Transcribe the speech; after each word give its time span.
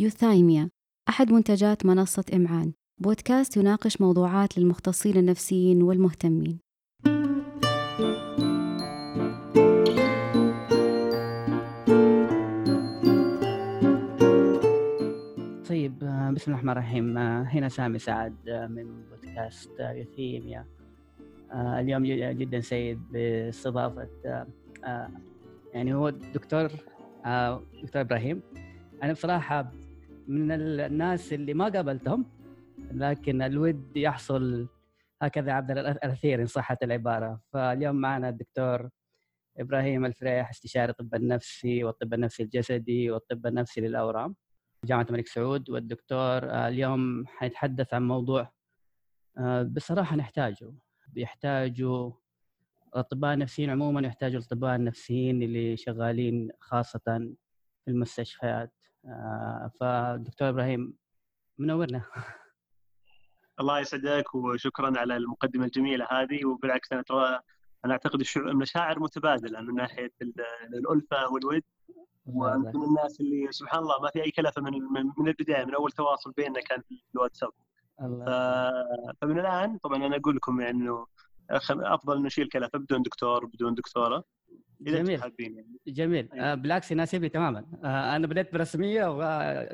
يوثايميا 0.00 0.70
أحد 1.08 1.32
منتجات 1.32 1.86
منصة 1.86 2.24
إمعان. 2.34 2.72
بودكاست 3.00 3.56
يناقش 3.56 4.00
موضوعات 4.00 4.58
للمختصين 4.58 5.16
النفسيين 5.16 5.82
والمهتمين. 5.82 6.58
طيب 15.68 16.04
آه، 16.04 16.30
بسم 16.30 16.50
الله 16.50 16.60
الرحمن 16.60 16.70
الرحيم. 16.70 17.18
آه، 17.18 17.42
هنا 17.42 17.68
سامي 17.68 17.98
سعد 17.98 18.48
آه، 18.48 18.66
من 18.66 19.02
بودكاست 19.10 19.80
يوثيميا 19.80 20.66
اليوم 21.52 22.04
جدا 22.38 22.60
سعيد 22.60 22.98
باستضافة 23.12 24.08
يعني 25.74 25.94
هو 25.94 26.08
الدكتور 26.08 26.68
دكتور 27.82 28.00
إبراهيم. 28.00 28.42
أنا 29.02 29.12
بصراحة 29.12 29.72
من 30.28 30.52
الناس 30.52 31.32
اللي 31.32 31.54
ما 31.54 31.68
قابلتهم 31.68 32.26
لكن 32.92 33.42
الود 33.42 33.96
يحصل 33.96 34.68
هكذا 35.22 35.52
عبر 35.52 35.80
الأثير 35.80 36.40
إن 36.40 36.46
صحت 36.46 36.82
العبارة. 36.82 37.40
فاليوم 37.52 37.96
معنا 37.96 38.28
الدكتور 38.28 38.88
إبراهيم 39.58 40.04
الفريح 40.04 40.50
استشاري 40.50 40.90
الطب 40.90 41.14
النفسي 41.14 41.84
والطب 41.84 42.14
النفسي 42.14 42.42
الجسدي 42.42 43.10
والطب 43.10 43.46
النفسي 43.46 43.80
للأورام 43.80 44.36
جامعة 44.84 45.06
الملك 45.10 45.26
سعود. 45.28 45.70
والدكتور 45.70 46.50
آه، 46.50 46.68
اليوم 46.68 47.26
حيتحدث 47.26 47.94
عن 47.94 48.08
موضوع 48.08 48.52
آه، 49.38 49.62
بصراحة 49.62 50.16
نحتاجه. 50.16 50.72
بيحتاجوا 51.08 52.12
الاطباء 52.88 53.34
النفسيين 53.34 53.70
عموما 53.70 54.06
يحتاجوا 54.06 54.40
الاطباء 54.40 54.76
النفسيين 54.76 55.42
اللي 55.42 55.76
شغالين 55.76 56.50
خاصة 56.60 57.34
في 57.84 57.90
المستشفيات. 57.90 58.77
فدكتور 59.80 60.48
إبراهيم 60.48 60.94
منورنا 61.58 62.02
الله 63.60 63.80
يسعدك 63.80 64.34
وشكرا 64.34 64.98
على 64.98 65.16
المقدمة 65.16 65.64
الجميلة 65.64 66.06
هذه 66.10 66.44
وبالعكس 66.44 66.92
أنا 66.92 67.02
ترى 67.02 67.40
أنا 67.84 67.92
أعتقد 67.92 68.24
المشاعر 68.36 69.00
متبادلة 69.00 69.60
من 69.60 69.74
ناحية 69.74 70.12
الألفة 70.74 71.32
والود. 71.32 71.62
وانت 72.26 72.76
من 72.76 72.84
الناس 72.84 73.20
اللي 73.20 73.52
سبحان 73.52 73.80
الله 73.80 74.00
ما 74.02 74.10
في 74.10 74.24
أي 74.24 74.30
كلفة 74.30 74.62
من 74.62 74.72
من 75.18 75.28
البداية 75.28 75.64
من 75.64 75.74
أول 75.74 75.92
تواصل 75.92 76.32
بيننا 76.32 76.60
كان 76.60 76.80
في 76.80 77.02
الواتساب. 77.14 77.50
فمن 79.20 79.38
الآن 79.38 79.78
طبعا 79.78 80.06
أنا 80.06 80.16
أقول 80.16 80.36
لكم 80.36 80.60
يعني 80.60 80.78
انه 80.78 81.06
أفضل 81.70 82.22
نشيل 82.22 82.48
كلفة 82.48 82.78
بدون 82.78 83.02
دكتور 83.02 83.46
بدون 83.46 83.74
دكتورة. 83.74 84.24
إذا 84.86 85.02
جميل. 85.02 85.20
يعني. 85.38 85.66
جميل. 85.86 86.28
أيوة. 86.32 86.44
آه 86.44 86.54
بالعكس 86.54 86.90
يناسبني 86.90 87.28
تماما. 87.28 87.64
آه 87.84 88.16
أنا 88.16 88.26
بديت 88.26 88.52
برسمية 88.52 89.04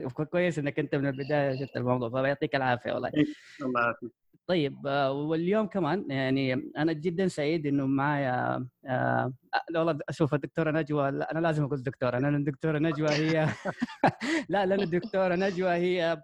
وكويس 0.05 0.59
إنك 0.59 0.79
أنت 0.79 0.95
من 0.95 1.07
البداية 1.07 1.65
شفت 1.65 1.77
الموضوع 1.77 2.11
فيعطيك 2.23 2.55
العافية 2.57 2.93
والله. 2.93 3.11
إيه، 3.15 3.25
الله 3.63 3.81
يعافيك. 3.81 4.11
طيب 4.47 4.87
آه 4.87 5.13
واليوم 5.13 5.67
كمان 5.67 6.11
يعني 6.11 6.71
أنا 6.77 6.93
جدا 6.93 7.29
سعيد 7.29 7.67
إنه 7.67 7.87
معايا 7.87 8.67
آه 8.87 9.33
والله 9.77 9.99
أشوف 10.09 10.35
الدكتورة 10.35 10.71
نجوى 10.71 11.09
أنا 11.09 11.39
لازم 11.39 11.65
أقول 11.65 11.83
دكتورة 11.83 12.19
لأن 12.19 12.35
الدكتورة 12.35 12.79
نجوى 12.79 13.09
هي 13.11 13.49
لا 14.49 14.67
لأن 14.67 14.81
الدكتورة 14.81 15.35
نجوى 15.35 15.71
هي 15.71 16.23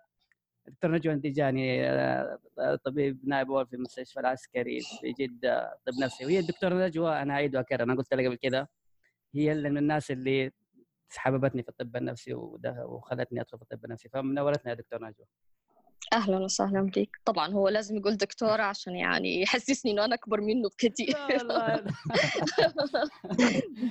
دكتور 0.70 0.90
نجوى 0.92 1.14
الديجاني 1.14 1.86
آه، 1.90 2.38
طبيب 2.84 3.28
نائب 3.28 3.50
أول 3.50 3.66
في 3.66 3.76
المستشفى 3.76 4.20
العسكري 4.20 4.80
في 5.00 5.12
جدة 5.12 5.78
طب 5.86 5.92
نفسي. 6.02 6.24
وهي 6.24 6.38
الدكتورة 6.38 6.74
نجوى 6.86 7.22
أنا 7.22 7.34
اعيد 7.34 7.56
واكرر 7.56 7.82
أنا 7.82 7.94
قلت 7.94 8.14
لها 8.14 8.26
قبل 8.28 8.36
كذا. 8.36 8.66
هي 9.34 9.54
من 9.54 9.78
الناس 9.78 10.10
اللي 10.10 10.52
حببتني 11.16 11.62
في 11.62 11.68
الطب 11.68 11.96
النفسي 11.96 12.34
وخلتني 12.34 13.40
أدخل 13.40 13.58
في 13.58 13.62
الطب 13.64 13.84
النفسي. 13.84 14.08
فمنورتنا 14.08 14.70
يا 14.70 14.74
دكتور 14.76 15.02
نجوى. 15.04 15.26
أهلا 16.12 16.38
وسهلا 16.38 16.82
بك 16.82 17.20
طبعا 17.24 17.52
هو 17.52 17.68
لازم 17.68 17.96
يقول 17.96 18.16
دكتورة 18.16 18.62
عشان 18.62 18.96
يعني 18.96 19.42
يحسسني 19.42 19.92
إنه 19.92 20.04
أنا 20.04 20.14
أكبر 20.14 20.40
منه 20.40 20.68
بكثير 20.68 21.16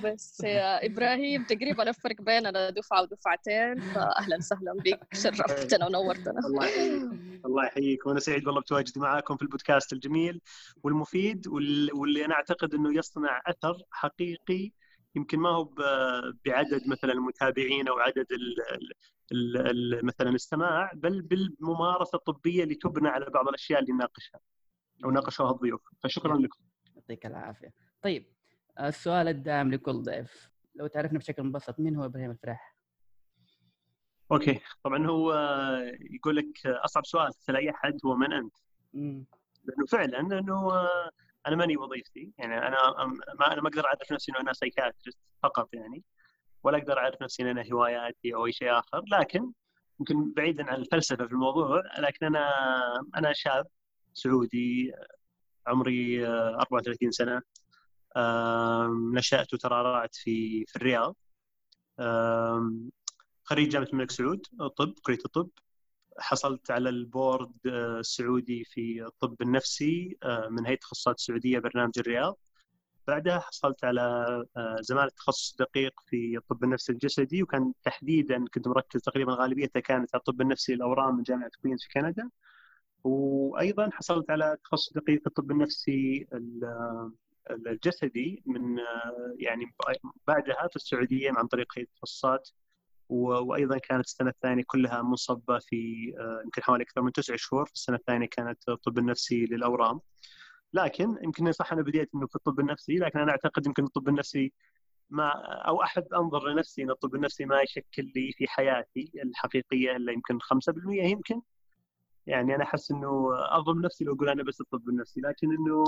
بس 0.04 0.40
يا 0.44 0.86
إبراهيم 0.86 1.44
تقريبا 1.44 1.88
الفرق 1.88 2.22
بيننا 2.22 2.70
دفعة 2.70 3.02
ودفعتين 3.02 3.80
فاهلا 3.80 4.36
وسهلا 4.36 4.72
بك 4.84 5.14
شرفتنا 5.14 5.86
ونورتنا. 5.86 6.40
الله 7.44 7.64
يحييك. 7.64 8.06
وأنا 8.06 8.20
سعيد 8.20 8.46
والله 8.46 8.60
بتواجدي 8.60 9.00
معاكم 9.00 9.36
في 9.36 9.42
البودكاست 9.42 9.92
الجميل 9.92 10.40
والمفيد 10.82 11.48
واللي 11.48 12.24
أنا 12.24 12.34
أعتقد 12.34 12.74
إنه 12.74 12.98
يصنع 12.98 13.42
أثر 13.46 13.82
حقيقي 13.90 14.72
يمكن 15.14 15.38
ما 15.38 15.48
هو 15.48 15.64
بعدد 16.46 16.88
مثلا 16.88 17.12
المتابعين 17.12 17.88
أو 17.88 17.98
عدد 17.98 18.26
مثلا 20.02 20.30
السماع 20.30 20.92
بل 20.94 21.22
بالممارسة 21.22 22.16
الطبية 22.16 22.62
اللي 22.62 22.74
تبنى 22.74 23.08
على 23.08 23.26
بعض 23.26 23.48
الأشياء 23.48 23.80
اللي 23.80 23.92
نناقشها 23.92 24.40
أو 25.04 25.10
ناقشوها 25.10 25.50
الضيوف. 25.50 25.82
فشكرا 26.02 26.38
لكم. 26.38 26.60
يعطيك 26.96 27.26
العافية. 27.26 27.74
طيب 28.02 28.26
السؤال 28.80 29.28
الدائم 29.28 29.70
لكل 29.70 30.02
ضيف. 30.02 30.50
لو 30.74 30.86
تعرفنا 30.86 31.18
بشكل 31.18 31.42
مبسط 31.42 31.80
مين 31.80 31.96
هو 31.96 32.04
إبراهيم 32.04 32.30
الفرح؟ 32.30 32.76
okay. 34.32 34.60
طبعا 34.82 35.06
هو 35.06 35.32
يقول 36.00 36.36
لك 36.36 36.66
أصعب 36.66 37.06
سؤال 37.06 37.32
تسال 37.32 37.56
أي 37.56 37.70
أحد 37.70 37.98
هو 38.06 38.16
من 38.16 38.32
أنت؟ 38.32 38.56
لأنه 39.64 39.86
فعلا 39.88 40.20
انه 40.20 40.70
أنا 41.46 41.56
ماني 41.56 41.76
وظيفتي. 41.76 42.32
يعني 42.38 42.58
أنا 42.58 42.76
ما 43.38 43.52
أنا 43.52 43.62
ما 43.62 43.68
أقدر 43.68 43.86
أعرف 43.86 44.12
نفسي 44.12 44.32
إنه 44.32 44.40
أنا 44.40 44.52
psychiatrist 44.52 45.18
فقط 45.42 45.74
يعني. 45.74 46.04
ولا 46.62 46.78
أقدر 46.78 46.98
أعرف 46.98 47.22
نفسي 47.22 47.42
إن 47.42 47.48
أنا 47.48 47.64
هواياتي 47.72 48.34
أو 48.34 48.46
أي 48.46 48.52
شيء 48.52 48.78
آخر 48.78 49.02
لكن 49.12 49.52
يمكن 50.00 50.32
بعيدا 50.32 50.64
عن 50.70 50.74
الفلسفة 50.80 51.26
في 51.26 51.32
الموضوع 51.32 51.82
لكن 51.98 52.26
أنا 52.26 52.48
أنا 53.16 53.32
شاب 53.32 53.66
سعودي 54.14 54.92
عمري 55.66 56.26
34 56.26 57.10
سنة 57.10 57.42
نشأت 59.14 59.54
وترعرعت 59.54 60.14
في 60.14 60.64
في 60.66 60.76
الرياض 60.76 61.16
خريج 63.44 63.68
جامعة 63.68 63.88
الملك 63.92 64.10
سعود 64.10 64.46
طب 64.76 64.94
كلية 65.02 65.18
الطب 65.24 65.48
حصلت 66.18 66.70
على 66.70 66.88
البورد 66.88 67.52
السعودي 67.66 68.64
في 68.64 69.02
الطب 69.04 69.42
النفسي 69.42 70.18
من 70.50 70.66
هيئة 70.66 70.74
التخصصات 70.74 71.18
السعوديه 71.18 71.58
برنامج 71.58 71.92
الرياض. 71.98 72.38
بعدها 73.06 73.38
حصلت 73.38 73.84
على 73.84 74.00
آه، 74.56 74.76
زماله 74.80 75.08
تخصص 75.08 75.56
دقيق 75.58 76.00
في 76.06 76.36
الطب 76.36 76.64
النفسي 76.64 76.92
الجسدي 76.92 77.42
وكان 77.42 77.72
تحديدا 77.84 78.44
كنت 78.54 78.68
مركز 78.68 79.00
تقريبا 79.02 79.32
غالبيتها 79.32 79.80
كانت 79.80 80.14
على 80.14 80.20
الطب 80.20 80.40
النفسي 80.40 80.74
الأورام 80.74 81.16
من 81.16 81.22
جامعة 81.22 81.50
كوينز 81.62 81.82
في 81.82 81.88
كندا. 82.00 82.30
وأيضا 83.04 83.90
حصلت 83.92 84.30
على 84.30 84.56
تخصص 84.64 84.92
دقيق 84.92 85.20
في 85.20 85.26
الطب 85.26 85.50
النفسي 85.50 86.26
الجسدي 87.50 88.42
من 88.46 88.78
آه، 88.78 89.34
يعني 89.38 89.64
بعدها 90.26 90.68
في 90.70 90.76
السعودية 90.76 91.30
عن 91.36 91.46
طريق 91.46 91.66
هيئه 91.76 91.86
التخصصات 91.86 92.50
وأيضا 93.08 93.78
كانت 93.78 94.04
السنة 94.04 94.30
الثانية 94.30 94.62
كلها 94.66 95.02
منصبة 95.02 95.58
في 95.58 96.12
آه، 96.18 96.42
يمكن 96.44 96.62
حوالي 96.62 96.84
أكثر 96.84 97.02
من 97.02 97.12
تسع 97.12 97.36
شهور. 97.36 97.70
السنة 97.74 97.96
الثانية 97.96 98.26
كانت 98.26 98.68
الطب 98.68 98.98
النفسي 98.98 99.46
للأورام. 99.46 100.00
لكن 100.72 101.18
يمكن 101.22 101.52
صح 101.52 101.72
أنا 101.72 101.82
بديت 101.82 102.10
إنه 102.14 102.26
في 102.26 102.36
الطب 102.36 102.60
النفسي 102.60 102.96
لكن 102.96 103.18
أنا 103.18 103.30
أعتقد 103.30 103.66
يمكن 103.66 103.84
الطب 103.84 104.08
النفسي 104.08 104.52
ما 105.10 105.30
أو 105.68 105.82
احب 105.82 106.14
أنظر 106.14 106.48
لنفسي 106.48 106.82
إن 106.82 106.90
الطب 106.90 107.14
النفسي 107.14 107.44
ما 107.44 107.60
يشكل 107.60 108.12
لي 108.16 108.32
في 108.32 108.48
حياتي 108.48 109.12
الحقيقية 109.22 109.96
إلا 109.96 110.12
يمكن 110.12 110.38
5% 110.40 111.04
يمكن. 111.04 111.40
يعني 112.26 112.54
أنا 112.54 112.64
أحس 112.64 112.90
إنه 112.90 113.30
أظلم 113.34 113.82
نفسي 113.82 114.04
لو 114.04 114.14
أقول 114.14 114.28
أنا 114.28 114.42
بس 114.42 114.60
الطب 114.60 114.88
النفسي 114.88 115.20
لكن 115.20 115.48
إنه 115.52 115.84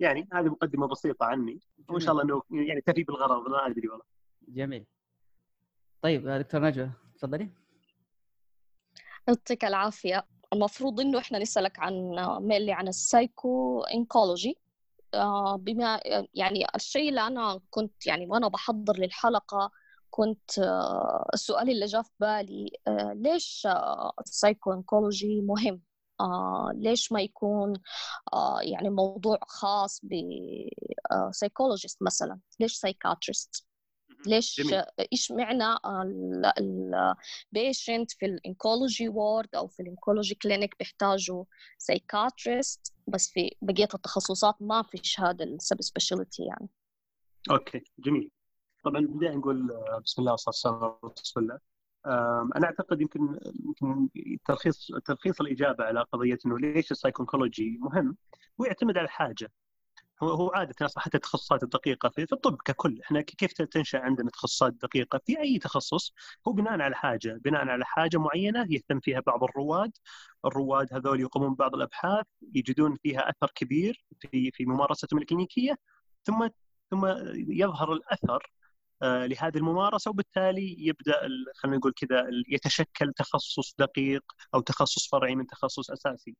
يعني 0.00 0.28
هذه 0.32 0.48
مقدمة 0.48 0.86
بسيطة 0.86 1.26
عني. 1.26 1.60
وإن 1.88 2.00
شاء 2.00 2.12
الله 2.12 2.22
إنه 2.22 2.42
يعني 2.50 2.80
تفي 2.80 3.02
بالغرض 3.02 3.48
ما 3.48 3.66
أدري 3.66 3.88
والله. 3.88 4.04
جميل. 4.48 4.86
طيب 6.02 6.28
دكتور 6.28 6.60
نجوى 6.60 6.90
تفضلي. 7.18 7.48
يعطيك 9.28 9.64
العافية. 9.64 10.26
المفروض 10.52 11.00
إنه 11.00 11.18
إحنا 11.18 11.38
نسالك 11.38 11.78
عن 11.78 12.16
ميلي 12.40 12.72
عن 12.72 12.88
ال 12.88 13.80
psycho-oncology 13.82 14.58
آه، 15.14 15.56
بما 15.56 16.00
يعني 16.34 16.66
الشيء 16.74 17.08
اللي 17.08 17.20
أنا 17.20 17.60
كنت 17.70 18.06
يعني 18.06 18.26
وأنا 18.26 18.48
بحضر 18.48 18.96
للحلقة 18.96 19.70
كنت 20.10 20.58
آه، 20.58 21.28
السؤال 21.34 21.70
اللي 21.70 21.86
جاء 21.86 22.02
في 22.02 22.10
بالي 22.20 22.70
آه، 22.88 23.12
ليش 23.16 23.68
ال 24.20 24.72
psycho-oncology 24.72 25.40
مهم؟ 25.40 25.82
ليش 26.74 27.12
ما 27.12 27.20
يكون 27.22 27.72
يعني 28.62 28.90
موضوع 28.90 29.38
خاص 29.48 30.00
ب 31.30 31.36
psychologist 31.36 32.02
مثلا؟ 32.02 32.40
ليش 32.60 32.74
psychiatrist 32.74 33.66
ليش 34.26 34.62
إيش 35.12 35.32
معنى 35.32 35.64
ال 36.58 36.77
patient 36.77 38.10
في 38.10 38.26
ال 38.26 38.35
oncology 38.35 39.08
ward 39.08 39.54
أو 39.54 39.68
في 39.68 39.80
ال 39.80 39.86
oncology 39.86 40.34
clinic 40.34 40.78
بيحتاجوا 40.78 41.44
psychiatrist 41.78 42.94
بس 43.08 43.30
في 43.30 43.56
بقية 43.62 43.88
التخصصات 43.94 44.54
ما 44.60 44.82
فيش 44.82 45.20
هذا 45.20 45.44
ال 45.44 45.82
subspecialty 45.82 46.42
يعني. 46.42 46.68
okay 47.50 47.84
جميل. 47.98 48.30
طبعا 48.84 49.00
بدايه 49.00 49.30
نقول 49.34 49.66
بسم 50.04 50.22
الله 50.22 50.32
والصلاه 50.32 50.48
والسلام 50.48 50.74
على 50.74 51.12
رسول 51.20 51.42
الله 51.42 51.58
أنا 52.56 52.66
أعتقد 52.66 53.00
يمكن 53.00 53.38
يمكن 53.64 54.08
تلخيص 54.46 54.88
تلخيص 55.04 55.40
الإجابة 55.40 55.84
على 55.84 56.02
قضية 56.12 56.38
إنه 56.46 56.58
ليش 56.58 56.90
السايكونكولوجي 56.92 57.78
مهم 57.80 58.16
هو 58.60 58.64
يعتمد 58.64 58.98
على 58.98 59.08
حاجة 59.08 59.52
هو 60.22 60.28
هو 60.30 60.50
عادة 60.54 60.74
حتى 60.96 61.16
التخصصات 61.16 61.62
الدقيقة 61.62 62.08
في, 62.08 62.26
في 62.26 62.32
الطب 62.32 62.56
ككل. 62.64 63.00
إحنا 63.02 63.20
كيف 63.20 63.52
تنشأ 63.52 63.98
عندنا 63.98 64.30
تخصصات 64.30 64.72
دقيقة؟ 64.72 65.20
في 65.26 65.40
أي 65.40 65.58
تخصص 65.58 66.14
هو 66.48 66.52
بناء 66.52 66.80
على 66.80 66.96
حاجة 66.96 67.38
بناء 67.44 67.68
على 67.68 67.84
حاجة 67.84 68.16
معينة 68.18 68.66
يهتم 68.70 69.00
فيها 69.00 69.20
بعض 69.20 69.44
الرواد. 69.44 69.92
الرواد 70.44 70.94
هذول 70.94 71.20
يقومون 71.20 71.54
ببعض 71.54 71.74
الأبحاث 71.74 72.26
يجدون 72.54 72.96
فيها 73.02 73.30
أثر 73.30 73.52
كبير 73.54 74.04
في 74.20 74.50
في 74.54 74.64
ممارستهم 74.66 75.18
الكلينيكيه 75.20 75.76
ثم 76.24 76.48
ثم 76.90 77.06
يظهر 77.34 77.92
الأثر 77.92 78.52
آه، 79.02 79.26
لهذه 79.26 79.56
الممارسة 79.58 80.10
وبالتالي 80.10 80.76
يبدأ 80.78 81.14
خلينا 81.56 81.78
نقول 81.78 81.92
كذا 81.92 82.26
يتشكل 82.48 83.12
تخصص 83.12 83.74
دقيق 83.78 84.24
أو 84.54 84.60
تخصص 84.60 85.08
فرعي 85.10 85.34
من 85.34 85.46
تخصص 85.46 85.90
أساسي. 85.90 86.36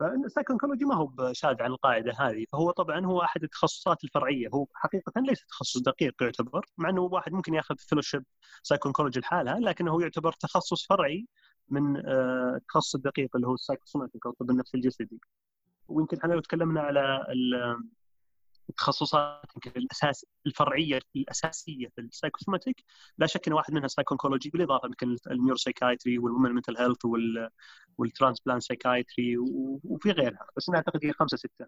فال 0.00 0.10
psycho-oncology 0.10 0.84
ما 0.84 0.94
هو 0.94 1.32
شاذ 1.32 1.62
عن 1.62 1.70
القاعدة 1.70 2.12
هذه 2.18 2.44
فهو 2.52 2.70
طبعا 2.70 3.06
هو 3.06 3.22
أحد 3.22 3.42
التخصصات 3.42 4.04
الفرعية. 4.04 4.48
هو 4.54 4.66
حقيقه 4.74 5.12
ليس 5.20 5.46
تخصص 5.46 5.80
دقيق 5.80 6.22
يعتبر 6.22 6.66
مع 6.78 6.90
إنه 6.90 7.00
واحد 7.00 7.32
ممكن 7.32 7.54
يأخذ 7.54 7.76
fellowship 7.78 8.24
psycho-oncology 8.62 9.20
لحالها 9.20 9.58
لكنه 9.60 10.02
يعتبر 10.02 10.32
تخصص 10.32 10.86
فرعي 10.86 11.26
من 11.68 11.96
التخصص 11.96 12.94
آه، 12.94 12.98
الدقيق 12.98 13.36
اللي 13.36 13.46
هو 13.46 13.54
ال 13.54 13.59
psychosomatic 13.59 14.26
أو 14.26 14.32
الطب 14.32 14.50
النفسي 14.50 14.76
الجسدي. 14.76 15.20
ويمكن 15.88 16.16
إحنا 16.18 16.32
لو 16.34 16.40
تكلمنا 16.40 16.80
على 16.80 17.26
التخصصات 18.68 19.42
الاساس 19.76 20.26
الفرعية 20.46 21.00
الأساسية 21.16 21.88
في 21.88 22.00
ال 22.00 22.06
psychosomatic 22.06 22.84
لا 23.18 23.26
شك 23.26 23.48
إن 23.48 23.52
واحد 23.52 23.74
منها 23.74 23.88
psycho-oncology 23.88 24.50
بالإضافة 24.50 24.86
يمكن 24.86 25.16
ال 25.30 25.36
neuropsychiatry 25.36 26.18
وال 26.18 26.27
women 26.27 26.50
mental 26.50 26.76
health 26.76 26.98
وال 27.98 28.09
transplant 28.09 28.62
psychiatry 28.62 29.36
وفي 29.84 30.10
غيرها 30.10 30.46
بس 30.56 30.68
أنا 30.68 30.78
أعتقد 30.78 31.04
هي 31.04 31.12
خمسة 31.12 31.36
ستة. 31.36 31.66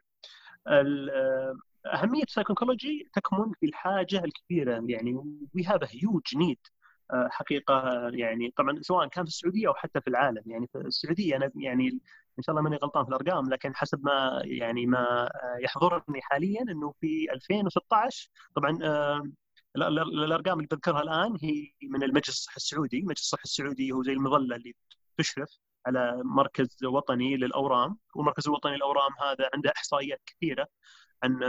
أهمية 1.87 2.23
ال 2.23 2.28
psycho-oncology 2.28 3.09
تكمن 3.15 3.53
في 3.61 3.67
الحاجة 3.67 4.25
الكبيرة 4.25 4.85
يعني 4.89 5.15
we 5.55 5.65
have 5.65 5.81
huge 5.95 6.37
need 6.37 6.59
حقيقة 7.31 8.09
يعني 8.13 8.53
طبعا 8.57 8.79
سواء 8.83 9.09
كان 9.09 9.25
في 9.25 9.31
السعودية 9.31 9.69
أو 9.69 9.75
حتى 9.75 10.01
في 10.01 10.09
العالم 10.09 10.43
يعني 10.47 10.67
في 10.73 10.79
السعودية 10.79 11.37
أنا 11.37 11.51
يعني 11.57 11.89
إن 12.39 12.43
شاء 12.43 12.51
الله 12.51 12.63
ماني 12.63 12.77
غلطان 12.77 13.05
في 13.05 13.09
الأرقام 13.09 13.51
لكن 13.51 13.77
حسب 13.77 14.05
ما 14.05 14.43
يعني 14.45 14.87
ما 14.87 15.31
يحضرني 15.61 16.23
حاليا 16.23 16.63
إنه 16.63 16.95
في 17.01 17.33
2016 17.33 18.31
طبعا 18.55 18.79
الأرقام 19.77 20.57
اللي 20.59 20.69
بذكرها 20.71 21.03
الآن 21.03 21.39
هي 21.43 21.73
من 21.83 22.03
المجلس 22.03 22.29
الصحي 22.29 22.57
السعودي، 22.57 22.99
المجلس 22.99 23.21
الصحي 23.21 23.43
السعودي 23.45 23.93
هو 23.93 24.03
زي 24.03 24.13
المظلة 24.13 24.57
اللي 24.57 24.75
تشرف 25.19 25.59
على 25.87 26.23
مركز 26.25 26.85
وطني 26.85 27.37
للأورام، 27.37 27.99
والمركز 28.15 28.49
الوطني 28.49 28.77
للأورام 28.77 29.13
هذا 29.23 29.51
عنده 29.55 29.73
إحصائيات 29.77 30.21
كثيرة 30.27 30.67
عن 31.23 31.41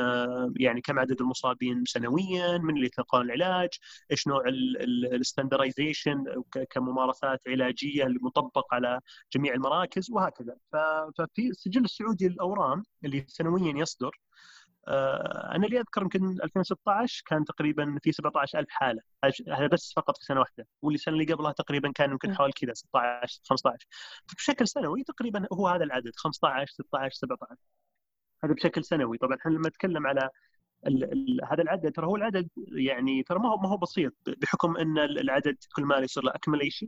يعني 0.59 0.81
كم 0.81 0.99
عدد 0.99 1.21
المصابين 1.21 1.83
سنويا 1.85 2.57
من 2.57 2.75
اللي 2.75 2.85
يتلقون 2.85 3.21
العلاج 3.21 3.69
إيش 4.11 4.27
نوع 4.27 4.43
الستاندرايزيشن 5.13 6.25
كممارسات 6.69 7.41
علاجية 7.47 8.03
المطبق 8.03 8.73
على 8.73 8.99
جميع 9.33 9.53
المراكز 9.53 10.11
وهكذا. 10.11 10.55
ففي 11.17 11.49
السجل 11.49 11.83
السعودي 11.83 12.27
للأورام 12.27 12.83
اللي 13.05 13.25
سنويا 13.27 13.73
يصدر 13.77 14.19
آه، 14.87 15.55
أنا 15.55 15.65
اللي 15.65 15.79
أذكر 15.79 16.01
يمكن 16.01 16.41
2016 16.43 17.23
كان 17.25 17.45
تقريبا 17.45 17.99
في 18.03 18.11
17000 18.11 18.69
حالة 18.69 19.01
هذا 19.49 19.67
بس 19.67 19.93
فقط 19.95 20.17
في 20.17 20.25
سنة 20.25 20.39
واحدة 20.39 20.67
واللي 20.81 20.95
السنة 20.95 21.13
اللي 21.13 21.33
قبلها 21.33 21.51
تقريبا 21.51 21.91
كان 21.91 22.11
يمكن 22.11 22.35
حوالي 22.35 22.53
كذا 22.53 22.73
16 22.73 23.41
15 23.45 23.87
بشكل 24.37 24.67
سنوي 24.67 25.03
تقريبا 25.03 25.47
هو 25.53 25.67
هذا 25.67 25.83
العدد 25.83 26.11
15 26.15 26.71
16 26.73 27.15
17 27.15 27.55
هذا 28.43 28.53
بشكل 28.53 28.83
سنوي. 28.85 29.17
طبعا 29.17 29.37
إحنا 29.37 29.51
لما 29.51 29.69
نتكلم 29.69 30.07
على 30.07 30.29
ال 30.87 31.03
ال 31.03 31.39
هذا 31.51 31.63
العدد 31.63 31.91
ترى 31.91 32.05
هو 32.07 32.15
العدد 32.15 32.49
يعني 32.57 33.23
ترى 33.23 33.39
ما 33.39 33.49
هو 33.49 33.57
ما 33.57 33.69
هو 33.69 33.77
بسيط 33.77 34.13
بحكم 34.27 34.77
إن 34.77 34.97
العدد 34.97 35.57
كل 35.75 35.83
ما 35.83 35.97
يصير 35.97 36.23
له 36.23 36.31
اكمليشن 36.35 36.87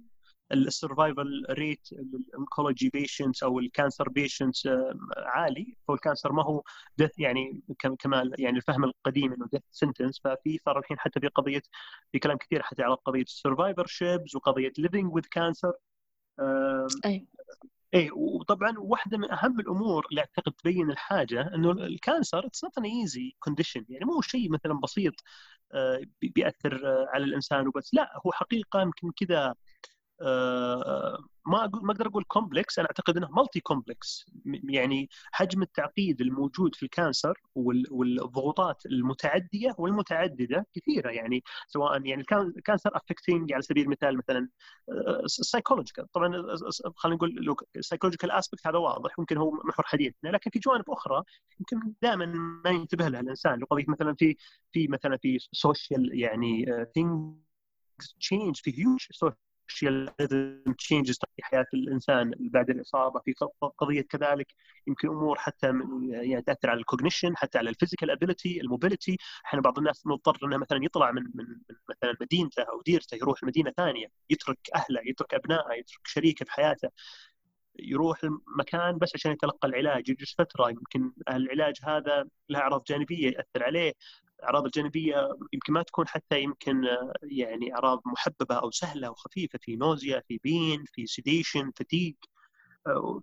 ال 0.51 0.62
survival 0.62 1.45
rate 1.49 1.87
ال 1.91 2.02
oncology 2.02 2.89
patients 2.89 3.43
أو 3.43 3.59
ال 3.59 3.66
cancer 3.66 4.09
patients 4.09 4.69
عالي. 5.17 5.75
فال 5.87 5.98
cancer 5.98 6.31
ما 6.31 6.43
هو 6.43 6.63
death 6.97 7.19
يعني 7.19 7.61
كما 7.99 8.31
يعني 8.39 8.57
الفهم 8.57 8.83
القديم 8.83 9.33
إنه 9.33 9.47
death 9.51 9.61
sentence 9.71 10.21
ففي 10.23 10.57
صار 10.65 10.79
الحين 10.79 10.99
حتى 10.99 11.19
في 11.19 11.27
قضية 11.27 11.61
في 12.11 12.19
كلام 12.19 12.37
كثير 12.37 12.61
حتى 12.63 12.83
على 12.83 12.95
قضية 12.95 13.21
ال 13.21 13.85
survivorships 13.87 14.35
وقضيه 14.35 14.71
living 14.77 15.13
with 15.15 15.25
cancer 15.31 15.73
إيه 17.93 18.11
وطبعا 18.11 18.73
واحدة 18.79 19.17
من 19.17 19.31
أهم 19.31 19.59
الأمور 19.59 20.05
اللي 20.11 20.21
أعتقد 20.21 20.51
تبين 20.53 20.91
الحاجة 20.91 21.41
إنه 21.55 21.71
ال 21.71 21.82
cancer 21.82 22.45
it's 22.45 22.63
not 22.63 22.77
easy 22.85 23.35
condition 23.39 23.85
يعني 23.89 24.05
مو 24.05 24.21
شيء 24.21 24.51
مثلا 24.51 24.73
بسيط 24.83 25.13
آه، 25.73 26.01
بيأثر 26.21 26.81
آه، 26.87 27.07
على 27.13 27.23
الإنسان 27.23 27.67
وبس 27.67 27.93
لا 27.93 28.11
هو 28.25 28.31
حقيقة 28.31 28.81
يمكن 28.81 29.11
كذا 29.11 29.55
آه، 30.21 31.17
ما 31.45 31.71
ما 31.73 31.91
أقدر 31.91 32.07
أقول 32.07 32.23
complex 32.23 32.79
أنا 32.79 32.87
أعتقد 32.87 33.17
إنه 33.17 33.29
multi-complex 33.31 34.25
يعني 34.69 35.09
حجم 35.31 35.61
التعقيد 35.61 36.21
الموجود 36.21 36.75
في 36.75 36.83
ال 36.83 36.92
cancer 36.92 37.41
والضغوطات 37.55 38.85
المتعدية 38.85 39.75
والمتعددة 39.77 40.67
كثيرة. 40.73 41.09
يعني 41.09 41.43
سواء 41.67 42.05
يعني 42.05 42.23
ال 42.57 42.63
cancer 42.63 42.97
affecting 42.97 43.53
على 43.53 43.61
سبيل 43.61 43.83
المثال 43.83 44.17
مثلا 44.17 44.49
ال 45.25 45.31
psychological 45.31 46.11
طبعا 46.11 46.29
خلينا 46.95 47.15
نقول 47.17 47.55
ال 47.75 47.79
psychological 47.79 48.31
aspect 48.31 48.67
هذا 48.67 48.77
واضح 48.77 49.19
ممكن 49.19 49.37
هو 49.37 49.51
محور 49.51 49.85
حديثنا. 49.85 50.29
لكن 50.29 50.51
في 50.51 50.59
جوانب 50.59 50.89
أخرى 50.89 51.23
يمكن 51.59 51.93
دائما 52.01 52.25
ما 52.65 52.69
ينتبه 52.69 53.07
لها 53.07 53.19
الإنسان. 53.19 53.63
قضيه 53.65 53.85
مثلا 53.87 54.15
في 54.15 54.37
في 54.71 54.87
مثلا 54.87 55.17
في 55.17 55.37
social 55.51 56.19
يعني 56.19 56.65
things 56.95 57.35
change 58.19 58.55
في 58.57 58.79
huge 58.79 59.07
اشياء 59.69 60.13
changes 60.77 61.19
في 61.35 61.43
حياة 61.43 61.65
الإنسان 61.73 62.31
بعد 62.39 62.69
الإصابة. 62.69 63.19
في 63.25 63.33
قضية 63.77 64.01
كذلك 64.01 64.47
يمكن 64.87 65.07
أمور 65.07 65.39
حتى 65.39 65.67
يعني 66.11 66.41
تأثر 66.41 66.69
على 66.69 66.79
ال 66.79 66.85
cognition 66.85 67.37
حتى 67.37 67.57
على 67.57 67.69
ال 67.69 67.74
physical 67.74 68.11
ability 68.11 68.61
ال 68.61 68.67
mobility 68.67 69.17
أحيانا 69.45 69.63
بعض 69.63 69.77
الناس 69.77 70.07
مضطر 70.07 70.37
إنه 70.43 70.57
مثلا 70.57 70.79
يطلع 70.85 71.11
من 71.11 71.23
من 71.33 71.45
مثلا 71.89 72.17
مدينته 72.21 72.63
أو 72.63 72.81
ديرته 72.85 73.15
يروح 73.15 73.43
مدينه 73.43 73.71
ثانية 73.77 74.07
يترك 74.29 74.59
أهله 74.75 75.01
يترك 75.05 75.33
أبنائه 75.33 75.73
يترك 75.79 76.07
شريكه 76.07 76.45
في 76.45 76.51
حياته. 76.51 76.89
يروح 77.79 78.23
المكان 78.23 78.97
بس 78.97 79.11
عشان 79.15 79.31
يتلقى 79.31 79.67
العلاج 79.67 80.09
يجلس 80.09 80.35
فترة. 80.37 80.69
يمكن 80.69 81.11
العلاج 81.29 81.75
هذا 81.83 82.25
له 82.49 82.59
أعراض 82.59 82.83
جانبية 82.83 83.25
يأثر 83.27 83.63
عليه. 83.63 83.93
الأعراض 84.43 84.65
الجانبية 84.65 85.37
يمكن 85.53 85.73
ما 85.73 85.83
تكون 85.83 86.07
حتى 86.07 86.41
يمكن 86.41 86.83
يعني 87.23 87.73
أعراض 87.75 88.01
محببة 88.05 88.55
أو 88.55 88.71
سهلة 88.71 89.09
وخفيفه 89.11 89.59
في 89.61 89.75
nausea 89.75 90.23
في 90.27 90.39
pain 90.43 90.85
في 90.87 91.05
sedation 91.07 91.71
fatigue 91.75 92.15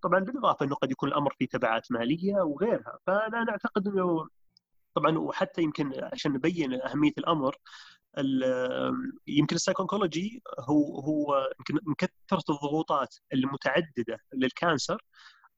طبعا 0.02 0.20
بالإضافة 0.20 0.66
إنه 0.66 0.74
قد 0.74 0.90
يكون 0.90 1.08
الأمر 1.08 1.34
فيه 1.38 1.46
تبعات 1.46 1.92
مالية 1.92 2.34
وغيرها. 2.42 2.98
فأنا 3.06 3.50
اعتقد 3.50 3.88
إنه 3.88 4.28
طبعا 4.94 5.18
وحتى 5.18 5.62
يمكن 5.62 5.92
عشان 6.12 6.32
نبين 6.32 6.74
أهمية 6.82 7.12
الأمر 7.18 7.56
يمكن 9.26 9.56
ال 9.56 9.62
psycho-oncology 9.62 10.42
هو 10.60 11.00
هو 11.00 11.50
يمكن 11.58 11.74
من 11.86 11.94
كثره 11.94 12.38
الضغوطات 12.50 13.16
المتعددة 13.34 14.18
لل 14.34 14.51
cancer 14.51 15.02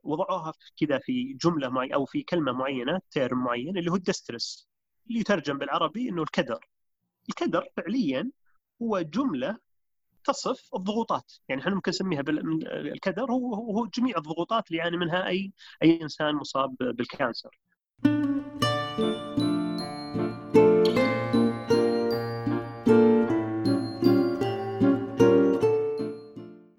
وضعوها 0.03 0.53
كذا 0.77 0.99
في 0.99 1.35
جملة 1.45 1.69
معينه 1.69 1.95
أو 1.95 2.05
في 2.07 2.23
كلمة 2.23 2.53
معينة 2.53 3.01
term 3.11 3.45
معين 3.45 3.79
اللي 3.79 3.91
هو 3.91 3.97
ال 3.97 4.04
distress. 4.04 4.69
اللي 5.09 5.21
يترجم 5.21 5.59
بالعربي 5.59 6.09
إنه 6.09 6.23
الكدر. 6.23 6.69
الكدر 7.29 7.69
فعليا 7.77 8.31
هو 8.83 9.01
جملة 9.01 9.59
تصف 10.25 10.75
الضغوطات. 10.75 11.33
يعني 11.49 11.61
إحنا 11.61 11.75
ممكن 11.75 11.91
نسميها 11.91 12.25
الكدر 12.67 13.33
هو 13.33 13.55
هو 13.55 13.87
جميع 13.87 14.17
الضغوطات 14.17 14.69
اللي 14.69 14.79
يعاني 14.79 14.97
منها 14.97 15.27
أي 15.27 15.53
أي 15.83 16.03
إنسان 16.03 16.35
مصاب 16.35 16.77
بال 16.77 16.96
cancer. 16.96 17.61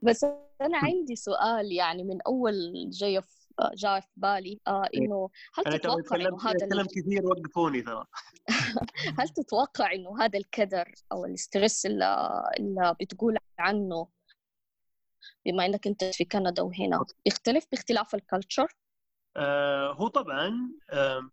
بس 0.04 0.24
أنا 0.62 0.78
عندي 0.78 1.16
سؤال 1.16 1.72
يعني 1.72 2.04
من 2.04 2.22
أول 2.28 2.90
جاي 2.90 3.22
في 3.22 3.43
جاء 3.76 4.00
في 4.00 4.08
بالي 4.16 4.60
آه 4.68 4.88
إيه. 4.94 5.02
إنه 5.02 5.30
هل 5.54 5.80
تتوقع 5.80 6.16
إنه 6.16 6.38
هذا 6.42 6.70
كلام 6.70 6.86
كثير 6.86 7.26
وقفوني 7.26 7.82
ترى 7.82 8.06
هل 9.20 9.30
تتوقع 9.30 9.94
إنه 9.94 10.24
هذا 10.24 10.40
الكدر 10.40 10.92
أو 11.12 11.26
ال 11.26 11.34
stress 11.34 11.86
اللي, 11.86 12.44
اللي 12.60 12.96
بتقول 13.02 13.38
عنه 13.60 14.08
بما 15.46 15.66
إنك 15.66 15.88
أنت 15.88 16.04
في 16.04 16.26
كندا 16.26 16.62
وهنا 16.62 17.06
يختلف 17.26 17.66
باختلاف 17.72 18.16
ال 18.16 18.23
culture؟ 18.23 18.76
آه 19.38 19.94
هو 19.94 20.08
طبعا 20.08 20.72
آه 20.90 21.30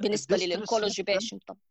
بالنسبة 0.00 0.36
لل 0.36 0.49
oncology 0.49 1.02
patient 1.02 1.42
طبعا 1.48 1.69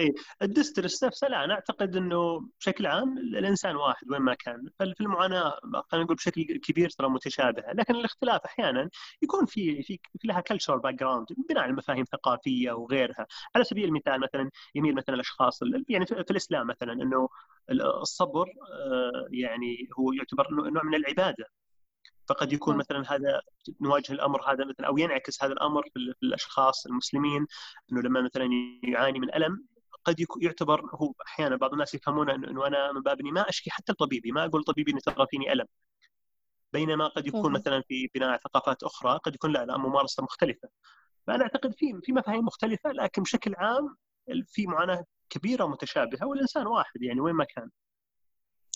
اي 0.00 0.14
ال 0.42 0.49
distress 0.49 1.04
نفسه 1.04 1.28
لا 1.28 1.44
أنا 1.44 1.54
أعتقد 1.54 1.96
إنه 1.96 2.48
بشكل 2.60 2.86
عام 2.86 3.18
الإنسان 3.18 3.76
واحد 3.76 4.10
وين 4.10 4.20
ما 4.22 4.34
كان. 4.34 4.68
في 4.78 5.00
المعاناه 5.00 5.58
خلينا 5.90 6.04
نقول 6.04 6.16
بشكل 6.16 6.42
كبير 6.42 6.90
ترى 6.90 7.08
متشابهة. 7.08 7.72
لكن 7.72 7.94
الاختلاف 7.94 8.40
أحيانا 8.44 8.90
يكون 9.22 9.46
في 9.46 9.82
في 9.82 9.98
لها 10.24 10.40
culture 10.40 10.76
background 10.76 11.26
بناء 11.48 11.62
على 11.62 11.72
مفاهيم 11.72 12.04
ثقافية 12.04 12.72
وغيرها. 12.72 13.26
على 13.54 13.64
سبيل 13.64 13.84
المثال 13.84 14.20
مثلا 14.20 14.50
يميل 14.74 14.94
مثلا 14.94 15.14
الاشخاص 15.14 15.60
يعني 15.88 16.06
في 16.06 16.30
الإسلام 16.30 16.66
مثلا 16.66 16.92
إنه 16.92 17.28
الصبر 18.02 18.46
آه، 18.72 19.28
يعني 19.30 19.88
هو 19.98 20.12
يعتبر 20.12 20.46
نوع 20.50 20.82
من 20.84 20.94
العبادة. 20.94 21.44
فقد 22.28 22.52
يكون 22.52 22.76
مثلا 22.76 23.14
هذا 23.14 23.40
نواجه 23.80 24.12
الأمر 24.12 24.52
هذا 24.52 24.64
مثلا 24.64 24.86
أو 24.86 24.98
ينعكس 24.98 25.42
هذا 25.44 25.52
الأمر 25.52 25.82
في 25.82 26.14
الأشخاص 26.22 26.86
المسلمين. 26.86 27.46
إنه 27.92 28.00
لما 28.02 28.22
مثلا 28.22 28.48
يعاني 28.84 29.18
من 29.18 29.34
ألم 29.34 29.66
قد 30.04 30.24
يعتبر 30.40 30.90
هو 30.94 31.12
أحيانا 31.26 31.56
بعض 31.56 31.72
الناس 31.72 31.94
يفهمون 31.94 32.30
انه 32.30 32.66
أنا 32.66 32.92
من 32.92 33.00
باب 33.02 33.20
إني 33.20 33.30
ما 33.32 33.48
أشكي 33.48 33.70
حتى 33.70 33.92
لطبيبي 33.92 34.32
ما 34.32 34.44
أقول 34.44 34.64
طبيبي 34.64 34.92
اني 34.92 35.00
ترى 35.00 35.26
فيني 35.30 35.52
ألم. 35.52 35.66
بينما 36.72 37.08
قد 37.08 37.26
يكون 37.26 37.52
مثلا 37.52 37.82
في 37.88 38.10
بناء 38.14 38.38
ثقافات 38.38 38.82
أخرى 38.82 39.18
قد 39.24 39.34
يكون 39.34 39.52
لا 39.52 39.64
لا 39.64 39.76
ممارسة 39.78 40.22
مختلفة. 40.22 40.68
فأنا 41.26 41.42
أعتقد 41.42 41.74
في 41.74 42.00
في 42.02 42.12
مفاهيم 42.12 42.44
مختلفة 42.44 42.92
لكن 42.92 43.22
بشكل 43.22 43.54
عام 43.54 43.96
في 44.46 44.66
معاناة 44.66 45.04
كبيرة 45.30 45.64
ومتشابهة 45.64 46.26
والإنسان 46.26 46.66
واحد 46.66 47.02
يعني 47.02 47.20
وين 47.20 47.34
ما 47.34 47.44
كان. 47.44 47.70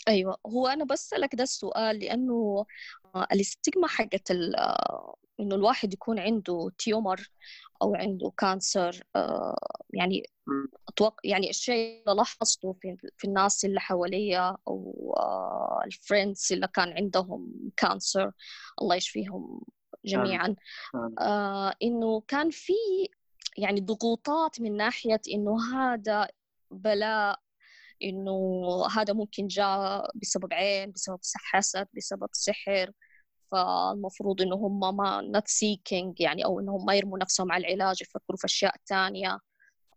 أيوه. 0.09 0.37
هو 0.47 0.67
أنا 0.67 0.85
بسالك 0.85 1.35
ده 1.35 1.43
السؤال 1.43 1.99
لأنه 1.99 2.67
الاستجمة 3.33 3.89
حقت 3.89 4.31
إنه 4.31 5.55
الواحد 5.55 5.93
يكون 5.93 6.19
عنده 6.19 6.71
تيومر 6.79 7.31
أو 7.83 7.95
عنده 7.95 8.33
كانسر 8.39 9.03
يعني 9.91 10.23
أتوقع 10.89 11.21
يعني 11.25 11.51
الشيء 11.51 12.03
اللي 12.03 12.17
لاحظته 12.17 12.73
في, 12.73 12.97
في 13.17 13.25
الناس 13.25 13.65
اللي 13.65 13.81
حواليا 13.81 14.57
أو 14.69 15.15
ال 15.85 15.93
friends 15.93 16.49
اللي 16.53 16.69
كان 16.69 16.93
عندهم 16.93 17.53
cancer 17.77 18.33
الله 18.83 18.97
يشفيهم 18.97 19.61
جميعا. 20.05 20.57
آه 21.21 21.75
إنه 21.83 22.21
كان 22.29 22.51
في 22.51 22.73
يعني 23.59 23.81
ضغوطات 23.81 24.61
من 24.61 24.77
ناحية 24.77 25.21
إنه 25.35 25.75
هذا 25.75 26.29
بلاء 26.71 27.39
إنه 28.03 28.39
هذا 28.91 29.13
ممكن 29.13 29.47
جاء 29.47 30.11
بسبب 30.15 30.53
عين 30.53 30.93
بسبب 30.93 31.19
حسد 31.35 31.89
بسبب 31.97 32.29
سحر. 32.33 32.93
فالمفروض 33.53 34.43
إنه 34.43 34.57
هم 34.57 34.97
ما 34.97 35.21
not 35.21 35.49
seeking 35.49 36.21
يعني 36.21 36.45
أو 36.45 36.61
انهم 36.61 36.85
ما 36.87 36.95
يرموا 36.95 37.19
نفسهم 37.19 37.53
على 37.53 37.67
العلاج 37.67 38.03
يفكروا 38.03 38.37
في 38.37 38.45
أشياء 38.45 38.75
ثانية 38.89 39.39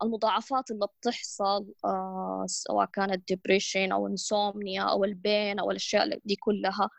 المضاعفات 0.04 0.72
اللي 0.72 0.88
بتحصل 1.02 1.74
آه 1.86 2.46
سواء 2.48 2.86
كانت 2.86 3.28
depression 3.28 3.92
أو 3.92 4.08
insomnia 4.08 4.82
أو 4.84 5.04
ال 5.04 5.15
pain 5.15 5.60
أو 5.60 5.72
الأشياء 5.72 6.20
دي 6.26 6.36
كلها 6.36 6.90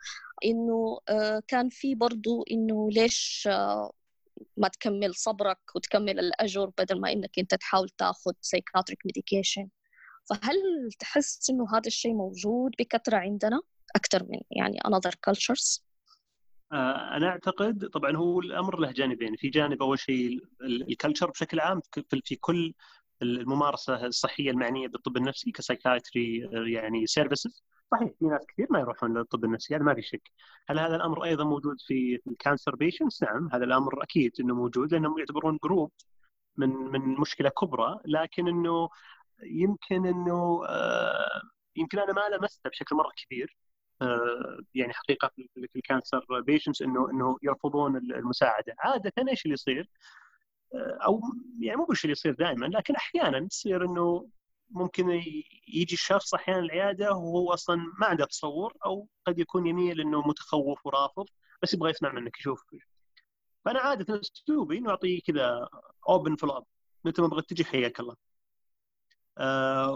إنه 0.44 0.98
آه 1.08 1.42
كان 1.48 1.68
في 1.68 1.94
برضو 1.94 2.44
إنه 2.50 2.90
ليش 2.90 3.48
آه 3.52 3.92
ما 4.56 4.68
تكمل 4.68 5.14
صبرك 5.14 5.58
وتكمل 5.74 6.18
الأجر 6.18 6.70
بدل 6.78 7.00
ما 7.00 7.12
إنك 7.12 7.38
أنت 7.38 7.54
تحاول 7.54 7.88
تاخذ 7.88 8.32
psychiatric 8.40 8.98
medication 9.06 9.68
فهل 10.30 10.56
تحس 10.98 11.50
إنه 11.50 11.66
هذا 11.72 11.86
الشيء 11.86 12.14
موجود 12.14 12.72
بكثرة 12.78 13.16
عندنا 13.16 13.60
أكثر 13.96 14.24
من 14.24 14.40
يعني 14.50 14.78
another 14.86 15.12
cultures؟ 15.30 15.87
آه، 16.72 17.16
أنا 17.16 17.28
أعتقد 17.28 17.88
طبعا 17.88 18.16
هو 18.16 18.40
الأمر 18.40 18.78
له 18.80 18.92
جانبين. 18.92 19.36
في 19.36 19.48
جانب 19.48 19.82
أول 19.82 19.98
شيء 19.98 20.40
ال 20.62 20.71
culture 20.71 21.30
بشكل 21.30 21.60
عام 21.60 21.80
في 22.24 22.36
كل 22.36 22.74
الممارسة 23.22 24.06
الصحية 24.06 24.50
المعنية 24.50 24.88
بالطب 24.88 25.16
النفسي 25.16 25.50
ك 25.52 25.61
psychiatry 25.61 26.48
يعني 26.72 27.06
services 27.06 27.64
صحيح 27.92 28.10
في 28.18 28.24
ناس 28.26 28.46
كثير 28.48 28.66
ما 28.70 28.78
يروحون 28.80 29.18
للطب 29.18 29.44
النفسي 29.44 29.76
هذا 29.76 29.82
ما 29.82 29.94
في 29.94 30.02
شك. 30.02 30.30
هل 30.68 30.78
هذا 30.78 30.96
الأمر 30.96 31.24
أيضا 31.24 31.44
موجود 31.44 31.76
في 31.86 32.20
ال 32.26 32.33
cancer 32.33 32.76
patients 32.76 33.22
نعم 33.22 33.48
هذا 33.52 33.64
الأمر 33.64 34.02
أكيد 34.02 34.32
إنه 34.40 34.54
موجود 34.54 34.92
لأنهم 34.94 35.18
يعتبرون 35.18 35.58
group 35.64 35.92
من 36.56 36.68
من 36.70 37.00
مشكلة 37.20 37.48
كبرى. 37.48 38.00
لكن 38.04 38.48
إنه 38.48 38.88
يمكن 39.42 40.06
إنه 40.06 40.62
آه، 40.68 41.42
يمكن 41.76 41.98
أنا 41.98 42.12
ما 42.12 42.36
لمسته 42.36 42.70
بشكل 42.70 42.96
مرة 42.96 43.12
كبير. 43.16 43.56
آه، 43.66 43.67
يعني 44.74 44.92
حقيقة 44.92 45.30
في 45.54 45.76
ال 45.76 45.85
cancer 45.85 46.40
patients 46.40 46.82
انه 46.82 47.10
إنه 47.10 47.36
يرفضون 47.42 47.96
المساعدة. 47.96 48.74
عادة 48.78 49.12
إيش 49.28 49.44
اللي 49.44 49.54
يصير؟ 49.54 49.90
آه، 50.74 50.98
أو 51.06 51.20
يعني 51.60 51.76
مو 51.76 51.84
بالشيء 51.84 52.04
اللي 52.04 52.12
يصير 52.12 52.34
دائما 52.34 52.66
لكن 52.66 52.94
أحيانا 52.94 53.48
تصير 53.48 53.84
إنه 53.84 54.28
ممكن 54.70 55.10
يجي 55.68 55.94
الشخص 55.94 56.34
أحيانا 56.34 56.60
العيادة 56.60 57.12
وهو 57.12 57.52
أصلا 57.54 57.76
ما 57.98 58.06
عنده 58.06 58.24
تصور 58.24 58.74
أو 58.86 59.08
قد 59.26 59.38
يكون 59.38 59.66
يميل 59.66 60.00
إنه 60.00 60.28
متخوف 60.28 60.86
ورافض 60.86 61.26
بس 61.62 61.74
يبغى 61.74 61.90
يسمع 61.90 62.12
منك 62.12 62.38
يشوف. 62.38 62.64
فأنا 63.64 63.80
عادة 63.80 64.20
أسلوبي 64.20 64.78
إنه 64.78 64.90
أعطيه 64.90 65.20
كذا 65.20 65.68
open 66.08 66.36
flap 66.36 66.64
متى 67.04 67.22
ما 67.22 67.28
بغيت 67.28 67.50
تجي 67.50 67.64
حياك 67.64 68.00
الله. 68.00 68.16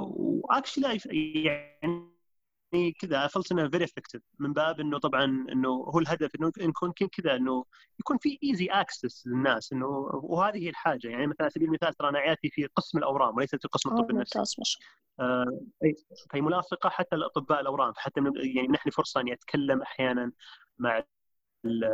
و 0.01 0.12
actually 0.12 1.01
يعني 1.45 2.12
كذا 3.01 3.27
felt 3.27 3.53
إنه 3.53 3.69
very 3.69 3.85
effective 3.85 4.23
من 4.39 4.53
باب 4.53 4.81
إنه 4.81 4.99
طبعا 4.99 5.25
إنه 5.25 5.69
هو 5.69 5.99
الهدف 5.99 6.31
إنه 6.35 6.53
يكون 6.59 6.93
كذا 6.93 7.37
إنه 7.37 7.65
يكون 8.01 8.19
في 8.19 8.39
easy 8.43 8.67
access 8.67 9.27
للناس 9.27 9.73
إنه 9.73 9.87
وهذه 10.13 10.59
هي 10.59 10.69
الحاجة. 10.69 11.09
يعني 11.09 11.27
مثلا 11.27 11.43
على 11.43 11.51
سبيل 11.51 11.69
المثال 11.69 11.95
ترى 11.95 12.09
أنا 12.09 12.19
عيادتي 12.19 12.51
في 12.51 12.67
قسم 12.67 12.99
الأورام 12.99 13.37
وليس 13.37 13.51
في 13.51 13.69
قسم 13.69 13.91
الطب 13.91 14.11
النفسي. 14.11 14.39
آه 15.21 15.47
فهي 16.31 16.41
ملاصقة 16.41 16.89
حتى 16.89 17.17
لأطباء 17.17 17.61
الأورام. 17.61 17.93
فحتى 17.93 18.21
يعني 18.55 18.69
منحني 18.69 18.93
فرصة 18.93 19.21
إني 19.21 19.33
أتكلم 19.33 19.83
أحيانا 19.83 20.33
مع 20.79 21.03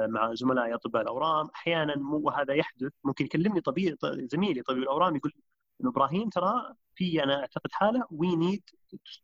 مع 0.09 0.35
زملائي 0.35 0.75
أطباء 0.75 1.03
الأورام. 1.03 1.49
أحيانا 1.55 1.97
مو 1.97 2.17
وهذا 2.17 2.55
يحدث. 2.55 2.93
ممكن 3.05 3.25
يكلمني 3.25 3.61
طبيب 3.61 3.97
زميلي 4.05 4.63
طبيب 4.63 4.83
الأورام 4.83 5.17
يقول 5.17 5.33
إنه 5.81 5.91
إبراهيم 5.91 6.29
ترى 6.29 6.75
في 6.95 7.23
أنا 7.25 7.41
أعتقد 7.41 7.73
حالة 7.73 8.05
we 8.11 8.37
need 8.37 8.63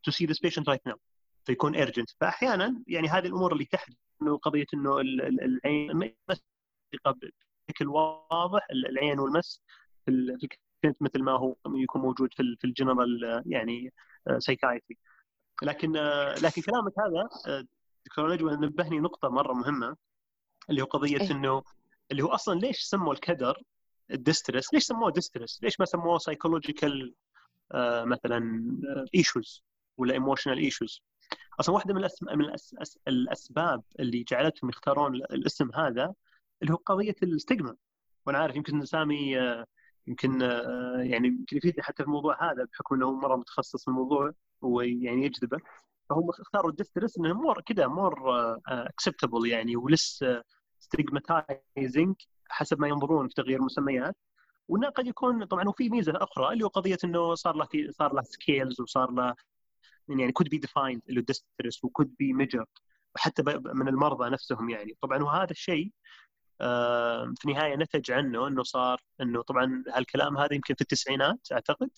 to 0.05 0.11
see 0.11 0.27
this 0.27 0.41
patient 0.41 0.69
right 0.69 0.87
now 0.87 0.97
فيكون 1.45 1.75
urgent 1.75 2.11
فأحيانا 2.21 2.83
يعني 2.87 3.09
هذه 3.09 3.27
الأمور 3.27 3.53
اللي 3.53 3.65
تحدث 3.65 3.97
إنه 4.23 4.39
قضية 4.39 4.67
إنه 4.75 5.01
العين 5.01 6.15
بشكل 6.29 7.89
واضح 7.89 8.67
العين 8.71 9.19
والمس 9.19 9.63
في 10.05 10.95
مثل 11.01 11.23
ما 11.23 11.33
هو 11.33 11.57
يكون 11.67 12.03
موجود 12.03 12.35
في 12.35 12.57
في 12.61 12.67
الجنرال 12.67 13.43
يعني 13.47 13.93
psychiatry 14.39 14.99
لكن 15.63 15.93
لكن 16.43 16.63
كلامك 16.63 16.93
هذا 16.99 17.29
دكتور 18.07 18.33
نجوى 18.33 18.53
نبهني 18.57 19.01
نقطة 19.01 19.29
مرة 19.29 19.53
مهمة 19.53 19.97
اللي 20.71 20.83
هو 20.83 20.87
قضية 20.87 21.21
إيه. 21.21 21.31
إنه 21.31 21.63
اللي 22.11 22.23
هو 22.23 22.29
أصلا 22.29 22.61
ليش 22.61 22.81
سموا 22.81 23.13
الكدر 23.13 23.63
ال 24.11 24.18
distress 24.18 24.75
ليش 24.75 24.85
سموه 24.85 25.11
distress؟ 25.11 25.63
ليش 25.63 25.81
ما 25.81 25.87
سموه 25.87 26.19
psychological 26.19 27.15
آه 27.73 28.05
مثلا 28.05 28.65
issues 29.15 29.63
ولا 29.97 30.15
emotional 30.15 30.59
issues؟ 30.59 31.03
أصلا 31.61 31.75
واحدة 31.75 31.95
من, 31.95 32.01
الأسم... 32.01 32.27
من 32.27 32.45
الأس... 32.45 32.99
الأسباب 33.09 33.83
اللي 34.01 34.23
جعلتهم 34.23 34.71
يختارون 34.71 35.15
الاسم 35.15 35.71
هذا 35.75 36.15
اللي 36.63 36.73
هو 36.73 36.77
قضية 36.77 37.15
ال 37.23 37.30
stigma 37.30 37.77
وأنا 38.27 38.39
عارف 38.39 38.57
يمكن 38.57 38.85
سامي 38.85 39.37
يمكن 40.07 40.41
يعني 41.01 41.29
يمكن 41.29 41.57
يفيدني 41.57 41.83
حتى 41.83 42.03
في 42.03 42.09
الموضوع 42.09 42.53
هذا 42.53 42.65
بحكم 42.65 42.95
إنه 42.95 43.13
مرة 43.13 43.37
متخصص 43.37 43.83
في 43.85 43.89
الموضوع 43.89 44.33
ويعني 44.63 45.25
يجذبه. 45.27 45.59
فهم 46.11 46.31
اختاروا 46.31 46.71
ال 46.71 46.76
distress 46.76 47.19
انه 47.19 47.33
more 47.33 47.61
كذا 47.61 47.87
more 47.87 48.15
acceptable 48.69 49.47
يعني 49.47 49.77
و 49.77 49.86
less 49.86 50.25
stigmatizing 50.79 52.15
حسب 52.49 52.81
ما 52.81 52.89
ينظرون 52.89 53.29
في 53.29 53.35
تغيير 53.35 53.59
المسميات. 53.59 54.17
وإنه 54.69 54.89
قد 54.89 55.07
يكون 55.07 55.45
طبعا 55.45 55.69
وفي 55.69 55.89
ميزة 55.89 56.13
أخرى 56.17 56.53
اللي 56.53 56.65
هو 56.65 56.69
قضية 56.69 56.99
إنه 57.05 57.35
صار 57.35 57.57
له 57.57 57.69
صار 57.91 58.15
له 58.15 58.23
scales 58.23 58.81
وصار 58.81 59.11
له 59.11 59.35
يعني 60.09 60.33
could 60.33 60.49
be 60.49 60.59
defined 60.59 61.03
اللي 61.09 61.21
هو 61.21 61.25
distress 61.25 61.85
و 61.85 61.90
could 61.90 62.15
be 62.19 62.33
measured 62.33 62.65
وحتى 63.17 63.43
من 63.75 63.89
المرضى 63.89 64.31
نفسهم 64.31 64.71
يعني. 64.71 64.97
طبعا 65.03 65.23
وهذا 65.23 65.51
الشيء 65.51 65.91
في 67.39 67.45
النهاية 67.45 67.77
نتج 67.77 68.11
عنه 68.11 68.49
إنه 68.49 68.63
صار 68.63 69.03
إنه 69.21 69.43
طبعا 69.43 69.85
هالكلام 69.95 70.39
هذا 70.39 70.55
يمكن 70.55 70.75
في 70.75 70.81
التسعينات 70.81 71.39
أعتقد. 71.53 71.91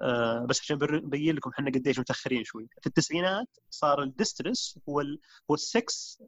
آه 0.00 0.46
بس 0.46 0.60
عشان 0.60 0.78
نبين 0.82 1.34
لكم 1.36 1.50
إحنا 1.50 1.70
قديش 1.70 1.98
متأخرين 1.98 2.44
شوي. 2.44 2.68
في 2.80 2.86
التسعينات 2.86 3.48
صار 3.70 4.02
ال 4.02 4.10
distress 4.10 4.78
هو 4.88 5.00
ال 5.00 5.20
هو 5.50 5.54
ال 5.54 5.65
sixth 5.65 6.22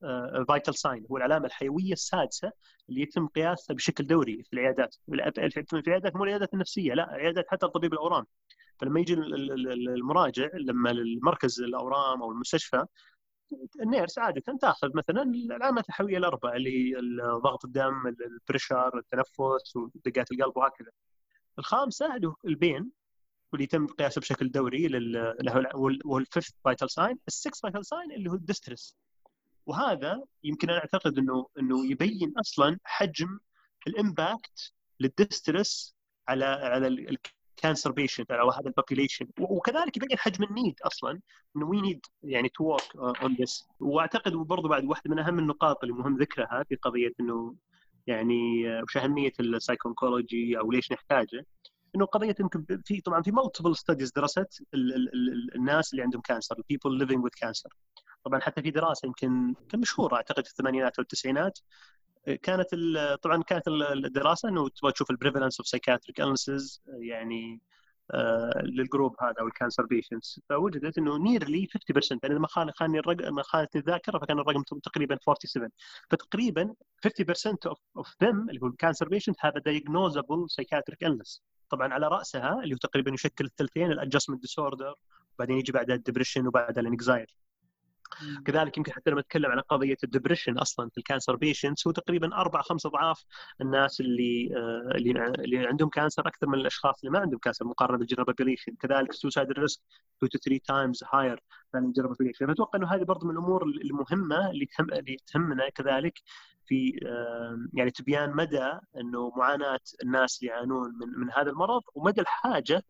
vital 0.49 0.79
sign 0.79 1.07
هو 1.11 1.17
العلامة 1.17 1.47
الحيوية 1.47 1.93
السادسة 1.93 2.53
اللي 2.89 3.01
يتم 3.03 3.27
قياسها 3.29 3.75
بشكل 3.75 4.07
دوري 4.07 4.43
في 4.43 4.53
العيادات. 4.53 4.97
في 5.07 5.15
العيادات 5.75 6.17
مو 6.17 6.25
العيادات 6.25 6.55
النفسية 6.55 6.95
لا 6.95 7.09
عيادات 7.11 7.45
حتى 7.49 7.69
طبيب 7.69 7.93
الأورام. 7.93 8.27
فلما 8.81 9.01
يجي 9.01 9.15
المراجع 9.15 10.49
لما 10.55 10.91
المركز 10.91 11.61
الأورام 11.61 12.23
أو 12.23 12.33
المستشفى 12.33 12.87
ال 13.81 13.87
nurse 13.87 14.19
عادة 14.19 14.43
تأخذ 14.61 14.89
مثلا 14.95 15.23
العلامات 15.23 15.89
الحيوية 15.89 16.19
الأربعة 16.19 16.57
اللي 16.57 16.71
هي 16.71 17.01
ضغط 17.23 17.65
الدم 17.65 18.07
ال 18.07 18.17
pressure 18.17 18.99
التنفس 18.99 19.77
ودقات 19.77 20.33
القلب 20.33 20.57
وهكذا. 20.57 20.91
الخامسة 21.59 22.17
اللي 22.17 22.29
هو 22.29 22.35
ال 22.45 22.54
pain 22.54 22.91
واللي 23.53 23.65
يتم 23.65 23.87
قياسه 23.87 24.21
بشكل 24.21 24.51
دوري 24.51 24.87
اللي 24.87 25.61
هو 26.07 26.19
ال 26.19 26.24
fifth 26.24 26.51
vital 26.65 26.91
sign 26.91 27.19
ال 27.29 27.34
sixth 27.34 27.61
vital 27.61 27.87
sign 27.87 28.13
اللي 28.13 28.31
هو 28.31 28.35
ال 28.35 28.42
distress 28.42 28.97
وهذا 29.67 30.23
يمكن 30.45 30.71
أنا 30.71 30.79
أعتقد 30.79 31.19
انه 31.19 31.47
إنه 31.59 31.91
يبين 31.91 32.33
أصلا 32.39 32.79
حجم 32.85 33.39
ال 33.87 33.99
impact 33.99 34.73
لل 35.01 35.20
distress 35.20 35.95
على 36.29 36.45
على 36.45 36.89
ال 37.57 37.62
cancer 37.62 37.93
patient 37.93 38.31
أو 38.31 38.51
هذا 38.51 38.67
ال 38.67 38.72
population 38.72 39.27
وكذلك 39.41 39.97
يبين 39.97 40.19
حجم 40.19 40.45
ال 40.45 40.52
need 40.52 40.81
أصلا. 40.83 41.21
إنه 41.57 41.67
we 41.67 41.81
need 41.81 42.07
يعني 42.23 42.49
to 42.49 42.65
work 42.65 42.97
on 42.97 43.37
this 43.41 43.69
وأعتقد 43.81 44.33
برضو 44.33 44.69
بعد 44.69 44.85
واحدة 44.85 45.11
من 45.11 45.19
أهم 45.19 45.39
النقاط 45.39 45.83
اللي 45.85 45.95
مهم 45.95 46.17
ذكرها 46.17 46.65
في 46.69 46.77
قضية 46.77 47.13
إنه 47.21 47.55
يعني 48.07 48.69
آه، 48.71 48.83
وش 48.83 48.97
أهمية 48.97 49.33
ال 49.41 49.48
psycho-oncology 49.48 50.59
أو 50.59 50.73
ليش 50.73 50.93
نحتاجه. 50.93 51.47
إنه 51.97 52.05
قضية 52.07 52.35
يمكن 52.41 52.67
في 52.85 53.01
طبعا 53.01 53.23
في 53.23 53.31
multiple 53.31 53.77
studies 53.77 54.13
درست 54.13 54.63
ال 54.75 54.95
ال 54.95 55.09
ال 55.15 55.55
الناس 55.55 55.93
اللي 55.93 56.03
عندهم 56.03 56.21
cancer 56.23 56.57
ال 56.59 56.64
people 56.64 56.99
living 56.99 57.25
with 57.25 57.31
cancer 57.41 57.71
طبعا 58.25 58.41
حتى 58.41 58.63
في 58.63 58.71
دراسة 58.71 59.07
يمكن 59.07 59.55
كان 59.69 59.81
مشهوره 59.81 60.17
أعتقد 60.17 60.45
في 60.47 60.51
الثمانينات 60.51 60.99
والتسعينات 60.99 61.59
كانت 62.43 62.67
طبعا 63.23 63.43
كانت 63.43 63.69
الدراسة 63.69 64.49
إنه 64.49 64.69
تبغى 64.69 64.93
تشوف 64.93 65.11
ال 65.11 65.15
prevalence 65.15 65.61
of 65.61 65.69
psychiatric 65.69 66.21
illnesses 66.21 66.83
يعني 66.87 67.61
آه، 68.11 68.63
لل 68.63 68.78
group 68.78 69.17
هذا 69.21 69.35
أو 69.41 69.47
ال 69.47 69.52
cancer 69.52 69.87
patients 69.87 70.41
فوجدت 70.49 70.99
إنه 70.99 71.19
nearly 71.19 71.67
50% 71.67 72.19
يعني 72.23 72.39
ما 72.39 72.47
خان 72.47 72.71
خانتني 72.71 72.99
الرقم 72.99 73.43
خانت 73.43 73.77
الذاكرة 73.77 74.19
فكان 74.19 74.39
الرقم 74.39 74.63
تقريبا 74.63 75.19
47 75.23 75.69
فتقريبا 76.11 76.75
50% 77.07 77.77
of 77.97 78.17
them 78.23 78.51
اللي 78.51 78.61
هو 78.63 78.67
ال 78.67 78.73
cancer 78.73 79.09
patient 79.09 79.37
هذا 79.41 79.59
diagnosable 79.59 80.51
psychiatric 80.51 81.05
illness 81.05 81.43
طبعا 81.71 81.95
على 81.95 82.09
رأسها 82.09 82.61
اللي 82.63 82.75
هو 82.75 82.79
تقريبا 82.79 83.15
يشكل 83.15 83.45
الثلثين 83.45 83.93
ال 83.93 83.97
adjustment 83.97 84.43
disorder 84.43 84.95
وبعدين 85.35 85.59
يجي 85.59 85.73
بعدها 85.73 85.97
ال 85.97 86.01
depression 86.01 86.47
وبعدها 86.47 86.81
ال 86.81 86.88
anxiety 86.88 87.37
كذلك 88.45 88.77
يمكن 88.77 88.93
حتى 88.93 89.11
لما 89.11 89.21
نتكلم 89.21 89.51
عن 89.51 89.61
قضية 89.61 89.97
ال 90.05 90.10
depression 90.10 90.59
أصلا 90.59 90.91
في 90.91 90.99
ال 90.99 91.04
cancer 91.04 91.37
patients 91.37 91.87
هو 91.87 91.93
تقريبا 91.93 92.37
أربع 92.37 92.63
خمس 92.63 92.87
أضعاف 92.87 93.25
الناس 93.61 94.01
اللي 94.01 94.51
آه، 94.57 94.97
اللي 94.97 95.35
اللي 95.39 95.67
عندهم 95.67 95.89
cancer 95.89 96.29
أكثر 96.29 96.47
من 96.47 96.59
الأشخاص 96.59 97.01
اللي 97.01 97.11
ما 97.13 97.19
عندهم 97.19 97.39
cancer 97.39 97.65
مقارنة 97.65 97.99
بال 97.99 98.05
general 98.05 98.25
population 98.25 98.77
كذلك 98.81 99.11
ال 99.11 99.16
suicide 99.16 99.53
risk 99.53 99.81
2 100.19 100.31
to 100.31 100.39
3 100.39 100.61
times 100.65 101.05
higher 101.13 101.43
than 101.75 101.85
ال 101.85 101.88
general 101.88 102.09
population 102.09 102.47
فأتوقع 102.47 102.79
إنه 102.79 102.95
هذه 102.95 103.03
برضه 103.03 103.27
من 103.27 103.33
الأمور 103.33 103.63
المهمة 103.65 104.51
اللي 104.51 104.67
تهم 104.67 104.93
اللي 104.93 105.17
تهمنا 105.27 105.69
كذلك 105.69 106.23
في 106.67 107.01
يعني 107.75 107.91
تبيان 107.91 108.31
مدى 108.37 108.73
إنه 108.97 109.33
معاناة 109.37 109.81
الناس 110.03 110.39
اللي 110.43 110.53
يعانون 110.53 110.93
من 111.01 111.21
من 111.21 111.31
هذا 111.31 111.51
المرض 111.51 111.83
ومدى 111.95 112.21
الحاجة 112.21 112.83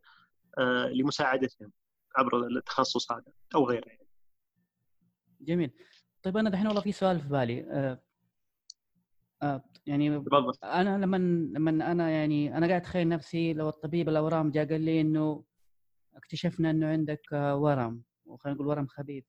آه، 0.58 0.88
لمساعدتهم 0.88 1.72
عبر 2.16 2.46
التخصص 2.46 3.12
هذا 3.12 3.32
أو 3.54 3.68
غيره. 3.68 3.86
يعني. 3.86 4.05
جميل. 5.40 5.70
طيب 6.22 6.36
أنا 6.36 6.50
دحين 6.50 6.66
والله 6.66 6.80
في 6.80 6.92
سؤال 6.92 7.20
في 7.20 7.28
بالي. 7.28 7.64
آه 7.70 8.00
آه 9.42 9.64
يعني 9.86 10.18
بالضبط. 10.18 10.64
أنا 10.64 10.98
لما 10.98 11.16
لما 11.58 11.70
أنا 11.92 12.10
يعني 12.10 12.56
أنا 12.56 12.66
قاعد 12.66 12.80
أتخيل 12.80 13.08
نفسي 13.08 13.52
لو 13.52 13.68
طبيب 13.68 14.08
الاورام 14.08 14.50
جاء 14.50 14.68
قال 14.68 14.80
لي 14.80 15.00
إنه 15.00 15.44
اكتشفنا 16.16 16.70
إنه 16.70 16.88
عندك 16.88 17.20
آه 17.32 17.56
ورم 17.56 18.02
وخلينا 18.26 18.54
نقول 18.56 18.68
ورم 18.68 18.86
خبيث. 18.86 19.24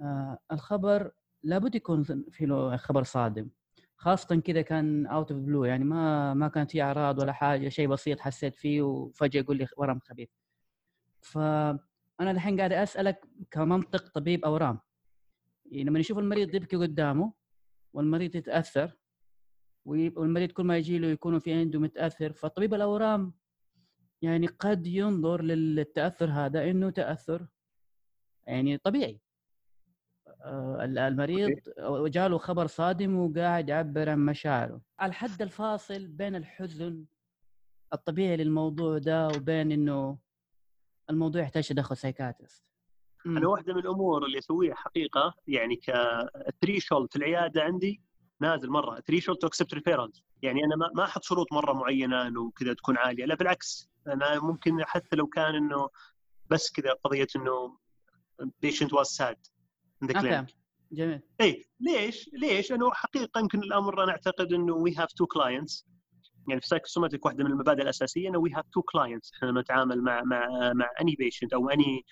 آه 0.00 0.38
الخبر 0.52 1.10
لابد 1.42 1.74
يكون 1.74 2.02
في 2.30 2.46
له 2.46 2.76
خبر 2.76 3.02
صادم. 3.02 3.48
خاصة 3.96 4.36
كذا 4.36 4.62
كان 4.62 5.06
out 5.06 5.32
of 5.32 5.40
blue 5.40 5.64
يعني 5.64 5.84
ما 5.84 6.34
ما 6.34 6.48
كانت 6.48 6.70
في 6.70 6.82
أعراض 6.82 7.18
ولا 7.18 7.32
حاجة 7.32 7.68
شيء 7.68 7.88
بسيط 7.88 8.20
حسيت 8.20 8.56
فيه 8.56 8.82
وفجأة 8.82 9.40
يقول 9.40 9.56
لي 9.56 9.66
ورم 9.76 9.98
خبيث. 10.00 10.28
فأنا 11.20 12.30
الحين 12.30 12.58
قاعد 12.58 12.72
أسألك 12.72 13.24
كمنطق 13.50 14.08
طبيب 14.08 14.44
أورام. 14.44 14.78
لما 15.82 15.98
يشوف 15.98 16.18
المريض 16.18 16.54
يبكي 16.54 16.76
قدامه 16.76 17.32
والمريض 17.92 18.36
يتأثر 18.36 18.96
والمريض 19.84 20.52
كل 20.52 20.64
ما 20.64 20.76
يجي 20.76 20.98
له 20.98 21.08
يكون 21.08 21.38
في 21.38 21.52
عنده 21.52 21.80
متأثر 21.80 22.32
فطبيب 22.32 22.74
الأورام 22.74 23.32
يعني 24.22 24.46
قد 24.46 24.86
ينظر 24.86 25.42
للتأثر 25.42 26.30
هذا 26.30 26.70
إنه 26.70 26.90
تأثر 26.90 27.46
يعني 28.46 28.78
طبيعي. 28.78 29.20
آه، 30.28 30.84
المريض 30.84 31.60
جاله 32.08 32.38
خبر 32.38 32.66
صادم 32.66 33.16
وقاعد 33.16 33.68
يعبر 33.68 34.08
عن 34.10 34.18
مشاعره. 34.18 34.80
الحد 35.02 35.42
الفاصل 35.42 36.06
بين 36.06 36.34
الحزن 36.36 37.04
الطبيعي 37.92 38.36
للموضوع 38.36 38.98
ده 38.98 39.28
وبين 39.28 39.72
إنه 39.72 40.18
الموضوع 41.10 41.42
يحتاج 41.42 41.68
تدخل 41.68 41.96
psychiatrist 43.24 43.26
أنا 43.26 43.48
واحدة 43.48 43.74
من 43.74 43.80
الأمور 43.80 44.26
اللي 44.26 44.38
أسويها 44.38 44.74
حقيقة 44.74 45.34
يعني 45.46 45.76
ك 45.76 45.89
threshold 45.89 47.10
في 47.10 47.16
العيادة 47.16 47.62
عندي 47.62 48.00
نازل 48.40 48.70
مرة 48.70 49.00
threshold 49.00 49.38
to 49.38 49.46
accept 49.46 49.74
referrals 49.74 50.24
يعني 50.42 50.64
أنا 50.64 50.76
ما 50.94 51.04
أحط 51.04 51.24
شروط 51.24 51.52
مرة 51.52 51.72
معينة 51.72 52.26
إنه 52.26 52.50
كذا 52.50 52.72
تكون 52.72 52.96
عالية 52.96 53.24
لا 53.24 53.34
بالعكس. 53.34 53.88
أنا 54.06 54.40
ممكن 54.40 54.84
حتى 54.84 55.16
لو 55.16 55.26
كان 55.26 55.54
إنه 55.54 55.88
بس 56.50 56.72
كذا 56.72 56.92
قضية 56.92 57.26
إنه 57.36 57.78
patient 58.62 58.92
was 58.92 59.06
sad 59.06 59.36
جميل. 60.92 61.20
اي 61.40 61.64
ليش؟ 61.80 62.30
ليش؟ 62.32 62.72
انه 62.72 62.90
حقيقة 62.92 63.40
يمكن 63.40 63.58
الأمر 63.58 64.04
أنا 64.04 64.12
أعتقد 64.12 64.52
إنه 64.52 64.72
we 64.74 64.94
have 64.96 65.12
two 65.12 65.26
clients 65.26 65.86
يعني 66.48 66.60
في 66.60 66.68
psychosomatic 66.68 67.26
واحدة 67.26 67.44
من 67.44 67.50
المبادئ 67.50 67.82
الأساسية 67.82 68.28
إنه 68.28 68.38
we 68.38 68.52
have 68.52 68.64
two 68.72 68.82
clients 68.82 69.32
إحنا 69.34 69.60
نتعامل 69.60 70.02
مع 70.02 70.22
مع 70.22 70.72
مع 70.72 70.90
any 71.00 71.14
patient 71.18 71.52
أو 71.52 71.68
any 71.68 72.04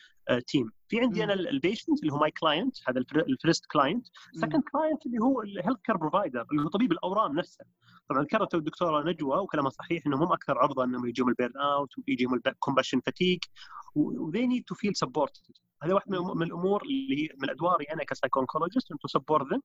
team 0.47 0.71
في 0.89 1.01
عندي 1.01 1.25
أنا 1.25 1.33
ال 1.33 1.41
patient 1.41 2.01
اللي 2.03 2.13
هو 2.13 2.19
my 2.19 2.31
client 2.31 2.77
هذا 2.89 3.05
ال 3.17 3.25
first 3.25 3.67
client 3.67 4.07
second 4.33 4.63
client 4.73 5.07
اللي 5.07 5.19
هو 5.19 5.43
ال 5.43 5.48
health 5.48 5.81
care 5.85 5.97
provider 5.97 6.47
اللي 6.53 6.63
هو 6.63 6.69
طبيب 6.69 6.93
الأورام 6.93 7.39
نفسه. 7.39 7.65
طبعا 8.09 8.23
ذكرت 8.23 8.55
الدكتورة 8.55 9.11
نجوى 9.11 9.39
وكلامها 9.39 9.71
صحيح 9.71 10.07
إنهم 10.07 10.23
هم 10.23 10.33
أكثر 10.33 10.59
عرضة 10.59 10.85
إنهم 10.85 11.07
يجيهم 11.07 11.29
ال 11.29 11.57
burnout 11.57 11.89
ويجيهم 11.99 12.35
ال 12.35 12.41
compassion 12.41 13.01
fatigue 13.07 13.49
و 13.95 14.05
they 14.05 14.47
need 14.47 14.65
to 14.65 14.75
feel 14.75 14.97
supported 14.97 15.43
هذا 15.83 15.95
واحد 15.95 16.11
من 16.11 16.43
الأمور 16.43 16.83
اللي 16.83 17.29
من 17.43 17.51
ادواري 17.51 17.85
أنا 17.85 18.05
ك 18.05 18.10
psycho-oncologist 18.10 18.89
to 18.89 19.09
support 19.09 19.53
them 19.53 19.61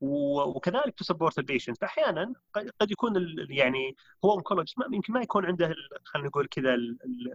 وكذلك 0.00 0.94
ت 0.94 1.00
support 1.00 1.38
ال 1.38 1.43
patient 1.43 1.78
فأحيانا 1.80 2.32
قد 2.80 2.90
يكون 2.90 3.36
يعني 3.50 3.96
هو 4.24 4.30
oncologist 4.30 4.78
يمكن 4.92 5.12
ما 5.12 5.20
يكون 5.20 5.46
عنده 5.46 5.74
خلينا 6.04 6.28
نقول 6.28 6.46
كذا 6.46 6.74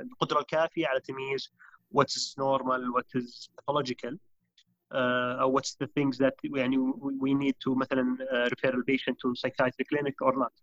القدرة 0.02 0.40
الكافية 0.40 0.88
على 0.88 1.00
تمييز 1.00 1.54
what 1.98 2.08
is 2.08 2.36
normal 2.38 2.82
what 2.96 3.22
is 3.22 3.50
pathological 3.58 4.14
uh, 4.94 5.44
or 5.44 5.52
what's 5.52 5.76
the 5.76 5.88
things 5.88 6.18
that 6.18 6.36
يعني 6.44 6.78
we 7.22 7.34
need 7.34 7.56
to 7.66 7.76
مثلا 7.76 8.18
uh, 8.20 8.50
refer 8.50 8.72
the 8.72 8.84
patient 8.84 9.18
to 9.20 9.36
psychiatric 9.36 9.88
clinic 9.90 10.16
or 10.22 10.34
not. 10.36 10.54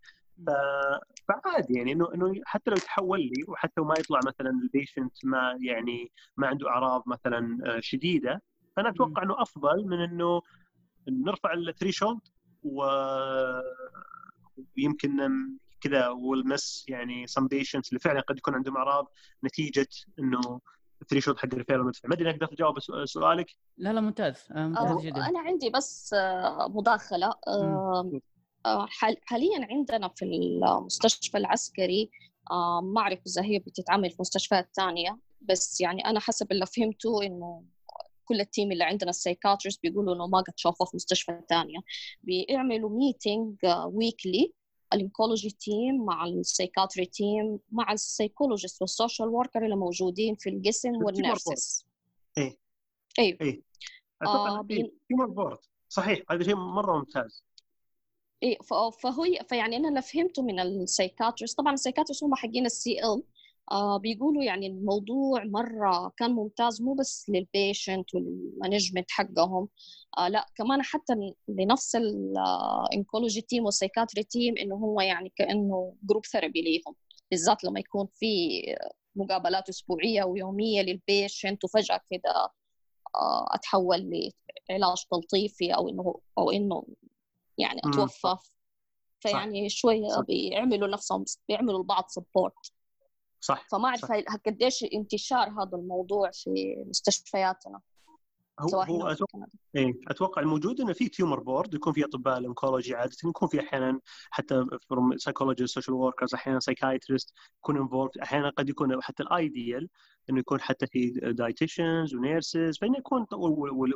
فعادي 1.28 1.74
يعني 1.74 1.92
انه 1.92 2.14
إنه 2.14 2.40
حتى 2.44 2.70
لو 2.70 2.76
يتحول 2.76 3.20
لي 3.20 3.44
وحتى 3.48 3.80
وما 3.80 3.98
يطلع 3.98 4.22
مثلا 4.22 4.50
ال 4.50 4.60
patient 4.60 5.24
ما 5.24 5.58
يعني 5.60 6.12
ما 6.36 6.46
عنده 6.46 6.68
أعراض 6.68 7.02
مثلا 7.06 7.58
شديدة 7.80 8.42
فانا 8.76 8.88
أتوقع 8.88 9.22
إنه 9.22 9.42
أفضل 9.42 9.86
من 9.86 10.00
إنه 10.00 10.42
نرفع 11.10 11.52
ال 11.52 11.59
threshold 11.59 12.20
ويمكن 14.76 15.30
كذا 15.80 16.08
و 16.08 16.21
ال 16.21 16.34
miss 16.34 16.84
يعني 16.88 17.26
some 17.26 17.46
patients 17.46 17.88
اللي 17.88 18.00
فعلا 18.00 18.20
قد 18.20 18.38
يكون 18.38 18.54
عندهم 18.54 18.76
أعراض 18.76 19.06
نتيجة 19.44 19.88
إنه 20.18 20.60
ال 21.02 21.06
threshold 21.06 21.38
حق 21.38 21.48
ال 21.52 21.56
referral 21.56 21.86
مرتفع. 21.86 22.08
ما 22.08 22.14
أدري 22.14 22.30
أقدر 22.30 22.48
اجاوب 22.52 22.78
سؤالك؟ 23.04 23.50
لا 23.78 23.92
لا 23.92 24.00
ممتاز. 24.00 24.48
آه، 24.52 24.66
ممتاز 24.66 25.06
جدا. 25.06 25.28
أنا 25.28 25.40
عندي 25.40 25.70
بس 25.70 26.14
آه، 26.14 26.68
مداخلة. 26.68 27.34
آه، 28.66 28.86
حاليا 29.24 29.66
عندنا 29.70 30.08
في 30.08 30.24
المستشفى 30.24 31.38
العسكري 31.38 32.10
ما 32.82 33.00
اعرف 33.00 33.18
اذا 33.26 33.42
هي 33.42 33.58
بتتعمل 33.58 34.10
في 34.10 34.16
مستشفيات 34.20 34.70
ثانية. 34.76 35.18
بس 35.40 35.80
يعني 35.80 36.06
أنا 36.06 36.20
حسب 36.20 36.52
اللي 36.52 36.66
فهمته 36.66 37.22
إنه 37.22 37.64
كل 38.30 38.40
ال 38.40 38.47
team 38.47 38.72
اللي 38.72 38.84
عندنا 38.84 39.10
ال 39.10 39.16
psychiatrist 39.16 39.82
بيقولوا 39.82 40.14
إنه 40.14 40.26
ما 40.26 40.40
قد 40.40 40.52
شافوه 40.56 40.86
في 40.86 40.96
مستشفى 40.96 41.40
ثانية 41.48 41.78
بيعملوا 42.22 42.90
meeting 42.90 43.56
weekly 43.86 44.52
ال 44.94 45.00
oncology 45.00 45.50
team 45.50 46.04
مع 46.04 46.24
ال 46.24 46.32
psychiatry 46.32 47.06
team 47.06 47.58
مع 47.72 47.92
ال 47.92 47.99
psychologist 47.99 48.82
وال 48.82 48.94
social 48.94 49.28
worker 49.28 49.64
اللي 49.64 49.76
موجودين 49.76 50.34
في 50.34 50.50
القسم 50.50 51.04
وال 51.04 51.25
nurses 51.25 51.86
إيه. 52.38 52.56
أيوه 53.18 53.38
إيه. 53.40 53.62
آه 54.22 54.62
بين... 54.62 54.92
board 55.10 55.58
صحيح. 55.88 56.22
هذا 56.30 56.44
شيء 56.44 56.54
مرة 56.54 56.98
ممتاز. 56.98 57.44
إيه 58.42 58.58
فهو 58.62 58.90
فيعني 59.48 59.76
أنا 59.76 59.88
اللي 59.88 60.02
فهمته 60.02 60.42
من 60.42 60.60
ال 60.60 60.68
psychiatrist 60.68 61.58
طبعا 61.58 61.72
ال 61.72 61.76
psychiatrist 61.76 62.24
هم 62.24 62.34
حقين 62.34 62.66
ال 62.66 63.04
CL 63.04 63.22
آه 63.72 63.96
بيقولوا 63.98 64.42
يعني 64.42 64.66
الموضوع 64.66 65.44
مرة 65.44 66.12
كان 66.16 66.30
ممتاز 66.30 66.82
مو 66.82 66.94
بس 66.94 67.30
لل 67.30 67.49
patient 67.49 68.14
وال 68.14 68.30
management 68.30 69.10
حقهم 69.10 69.68
آه 70.18 70.28
لا 70.28 70.46
كمان 70.54 70.82
حتى 70.82 71.14
لنفس 71.48 71.96
ال 71.96 72.12
oncology 72.12 73.40
team 73.40 73.64
وال 73.64 73.74
psychiatry 73.74 74.22
team 74.24 74.54
إنه 74.58 74.74
هو 74.74 75.00
يعني 75.00 75.32
كأنه 75.36 75.94
group 76.02 76.26
therapy 76.26 76.62
ليهم 76.62 76.94
بالذات 77.30 77.64
لما 77.64 77.80
يكون 77.80 78.08
في 78.14 78.62
مقابلات 79.16 79.68
أسبوعية 79.68 80.24
ويومية 80.24 80.82
لل 80.82 81.00
patient 81.00 81.64
وفجأة 81.64 82.00
كده 82.10 82.50
آه، 83.16 83.46
اتحول 83.54 84.30
لعلاج 84.70 85.04
تلطيفي 85.10 85.74
أو 85.74 85.88
إنه 85.88 86.20
أو 86.38 86.50
إنه 86.50 86.84
يعني 87.58 87.80
اتوفى. 87.84 88.36
فيعني 89.20 89.68
شوية 89.68 90.08
بيعملوا 90.28 90.88
نفسهم 90.88 91.24
بيعملوا 91.48 91.78
البعض 91.78 92.04
support 92.08 92.72
صح 93.40 93.66
فما 93.70 93.88
أعرف 93.88 94.04
قديش 94.46 94.84
انتشار 94.94 95.48
هذا 95.48 95.76
الموضوع 95.76 96.30
في 96.30 96.84
مستشفياتنا 96.88 97.80
هو 98.60 98.82
هو 98.82 99.06
أتوقع 99.06 99.46
إيه 99.76 99.94
أتوقع 100.08 100.42
الموجود 100.42 100.80
إنه 100.80 100.92
في 100.92 101.08
tumor 101.08 101.40
board 101.40 101.74
يكون 101.74 101.92
في 101.92 102.04
أطباء 102.04 102.38
ال 102.38 102.44
oncology 102.44 102.94
عادة 102.94 103.16
يكون 103.24 103.48
في 103.48 103.60
أحيانا 103.60 104.00
حتى 104.30 104.66
psychologist 105.16 105.74
social 105.74 105.96
workers 105.96 106.34
أحيانا 106.34 106.60
psychiatrist 106.60 107.34
يكون 107.58 107.76
involved 107.76 108.18
أحيانا 108.18 108.50
قد 108.50 108.68
يكون 108.68 109.02
حتى 109.02 109.22
ال 109.22 109.33
ideal 109.33 109.88
إنه 110.30 110.38
يكون 110.38 110.60
حتى 110.60 110.86
في 110.86 111.10
dietitians 111.10 112.14
و 112.14 112.23
nurses 112.23 112.78
فإنه 112.78 112.98
يكون 112.98 113.26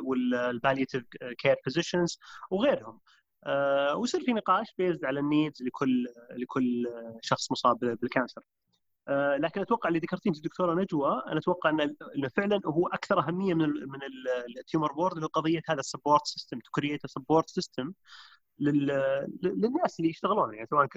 وال 0.05 0.21
palliative 0.21 1.03
care 1.37 1.55
physicians 1.63 2.19
وغيرهم. 2.51 2.99
آه 3.43 3.95
ويصير 3.95 4.23
في 4.23 4.33
نقاش 4.33 4.73
based 4.77 5.05
على 5.05 5.19
ال 5.19 5.26
needs 5.26 5.63
لكل 5.63 6.05
لكل 6.37 6.87
شخص 7.21 7.51
مصاب 7.51 7.79
بال 7.79 7.93
cancer. 7.93 8.41
لكن 9.39 9.61
أتوقع 9.61 9.87
اللي 9.87 9.99
ذكرتيه 9.99 10.29
أنت 10.29 10.43
دكتورة 10.43 10.73
نجوى 10.73 11.23
أنا 11.27 11.37
أتوقع 11.39 11.69
إنه 11.69 12.27
فعلا 12.35 12.61
هو 12.65 12.87
أكثر 12.87 13.19
أهمية 13.19 13.53
من 13.53 13.65
ال 13.65 13.89
من 13.89 13.99
ال 14.59 14.65
tumor 14.65 14.93
board 14.93 15.13
اللي 15.13 15.25
هو 15.25 15.29
قضية 15.29 15.61
هذا 15.69 15.79
ال 15.79 15.85
support 15.85 16.25
system 16.25 16.59
to 16.59 16.71
create 16.71 17.07
support 17.07 17.49
system 17.49 17.93
للناس 18.59 19.99
اللي 19.99 20.09
يشتغلون 20.09 20.53
يعني 20.53 20.67
سواء 20.67 20.87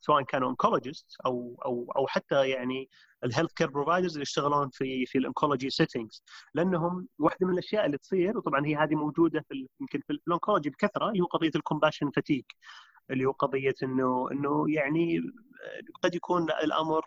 سواء 0.00 0.22
كانوا 0.22 0.50
oncologist 0.50 1.06
أو 1.26 1.56
أو 1.64 1.92
أو 1.96 2.06
حتى 2.06 2.48
يعني 2.48 2.88
ال 3.24 3.28
health 3.28 3.52
care 3.52 3.70
providers 3.70 4.12
اللي 4.12 4.22
يشتغلون 4.22 4.68
في 4.72 5.06
في 5.06 5.18
ال 5.18 5.24
oncology 5.24 5.70
settings 5.70 6.22
لأنهم 6.54 7.08
واحدة 7.18 7.46
من 7.46 7.52
الأشياء 7.52 7.86
اللي 7.86 7.98
تصير 7.98 8.38
وطبعا 8.38 8.66
هي 8.66 8.76
هذه 8.76 8.94
موجودة 8.94 9.44
في 9.48 9.68
يمكن 9.80 10.00
في 10.00 10.12
الانكولوجي 10.28 10.70
بكثرة 10.70 11.08
اللي 11.10 11.20
هو 11.22 11.26
قضية 11.26 11.50
الكومباشن 11.56 12.10
فتيك 12.10 12.54
اللي 13.10 13.24
هو 13.24 13.30
قضية 13.32 13.74
إنه 13.82 14.28
إنه 14.32 14.64
يعني 14.68 15.20
قد 16.02 16.14
يكون 16.14 16.42
الأمر 16.50 17.02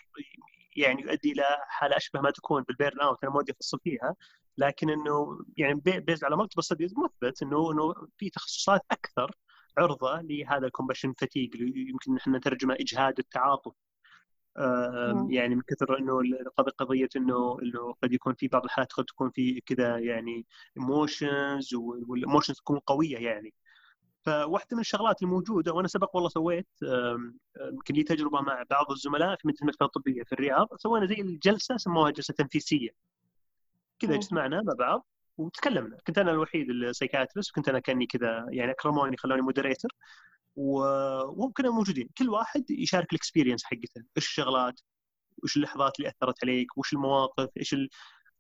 يعني 0.78 1.02
يؤدي 1.02 1.32
إلى 1.32 1.44
حالة 1.68 1.98
أشبه 1.98 2.22
ما 2.22 2.32
تكون 2.32 2.64
بالبيرن 2.64 3.00
اوت 3.00 3.24
أنا 3.24 3.32
ما 3.32 3.38
ودي 3.38 3.52
أفصل 3.52 3.80
فيها 3.84 4.16
لكن 4.58 4.90
إنه 4.90 5.40
يعني 5.58 5.82
بيز 5.86 6.24
على 6.24 6.38
مكتب 6.38 6.60
الصديق 6.60 6.90
مثبت 6.98 7.44
إنه 7.44 7.72
إنه 7.72 7.94
في 8.18 8.30
تخصصات 8.30 8.82
أكثر 8.92 9.32
عرضة 9.78 10.22
لهذا 10.22 10.66
الكومبشن 10.68 11.14
فتيج 11.18 11.56
اللي 11.56 11.90
يمكن 11.90 12.18
إحنا 12.18 12.38
نترجمه 12.38 12.74
إجهاد 12.80 13.20
التعاطف. 13.20 13.74
يعني 15.30 15.56
من 15.56 15.62
كثر 15.68 16.00
إنه 16.00 16.22
قضية 16.78 17.10
إنه 17.16 17.58
إنه 17.62 17.94
قد 18.04 18.14
يكون 18.14 18.34
في 18.34 18.48
بعض 18.48 18.64
الحالات 18.64 18.94
قد 18.94 19.06
تكون 19.06 19.30
في 19.30 19.62
كذا 19.62 19.98
يعني 19.98 20.46
emotions 20.78 21.74
وال 21.76 21.92
emotions 21.92 22.58
تكون 22.58 22.80
قوية 22.80 23.18
يعني. 23.18 23.54
فواحدة 24.26 24.68
من 24.76 24.80
الشغلات 24.80 25.24
الموجودة 25.24 25.74
وأنا 25.74 25.88
سبق 25.88 26.16
والله 26.16 26.30
سويت 26.30 26.68
يمكن 27.72 27.94
لي 27.94 28.04
تجربة 28.04 28.42
مع 28.42 28.64
بعض 28.70 28.92
الزملاء 28.92 29.36
في 29.36 29.48
مثل 29.48 29.58
المكتبه 29.62 29.86
الطبيه 29.86 30.24
في 30.24 30.32
الرياض 30.34 30.68
سوينا 30.78 31.06
زي 31.06 31.22
الجلسة 31.22 31.78
سموها 31.78 32.12
جلسة 32.12 32.34
تنفيسية. 32.34 32.90
كذا 34.00 34.16
اجتمعنا 34.16 34.62
مع 34.62 34.74
بعض 34.74 35.08
وتكلمنا. 35.38 35.98
كنت 36.08 36.18
أنا 36.18 36.32
الوحيد 36.32 36.70
ال 36.70 36.76
psychiatrist 36.76 37.52
وكنت 37.52 37.70
أنا 37.70 37.80
كأني 37.80 38.06
كذا 38.06 38.46
يعني 38.50 38.72
أكرموني 38.72 39.18
خلوني 39.18 39.42
moderator 39.42 39.90
وهم 40.56 41.52
كنا 41.52 41.70
موجودين. 41.70 42.10
كل 42.18 42.30
واحد 42.30 42.72
يشارك 42.72 43.14
ال 43.14 43.18
experience 43.18 43.64
حقته. 43.64 44.04
إيش 44.18 44.26
الشغلات؟ 44.28 44.82
وش 45.44 45.58
اللحظات 45.58 46.00
اللي 46.00 46.10
أثرت 46.10 46.44
عليك؟ 46.44 46.78
وش 46.78 46.94
المواقف؟ 46.94 47.50
إيش 47.58 47.76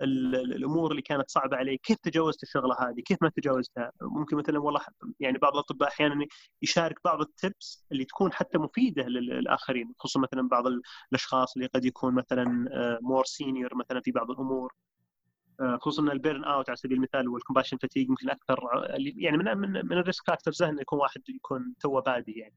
الأمور 0.01 0.91
اللي 0.91 1.01
كانت 1.01 1.29
صعبة 1.29 1.57
عليك 1.57 1.81
كيف 1.81 1.97
تجاوزت 1.97 2.43
الشغلة 2.43 2.75
هذه؟ 2.79 3.01
كيف 3.05 3.17
ما 3.21 3.29
تجاوزتها؟ 3.29 3.91
ممكن 4.01 4.37
مثلا 4.37 4.59
والله 4.59 4.81
يعني 5.19 5.37
بعض 5.37 5.53
الأطباء 5.53 5.89
أحيانا 5.89 6.25
يشارك 6.61 6.99
بعض 7.05 7.21
ال 7.21 7.34
tips 7.34 7.85
اللي 7.91 8.05
تكون 8.05 8.33
حتى 8.33 8.57
مفيدة 8.57 9.03
للآخرين 9.03 9.93
خصوصا 9.99 10.19
مثلا 10.19 10.47
بعض 10.47 10.63
الأشخاص 11.11 11.55
اللي 11.55 11.67
قد 11.67 11.85
يكون 11.85 12.15
مثلا 12.15 12.67
more 13.01 13.21
آه، 13.21 13.23
senior 13.25 13.75
مثلا 13.75 14.01
في 14.01 14.11
بعض 14.11 14.31
الأمور. 14.31 14.73
آه، 15.61 15.77
خصوصا 15.81 16.01
ال 16.11 16.43
burnout 16.43 16.69
على 16.69 16.75
سبيل 16.75 16.97
المثال 16.97 17.29
وال 17.29 17.37
compassion 17.37 17.77
fatigue 17.77 18.09
يمكن 18.09 18.29
أكثر 18.29 18.59
يعني 18.99 19.37
من 19.37 19.57
من, 19.57 19.71
من 19.71 19.97
ال 19.97 20.03
risk 20.03 20.27
factors 20.27 20.63
انه 20.63 20.81
يكون 20.81 20.99
واحد 20.99 21.21
يكون 21.29 21.75
to 21.79 22.01
body 22.01 22.31
يعني 22.31 22.55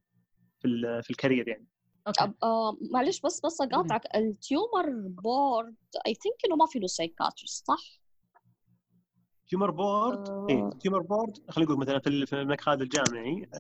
في 0.60 0.68
في 1.02 1.10
ال 1.10 1.16
career 1.16 1.48
يعني. 1.48 1.66
okay. 2.06 2.32
آه 2.42 2.76
معلش 2.92 3.20
بس 3.20 3.40
بس 3.46 3.60
أقاطعك 3.60 4.16
ال 4.16 4.29
tumor 4.29 4.90
board 5.08 5.76
I 6.06 6.14
think 6.14 6.36
إنه 6.46 6.56
ما 6.56 6.66
في 6.66 6.78
له 6.78 6.86
psychiatrist 6.86 7.66
صح؟ 7.66 8.00
tumor 9.48 9.70
board 9.70 10.28
آه. 10.28 10.46
اي 10.50 10.70
tumor 10.80 11.00
board 11.00 11.50
خلينا 11.50 11.70
نقول 11.70 11.80
مثلا 11.80 11.98
في 11.98 12.32
المكان 12.32 12.80
الجامعي 12.80 13.50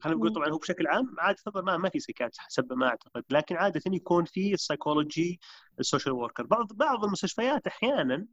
خلينا 0.00 0.18
نقول 0.18 0.32
طبعا 0.32 0.50
هو 0.50 0.58
بشكل 0.58 0.86
عام 0.86 1.16
عادة 1.18 1.62
ما 1.62 1.76
ما 1.76 1.88
في 1.88 2.00
سيكات 2.00 2.36
حسب 2.38 2.72
ما 2.72 2.86
أعتقد 2.86 3.24
لكن 3.30 3.56
عادة 3.56 3.80
يكون 3.86 4.24
في 4.24 4.54
ال 4.54 4.62
psychology 4.62 5.40
ال 5.80 5.85
social 5.85 6.14
worker 6.14 6.46
بعض 6.46 6.72
بعض 6.72 7.04
المستشفيات 7.04 7.66
أحيانا 7.66 8.26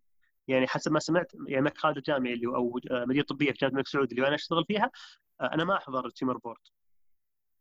يعني 0.48 0.68
حسب 0.68 0.92
ما 0.92 1.00
سمعت 1.00 1.32
يعني 1.34 1.60
الملك 1.60 1.78
خالد 1.78 1.98
الجامعي 1.98 2.34
اللي 2.34 2.48
أو 2.48 2.80
مدينه 2.92 3.24
طبية 3.24 3.52
في 3.52 3.58
جامعة 3.58 3.72
الملك 3.72 3.88
سعود 3.88 4.12
اللي 4.12 4.28
أنا 4.28 4.36
أشتغل 4.36 4.66
فيها 4.66 4.92
آه، 5.42 5.54
أنا 5.54 5.64
ما 5.64 5.76
أحضر 5.78 6.06
ال 6.06 6.11
tumor 6.11 6.38
board 6.38 6.62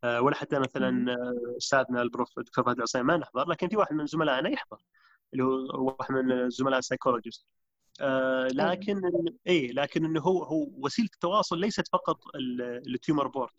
ولا 0.04 0.34
حتى 0.34 0.58
مثلا 0.58 1.16
أستاذنا 1.56 2.02
ال 2.02 2.09
prof 2.09 2.38
دكتور 2.38 2.64
فهد 2.64 2.76
العصيم 2.76 3.06
ما 3.06 3.16
نحضر 3.16 3.48
لكن 3.48 3.68
في 3.68 3.76
واحد 3.76 3.94
من 3.94 4.06
زملائنا 4.06 4.48
يحضر 4.48 4.78
اللي 5.32 5.44
هو 5.44 5.86
واحد 5.98 6.12
من 6.14 6.32
الزملاء 6.32 6.78
ال 6.78 6.83
psychologist 6.83 7.46
لكن 8.52 9.00
اي 9.48 9.66
لكن 9.66 10.04
إنه 10.04 10.20
هو 10.20 10.42
هو 10.44 10.68
وسيلة 10.76 11.08
التواصل 11.14 11.60
ليست 11.60 11.88
فقط 11.88 12.20
ال 12.86 12.93
tumor 12.93 13.26
board 13.28 13.52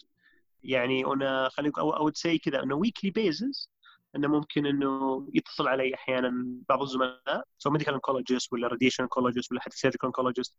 يعني 0.63 1.05
أنا 1.05 1.49
خلينا 1.49 1.73
أو 1.77 1.91
أو 1.91 2.11
say 2.13 2.37
كذا 2.37 2.63
إنه 2.63 2.75
weekly 2.75 3.11
basis 3.11 3.69
إنه 4.15 4.27
ممكن 4.27 4.65
إنه 4.65 5.27
يتصل 5.33 5.67
علي 5.67 5.95
أحيانا 5.95 6.31
بعض 6.69 6.81
الزملاء 6.81 7.43
سواء 7.57 7.73
medical 7.73 7.93
oncologist 7.93 8.53
ولا 8.53 8.67
radiation 8.67 9.03
oncologist 9.03 9.51
ولا 9.51 9.61
حتى 9.61 9.77
surgical 9.77 10.07
oncologist 10.07 10.55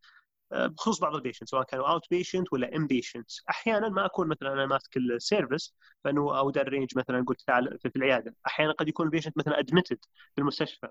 آه، 0.53 0.67
بخصوص 0.67 1.01
بعض 1.01 1.15
ال 1.15 1.19
patients 1.19 1.49
سواء 1.49 1.63
كانوا 1.65 1.89
outpatient 1.93 2.53
ولا 2.53 2.77
inpatient 2.77 3.31
أحيانا 3.51 3.89
ما 3.89 4.07
أكون 4.07 4.29
مثلا 4.29 4.53
أنا 4.53 4.67
ماسك 4.67 4.97
ال 4.97 5.06
service 5.07 5.75
فإنه 6.05 6.39
arrange 6.39 6.99
مثلا 6.99 7.25
قلت 7.29 7.41
تعال 7.47 7.79
في 7.83 7.97
العيادة. 7.97 8.35
أحيانا 8.47 8.73
قد 8.73 8.89
يكون 8.89 9.07
ال 9.07 9.11
patient 9.11 9.39
مثلا 9.39 9.59
admitted 9.59 9.99
في 10.35 10.41
المستشفى 10.41 10.89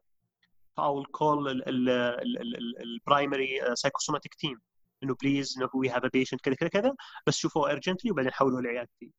أو 0.79 1.01
ال 1.01 1.14
call 1.14 1.63
ال 2.81 2.93
primary 2.93 3.75
psychosomatic 3.75 4.35
team 4.35 4.59
إنه 5.03 5.15
please 5.21 5.57
إنه 5.57 5.69
we 5.73 5.89
have 5.89 6.05
a 6.05 6.07
patient 6.13 6.41
كذا 6.41 6.55
كذا 6.55 6.69
كذا 6.69 6.95
بس 7.27 7.37
شوفوه 7.37 7.71
urgently 7.71 8.12
وبعدين 8.11 8.31
حولوه 8.31 8.61
لعيادتي. 8.61 9.11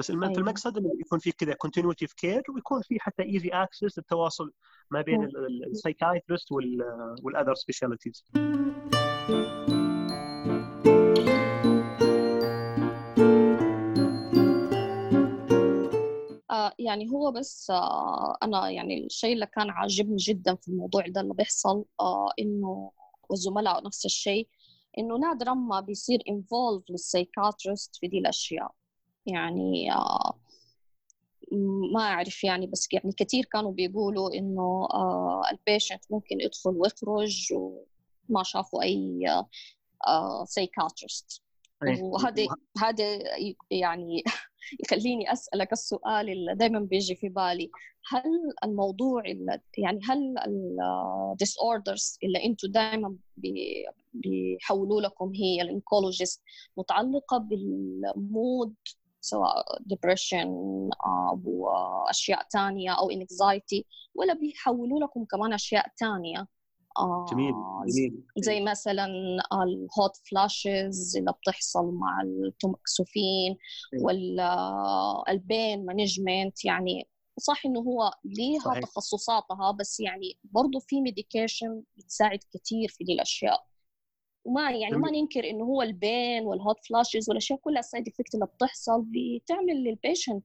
بس 0.00 0.10
أيوة. 0.10 0.26
المقصد 0.26 0.76
إنه 0.76 0.90
يكون 1.00 1.18
في 1.18 1.32
كذا 1.32 1.54
continuity 1.54 2.06
في 2.06 2.14
care 2.14 2.42
ويكون 2.54 2.82
في 2.82 3.00
حتى 3.00 3.22
easy 3.22 3.48
access 3.48 3.98
التواصل 3.98 4.52
ما 4.90 5.02
بين 5.02 5.28
ال 5.70 5.76
psychiatrist 5.76 6.52
وال 7.22 7.31
other 7.31 7.54
specialties 7.54 8.24
يعني 16.78 17.10
هو 17.10 17.32
بس 17.32 17.70
آه 17.70 18.36
أنا 18.42 18.70
يعني 18.70 19.06
الشيء 19.06 19.32
اللي 19.32 19.46
كان 19.46 19.70
عاجبني 19.70 20.16
جدا 20.16 20.54
في 20.54 20.68
الموضوع 20.68 21.04
ده 21.08 21.20
اللي 21.20 21.34
بيحصل 21.34 21.84
آه 22.00 22.32
إنه 22.38 22.92
والزملاء 23.28 23.86
نفس 23.86 24.04
الشيء 24.04 24.48
إنه 24.98 25.16
نادرا 25.16 25.54
ما 25.54 25.80
بيصير 25.80 26.18
involve 26.28 26.84
لل 26.90 27.05
psychiatrist 27.05 27.96
في 27.96 28.08
دي 28.08 28.18
الأشياء. 28.18 28.79
يعني 29.30 29.92
آه، 29.92 30.38
ما 31.92 32.00
أعرف 32.00 32.44
يعني 32.44 32.66
بس 32.66 32.88
يعني 32.92 33.12
كثير 33.12 33.44
كانوا 33.44 33.72
بيقولوا 33.72 34.34
إنه 34.34 34.88
آه، 34.94 35.42
ال 35.52 35.59
patient 35.59 36.04
ممكن 36.10 36.40
يدخل 36.40 36.70
ويخرج 36.70 37.52
وما 37.52 38.42
شافوا 38.42 38.82
أي 38.82 39.26
psychiatrist 40.44 41.42
آه، 41.82 42.02
وهذا 42.02 42.46
هذا 42.78 43.18
يعني 43.70 44.24
يخليني 44.84 45.32
أسألك 45.32 45.72
السؤال 45.72 46.30
اللي 46.30 46.54
دائما 46.54 46.80
بيجي 46.80 47.14
في 47.14 47.28
بالي. 47.28 47.70
هل 48.08 48.24
الموضوع 48.64 49.22
اللي 49.24 49.60
يعني 49.78 50.00
هل 50.08 50.34
ال 51.32 51.58
disorders 51.58 52.18
اللي 52.22 52.44
أنتم 52.44 52.68
دائما 52.68 53.16
بيحولوا 54.14 55.00
لكم 55.00 55.32
هي 55.34 55.62
ال 55.62 55.69
oncologist 55.69 56.42
متعلقة 56.76 57.38
بال 57.38 57.83
mood 57.83 58.74
سواء 59.20 59.64
depression 59.82 60.48
أو 61.06 61.68
أشياء 62.10 62.46
تانية 62.50 62.90
أو 62.90 63.10
anxiety. 63.10 63.82
ولا 64.14 64.34
بيحولوا 64.34 65.00
لكم 65.00 65.24
كمان 65.24 65.52
أشياء 65.52 65.86
تانية. 65.98 66.46
جميل 67.32 67.54
جميل. 67.86 68.22
زي 68.38 68.60
مثلا 68.60 69.06
ال 69.52 69.68
hot 69.68 70.16
flashes 70.30 71.16
اللي 71.16 71.32
بتحصل 71.32 71.92
مع 71.94 72.20
التومكسوفين 72.22 73.56
وال 75.28 75.47
pain 75.47 75.86
management 75.86 76.64
يعني 76.64 77.08
صح 77.38 77.66
إنه 77.66 77.80
هو 77.80 78.12
ليها 78.24 78.60
صحيح. 78.60 78.80
تخصصاتها 78.80 79.70
بس 79.70 80.00
يعني 80.00 80.38
برضه 80.44 80.78
في 80.78 81.00
medication 81.00 81.82
بتساعد 81.96 82.38
كثير 82.54 82.88
في 82.88 83.04
دي 83.04 83.12
الأشياء. 83.12 83.66
وما 84.44 84.70
يعني 84.70 84.96
ما 84.96 85.10
ننكر 85.10 85.50
إنه 85.50 85.64
هو 85.64 85.82
ال 85.82 85.94
pain 85.94 86.44
وال 86.44 86.61
hot 86.61 86.86
flashes 86.86 87.28
والأشياء 87.28 87.58
كلها 87.58 87.80
ال 87.80 87.86
side 87.86 88.08
effect 88.08 88.34
اللي 88.34 88.46
بتحصل 88.46 89.04
بتعمل 89.06 89.84
لل 89.84 89.97
patient 89.97 90.44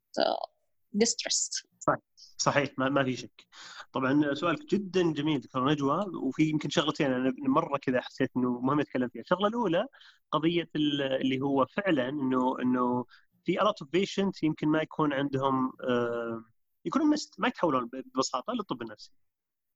distress 0.93 1.49
صحيح. 1.79 1.99
صحيح. 2.37 2.69
ما, 2.77 2.89
ما 2.89 3.03
في 3.03 3.15
شك. 3.15 3.47
طبعا 3.93 4.33
سؤالك 4.33 4.65
جدا 4.65 5.13
جميل 5.13 5.41
دكتور 5.41 5.71
نجوى 5.71 6.05
وفي 6.23 6.43
يمكن 6.43 6.69
شغلتين 6.69 7.11
أنا 7.13 7.33
مرة 7.37 7.77
كذا 7.77 8.01
حسيت 8.01 8.31
إنه 8.37 8.59
مهم 8.59 8.79
اتكلم 8.79 9.07
فيها. 9.09 9.21
الشغلة 9.21 9.47
الأولى 9.47 9.87
قضية 10.31 10.69
اللي 10.75 11.41
هو 11.41 11.65
فعلا 11.65 12.09
إنه 12.09 12.59
إنه 12.61 13.05
في 13.45 13.59
a 13.59 13.63
lot 13.63 13.85
of 13.85 13.87
patients 13.97 14.43
يمكن 14.43 14.67
ما 14.67 14.81
يكون 14.81 15.13
عندهم 15.13 15.73
آه، 15.83 16.43
يكونوا 16.85 17.15
ما 17.37 17.47
يتحولون 17.47 17.89
ببساطة 17.93 18.53
للطب 18.53 18.81
النفسي. 18.81 19.11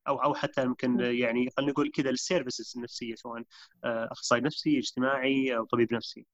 أو 0.07 0.15
أو 0.23 0.33
حتى 0.35 0.63
يمكن 0.63 0.99
يعني 0.99 1.49
خلينا 1.57 1.71
نقول 1.71 1.91
كذا 1.91 2.09
ال 2.09 2.16
services 2.16 2.73
النفسية 2.77 3.15
سواء 3.15 3.43
آه، 3.83 4.09
أخصائي 4.11 4.41
نفسي 4.41 4.79
اجتماعي 4.79 5.57
أو 5.57 5.65
طبيب 5.65 5.93
نفسي. 5.93 6.25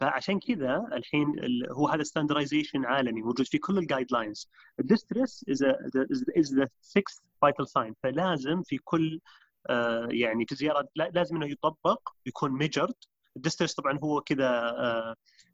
فعشان 0.00 0.40
كذا 0.40 0.88
الحين 0.92 1.26
هو 1.70 1.88
هذا 1.88 2.02
standardization 2.02 2.84
عالمي 2.84 3.22
موجود 3.22 3.46
في 3.46 3.58
كل 3.58 3.78
ال 3.78 4.12
guidelines 4.12 4.50
ال 4.80 4.87
distress 4.87 5.44
is 6.38 6.54
the 6.54 6.68
6 6.80 7.02
vital 7.42 7.68
sign 7.68 7.94
فلازم 8.02 8.62
في 8.62 8.78
كل 8.78 9.20
آه، 9.70 10.08
يعني 10.10 10.46
في 10.46 10.54
زيارات 10.54 10.90
لازم 10.96 11.36
إنه 11.36 11.46
يطبق 11.46 12.08
يكون 12.26 12.52
measured 12.52 12.94
ال 13.36 13.40
distress 13.40 13.74
طبعا 13.74 13.98
هو 13.98 14.20
كذا 14.20 14.74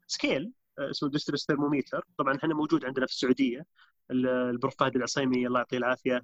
scale 0.07 0.51
آه، 0.79 0.89
اسمه 0.89 1.09
distress 1.09 1.45
thermometer 1.47 2.05
طبعا 2.17 2.35
إحنا 2.37 2.53
موجود 2.53 2.85
عندنا 2.85 3.05
في 3.05 3.11
السعودية. 3.11 3.65
ال 4.11 4.24
prof 4.24 4.75
فهد 4.79 4.95
العصيمي 4.95 5.47
الله 5.47 5.59
يعطيه 5.59 5.77
العافية 5.77 6.23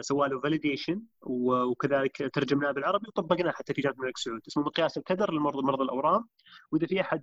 سوى 0.00 0.28
له 0.28 0.40
validation 0.40 1.02
وكذلك 1.22 2.30
ترجمناه 2.34 2.70
بالعربي 2.70 3.06
وطبقناه 3.08 3.50
حتى 3.52 3.74
في 3.74 3.80
جامعه 3.80 3.96
الملك 3.96 4.18
سعود 4.18 4.40
اسمه 4.48 4.62
مقياس 4.62 4.98
الكدر 4.98 5.32
لمرضى 5.32 5.62
مرضى 5.62 5.82
الاورام 5.82 6.28
واذا 6.72 6.86
في 6.86 7.00
احد 7.00 7.22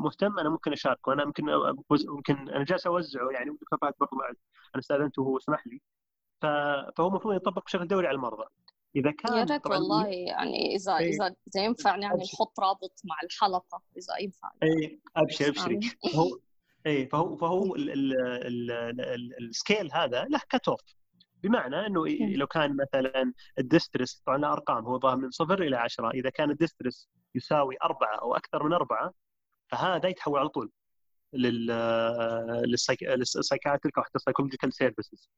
مهتم 0.00 0.38
أنا 0.38 0.48
ممكن 0.48 0.72
اشاركه 0.72 1.12
أنا 1.12 1.22
يمكن 1.22 1.48
يمكن 2.04 2.48
أنا 2.48 2.64
جالس 2.64 2.86
اوزعه 2.86 3.30
يعني 3.30 3.50
ودكتور 3.50 3.78
فهد 3.78 3.92
برضه 4.00 4.12
أنا 4.26 4.36
استاذنته 4.78 5.22
وهو 5.22 5.38
سمح 5.38 5.66
لي 5.66 5.80
فهو 6.96 7.08
المفروض 7.08 7.34
يطبق 7.34 7.64
بشكل 7.64 7.86
دوري 7.86 8.06
على 8.06 8.14
المرضى 8.14 8.44
اذا 8.96 9.10
كان 9.10 9.36
يا 9.36 9.44
ريت 9.44 9.66
والله 9.66 10.06
يعني 10.06 10.76
اذا 10.76 10.98
إيه 10.98 11.08
اذا 11.08 11.34
اذا 11.54 11.64
ينفع 11.64 11.96
نعمل 11.96 12.22
نحط 12.34 12.60
رابط 12.60 13.00
مع 13.04 13.16
الحلقة 13.24 13.82
اذا 13.96 14.24
ينفع 14.24 14.50
اي 14.62 15.00
ابشر 15.16 15.48
ابشري 15.48 15.80
هو 16.14 16.38
اي 16.86 17.06
فهو 17.06 17.36
فهو 17.36 17.74
ال 19.40 19.49
scale 19.49 19.92
هذا 19.92 20.24
له 20.24 20.40
cut 20.48 20.68
off 20.68 20.80
بمعنى 21.42 21.86
إنه 21.86 22.04
لو 22.36 22.46
كان 22.46 22.76
مثلا 22.76 23.32
ال 23.58 23.65
distress 23.65 24.22
طبعا 24.26 24.52
أرقام 24.52 24.84
هو 24.84 24.98
ظاهر 24.98 25.16
من 25.16 25.30
صفر 25.30 25.62
إلى 25.62 25.76
10 25.76 26.10
إذا 26.10 26.30
كان 26.30 26.50
ال 26.50 26.56
distress 26.56 27.08
يساوي 27.34 27.76
أربعة 27.84 28.16
أو 28.22 28.36
أكثر 28.36 28.62
من 28.62 28.72
أربعة 28.72 29.12
فهذا 29.68 30.08
يتحول 30.08 30.38
على 30.40 30.48
طول 30.48 30.70
لل 31.32 31.66
لل 33.16 33.29
psychiatric 33.29 33.98
أو 33.98 34.04
حتى 34.04 34.16
ال 34.16 34.20
psychological 34.20 34.72
services 34.74 35.30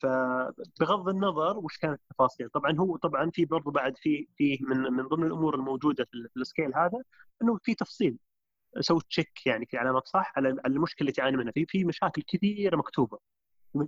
فبغض 0.00 1.08
النظر 1.08 1.58
وش 1.58 1.78
كانت 1.78 2.00
التفاصيل 2.10 2.48
طبعا 2.50 2.72
هو 2.78 2.96
طبعا 2.96 3.30
في 3.30 3.44
برضو 3.44 3.70
بعد 3.70 3.96
في 3.96 4.28
في 4.36 4.58
من 4.60 4.76
من 4.78 5.08
ضمن 5.08 5.26
الأمور 5.26 5.54
الموجودة 5.54 6.04
في 6.04 6.28
ال 6.36 6.42
scale 6.42 6.74
هذا 6.76 7.02
إنه 7.42 7.58
في 7.64 7.74
تفصيل. 7.74 8.18
سوي 8.80 9.00
check 9.10 9.46
يعني 9.46 9.66
في 9.66 9.76
علامات 9.78 10.08
صح 10.08 10.32
على 10.36 10.48
المشكلة 10.66 11.00
اللي 11.00 11.12
تعاني 11.12 11.36
منها 11.36 11.52
في 11.52 11.66
في 11.66 11.84
مشاكل 11.84 12.22
كثيرة 12.22 12.76
مكتوبة. 12.76 13.18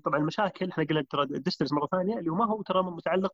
طبعا 0.04 0.18
المشاكل 0.20 0.70
إحنا 0.70 0.84
قلنا 0.84 1.02
ترى 1.10 1.22
ال 1.22 1.28
distress 1.28 1.72
مرة 1.72 1.86
ثانية 1.86 2.18
اللي 2.18 2.30
هو 2.30 2.34
ما 2.34 2.46
هو 2.46 2.62
ترى 2.62 2.82
متعلق 2.82 3.32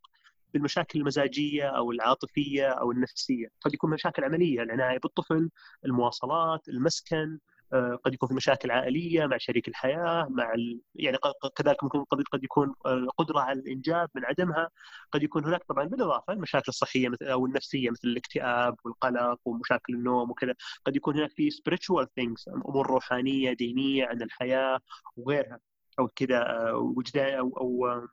بالمشاكل 0.55 0.99
المزاجية 0.99 1.65
أو 1.69 1.93
العاطفية 1.93 2.69
أو 2.69 2.93
النفسية. 2.93 3.49
قد 3.61 3.75
يكون 3.75 3.91
مشاكل 3.91 4.25
عملية 4.25 4.63
العناية 4.63 4.99
بالطفل 4.99 5.51
المواصلات 5.85 6.69
المسكن 6.69 7.39
آه، 7.73 7.99
قد 8.05 8.15
يكون 8.15 8.29
في 8.29 8.35
مشاكل 8.35 8.71
عائلية 8.71 9.27
مع 9.27 9.37
شريك 9.39 9.69
الحياة 9.69 10.27
مع 10.31 10.55
ال... 10.55 10.81
يعني 10.95 11.19
كذلك 11.57 11.85
ممكن 11.85 12.05
قد 12.05 12.23
قد 12.33 12.45
يكون 12.45 12.75
القدره 12.87 13.41
على 13.41 13.61
الإنجاب 13.61 14.11
من 14.15 14.25
عدمها. 14.25 14.71
قد 15.13 15.23
يكون 15.23 15.45
هناك 15.45 15.65
طبعا 15.69 15.85
بالإضافة 15.85 16.33
المشاكل 16.33 16.65
الصحية 16.69 17.09
مثل 17.09 17.27
أو 17.27 17.47
النفسية 17.47 17.91
مثل 17.91 18.09
الاكتئاب 18.09 18.77
والقلق 18.85 19.41
ومشاكل 19.45 19.95
النوم 19.95 20.31
وكذا. 20.31 20.55
قد 20.85 20.97
يكون 20.97 21.15
هناك 21.17 21.31
في 21.31 21.51
spiritual 21.51 22.05
things 22.21 22.49
أمور 22.69 22.87
روحانية 22.87 23.53
دينية 23.53 24.07
عن 24.07 24.23
الحياة 24.23 24.81
وغيرها. 25.17 25.61
أو 25.99 26.09
كذا 26.09 26.71
وجدان 26.73 27.39
أو 27.39 27.49
أو 27.49 28.07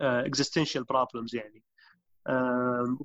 existential 0.00 0.80
آه، 0.80 0.84
problems 0.84 1.34
يعني. 1.34 1.62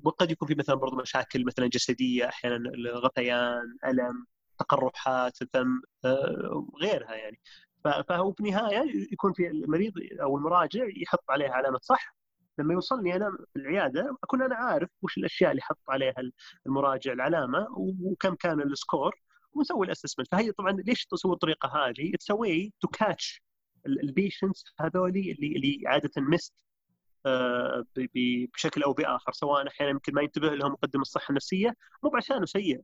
وقد 0.04 0.30
يكون 0.30 0.48
في 0.48 0.54
مثلا 0.54 0.74
برضو 0.74 0.96
مشاكل 0.96 1.44
مثلا 1.44 1.66
جسدية 1.66 2.28
أحيانا 2.28 2.70
غثيان 2.92 3.76
ألم 3.86 4.26
تقرحات 4.58 5.42
الفم 5.42 5.80
آه، 6.04 6.68
غيرها 6.82 7.14
يعني. 7.14 7.40
فهو 7.84 8.32
في 8.32 8.40
النهاية 8.40 9.08
يكون 9.12 9.32
في 9.32 9.48
المريض 9.48 9.92
أو 10.22 10.36
المراجع 10.38 10.84
يحط 10.96 11.24
عليها 11.30 11.52
علامة 11.52 11.78
صح. 11.82 12.16
لما 12.58 12.74
يوصلني 12.74 13.16
أنا 13.16 13.30
في 13.52 13.58
العيادة 13.58 14.16
أكون 14.24 14.42
أنا 14.42 14.54
عارف 14.54 14.88
وش 15.02 15.18
الأشياء 15.18 15.50
اللي 15.50 15.62
حط 15.62 15.78
عليها 15.88 16.14
المراجع 16.66 17.12
العلامة 17.12 17.66
وكم 17.76 18.34
كان 18.34 18.60
ال 18.60 18.69
score 18.69 19.14
ونسوي 19.52 19.86
ال 19.86 19.89
assessment. 19.89 20.28
فهي 20.32 20.52
طبعا 20.52 20.72
ليش 20.72 21.06
تسوي 21.06 21.32
الطريقة 21.32 21.68
هذه؟ 21.68 22.14
it's 22.14 22.30
way 22.30 22.72
to 22.80 22.88
catch 22.88 23.42
ال 23.86 23.95
patients 23.95 24.64
هذولي 24.80 25.32
اللي 25.32 25.56
اللي 25.56 25.82
عادة 25.86 26.10
missed 26.16 26.54
آه، 27.26 27.84
بشكل 28.54 28.82
أو 28.82 28.92
بآخر 28.92 29.32
سواء 29.32 29.68
أحيانا 29.68 29.90
يمكن 29.90 30.14
ما 30.14 30.22
ينتبه 30.22 30.54
لهم 30.54 30.72
مقدم 30.72 31.00
الصحة 31.00 31.30
النفسية 31.30 31.76
مو 32.02 32.10
عشانه 32.16 32.46
سيء. 32.46 32.82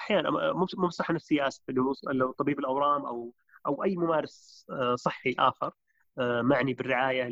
أحيانا 0.00 0.30
مو 0.52 0.90
صحه 0.90 1.14
نفسية 1.14 1.48
اسف 1.48 1.62
اللي 1.68 2.24
هو 2.24 2.32
طبيب 2.32 2.58
الأورام 2.58 3.06
أو 3.06 3.34
أو 3.66 3.84
أي 3.84 3.96
ممارس 3.96 4.66
آه، 4.70 4.94
صحي 4.94 5.34
آخر 5.38 5.72
آه، 6.18 6.42
معني 6.42 6.74
بالرعاية 6.74 7.28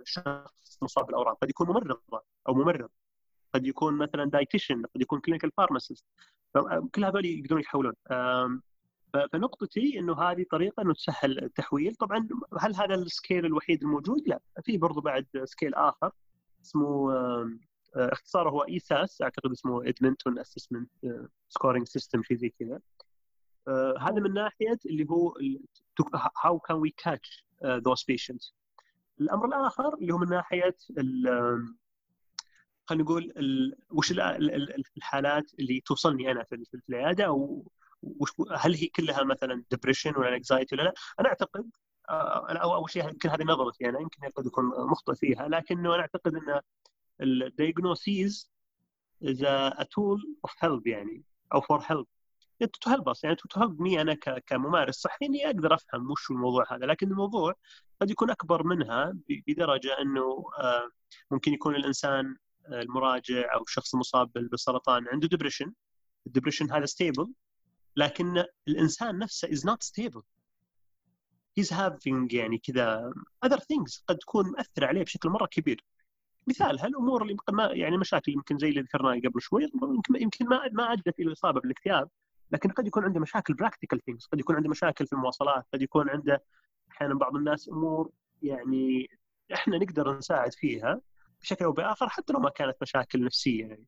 لشخص 0.00 0.78
مصاب 0.82 1.06
بالأورام. 1.06 1.34
قد 1.34 1.50
يكون 1.50 1.68
ممرضة 1.68 2.02
أو 2.48 2.54
ممرض. 2.54 2.90
قد 3.54 3.66
يكون 3.66 3.98
مثلا 3.98 4.24
dietitian 4.30 4.82
قد 4.86 5.00
يكون 5.00 5.20
clinical 5.20 5.50
pharmacist 5.56 6.04
كل 6.94 7.04
هذول 7.04 7.24
يقدرون 7.26 7.60
يتحولون. 7.60 7.94
فنقطتي 9.32 9.98
إنه 9.98 10.22
هذه 10.22 10.46
طريقة 10.50 10.82
إنه 10.82 10.94
تسهل 10.94 11.44
التحويل. 11.44 11.94
طبعا 11.94 12.28
هل 12.60 12.74
هذا 12.74 12.94
ال 12.94 13.03
scale 13.03 13.46
الوحيد 13.46 13.82
الموجود؟ 13.82 14.28
لا. 14.28 14.40
في 14.62 14.78
برضو 14.78 15.00
بعد 15.00 15.26
scale 15.44 15.74
آخر 15.74 16.12
اسمه 16.62 17.12
اختصاره 17.96 18.50
هو 18.50 18.62
ESAS 18.62 19.22
أعتقد 19.22 19.50
اسمه 19.50 19.88
Edmonton 19.88 20.38
assessment 20.38 20.90
scoring 21.48 21.86
system 21.86 22.22
شيء 22.22 22.36
زي 22.36 22.48
كذا. 22.48 22.80
هذا 24.00 24.20
من 24.20 24.34
ناحية 24.34 24.78
اللي 24.86 25.06
هو 25.10 25.34
how 26.44 26.58
can 26.58 26.76
we 26.76 26.94
catch 26.96 27.46
those 27.64 28.04
patients 28.04 28.54
الأمر 29.20 29.46
الآخر 29.46 29.94
اللي 29.94 30.12
هو 30.12 30.18
من 30.18 30.28
ناحية 30.28 30.76
خلينا 32.86 33.04
نقول 33.04 33.32
وش 33.90 34.12
الحالات 34.96 35.52
اللي 35.58 35.80
توصلني 35.80 36.32
أنا 36.32 36.44
في 36.44 36.80
العيادة 36.88 37.24
أو 37.24 37.72
هل 38.56 38.74
هي 38.74 38.86
كلها 38.86 39.24
مثلا 39.24 39.64
depression 39.70 40.16
ولا 40.16 40.36
anxiety 40.36 40.74
ولا 40.74 40.82
لا؟ 40.82 40.94
أنا 41.20 41.28
أعتقد 41.28 41.70
آه، 42.10 42.50
أنا 42.50 42.58
اول 42.58 42.90
شيء 42.90 43.04
يمكن 43.08 43.28
هذه 43.28 43.42
نظرتي 43.42 43.88
أنا 43.88 44.00
يمكن 44.00 44.28
قد 44.28 44.46
أكون 44.46 44.64
مخطئ 44.90 45.14
فيها 45.14 45.48
لكنه 45.48 45.94
أنا 45.94 46.00
أعتقد 46.02 46.34
إن 46.34 46.60
is 49.24 49.42
a, 49.42 49.74
a 49.78 49.84
tool 49.84 50.18
of 50.46 50.50
help 50.60 50.86
يعني 50.86 51.22
أو 51.54 51.60
for 51.60 51.80
help. 51.80 52.06
To 52.64 52.90
help 52.90 53.08
us 53.08 53.24
يعني 53.24 53.36
to 53.36 53.60
help 53.60 53.78
me 53.78 53.98
أنا 53.98 54.14
كممارس. 54.46 54.94
صحي 54.94 55.26
إني 55.26 55.46
أقدر 55.46 55.74
أفهم 55.74 56.10
وش 56.10 56.30
الموضوع 56.30 56.64
هذا 56.72 56.86
لكن 56.86 57.10
الموضوع 57.10 57.54
قد 58.00 58.10
يكون 58.10 58.30
أكبر 58.30 58.62
منها 58.62 59.12
بدرجة 59.28 59.98
إنه 60.00 60.44
آه، 60.58 60.90
ممكن 61.30 61.52
يكون 61.52 61.76
الإنسان 61.76 62.36
المراجع 62.68 63.54
أو 63.54 63.62
الشخص 63.62 63.94
المصاب 63.94 64.32
بالسرطان 64.32 65.08
عنده 65.08 65.28
depression 65.28 65.72
ال 66.26 66.30
depression 66.30 66.72
هذا 66.72 66.86
stable 66.86 67.32
لكن 67.96 68.44
الإنسان 68.68 69.18
نفسه 69.18 69.48
is 69.48 69.60
not 69.60 69.82
stable. 69.82 70.22
He's 71.60 71.70
having 71.70 72.34
يعني 72.34 72.58
كذا 72.58 73.12
other 73.46 73.58
things 73.58 74.02
قد 74.08 74.18
تكون 74.18 74.50
مأثرة 74.50 74.86
عليه 74.86 75.02
بشكل 75.02 75.28
مرة 75.28 75.46
كبير. 75.46 75.84
مثالها 76.46 76.86
الأمور 76.86 77.22
اللي 77.22 77.36
ما 77.52 77.64
يعني 77.64 77.96
مشاكل 77.98 78.32
يمكن 78.32 78.58
زي 78.58 78.68
اللي 78.68 78.80
ذكرناها 78.80 79.20
قبل 79.20 79.40
شوي 79.40 79.62
يمكن 79.82 80.22
يمكن 80.22 80.48
ما 80.48 80.60
ما 80.72 80.92
أدت 80.92 81.20
إلى 81.20 81.28
الاصابه 81.28 81.60
بالاكتئاب 81.60 82.08
لكن 82.50 82.70
قد 82.70 82.86
يكون 82.86 83.04
عنده 83.04 83.20
مشاكل 83.20 83.54
practical 83.54 84.00
things 84.04 84.26
قد 84.26 84.40
يكون 84.40 84.56
عنده 84.56 84.68
مشاكل 84.68 85.06
في 85.06 85.12
المواصلات 85.12 85.64
قد 85.72 85.82
يكون 85.82 86.10
عنده 86.10 86.42
أحيانا 86.90 87.14
بعض 87.14 87.36
الناس 87.36 87.68
أمور 87.68 88.10
يعني 88.42 89.08
إحنا 89.54 89.78
نقدر 89.78 90.18
نساعد 90.18 90.52
فيها 90.54 91.00
بشكل 91.40 91.64
أو 91.64 91.72
بآخر 91.72 92.08
حتى 92.08 92.32
لو 92.32 92.40
ما 92.40 92.50
كانت 92.50 92.76
مشاكل 92.82 93.24
نفسية. 93.24 93.66
يعني 93.66 93.84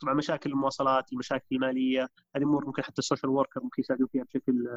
طبعا 0.00 0.14
مشاكل 0.14 0.50
المواصلات 0.50 1.12
المشاكل 1.12 1.44
المالية 1.52 2.08
هذه 2.36 2.42
أمور 2.42 2.66
ممكن 2.66 2.82
حتى 2.82 2.98
ال 2.98 3.03
social 3.03 3.30
worker 3.30 3.60
ممكن 3.62 3.82
يساعدون 3.82 4.06
فيها 4.12 4.24
بشكل 4.24 4.68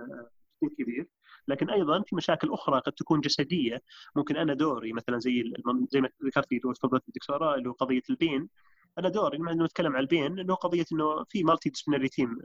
كبير. 0.78 1.08
لكن 1.48 1.70
أيضا 1.70 2.02
في 2.02 2.16
مشاكل 2.16 2.54
أخرى 2.54 2.80
قد 2.80 2.92
تكون 2.94 3.22
جسدية. 3.22 3.82
ممكن 4.16 4.38
أنا 4.38 4.54
دوري 4.54 4.94
مثلا 4.94 5.20
زي 5.20 5.54
زي 5.90 6.02
ما 6.02 6.10
ذكرتي 6.26 6.60
تفضلت 6.60 7.04
الدكتوره 7.08 7.56
اللي 7.56 7.70
هو 7.70 7.74
قضية 7.74 8.02
ال 8.10 8.17
pain. 8.17 8.50
أنا 8.98 9.10
دوري 9.10 9.38
لما 9.38 9.54
نتكلم 9.54 9.96
عن 9.96 10.02
ال 10.02 10.09
pain 10.09 10.40
إنه 10.40 10.56
قضية 10.56 10.86
إنه 10.94 11.24
في 11.24 11.44
multidisciplinary 11.44 12.10
team 12.10 12.38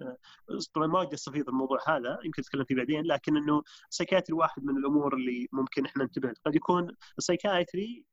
طبعا 0.74 0.86
ما 0.86 0.98
أقدر 0.98 1.14
أستفيض 1.14 1.48
الموضوع 1.48 1.78
هذا 1.88 2.18
يمكن 2.24 2.42
نتكلم 2.42 2.64
فيه 2.64 2.74
بعدين 2.74 3.04
لكن 3.06 3.36
إنه 3.36 3.62
ال 3.90 3.95
psychiatry 3.95 4.36
واحد 4.36 4.64
من 4.64 4.76
الأمور 4.76 5.14
اللي 5.16 5.48
ممكن 5.52 5.86
إحنا 5.86 6.02
ننتبه. 6.02 6.34
قد 6.46 6.54
يكون 6.56 6.96
ال 7.18 7.26
psychiatry 7.26 8.04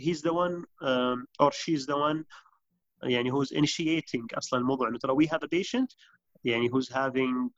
he's 0.00 0.20
the 0.22 0.32
one 0.32 0.64
um, 0.82 1.26
or 1.42 1.50
she's 1.52 1.86
the 1.86 1.96
one 1.96 2.24
يعني 3.04 3.32
who's 3.32 3.48
initiating 3.48 4.26
أصلا 4.38 4.60
الموضوع 4.60 4.88
انه 4.88 4.98
ترى 4.98 5.14
we 5.14 5.28
have 5.28 5.40
a 5.44 5.48
patient 5.48 5.96
يعني 6.44 6.70
who's 6.70 6.88
having 6.88 7.50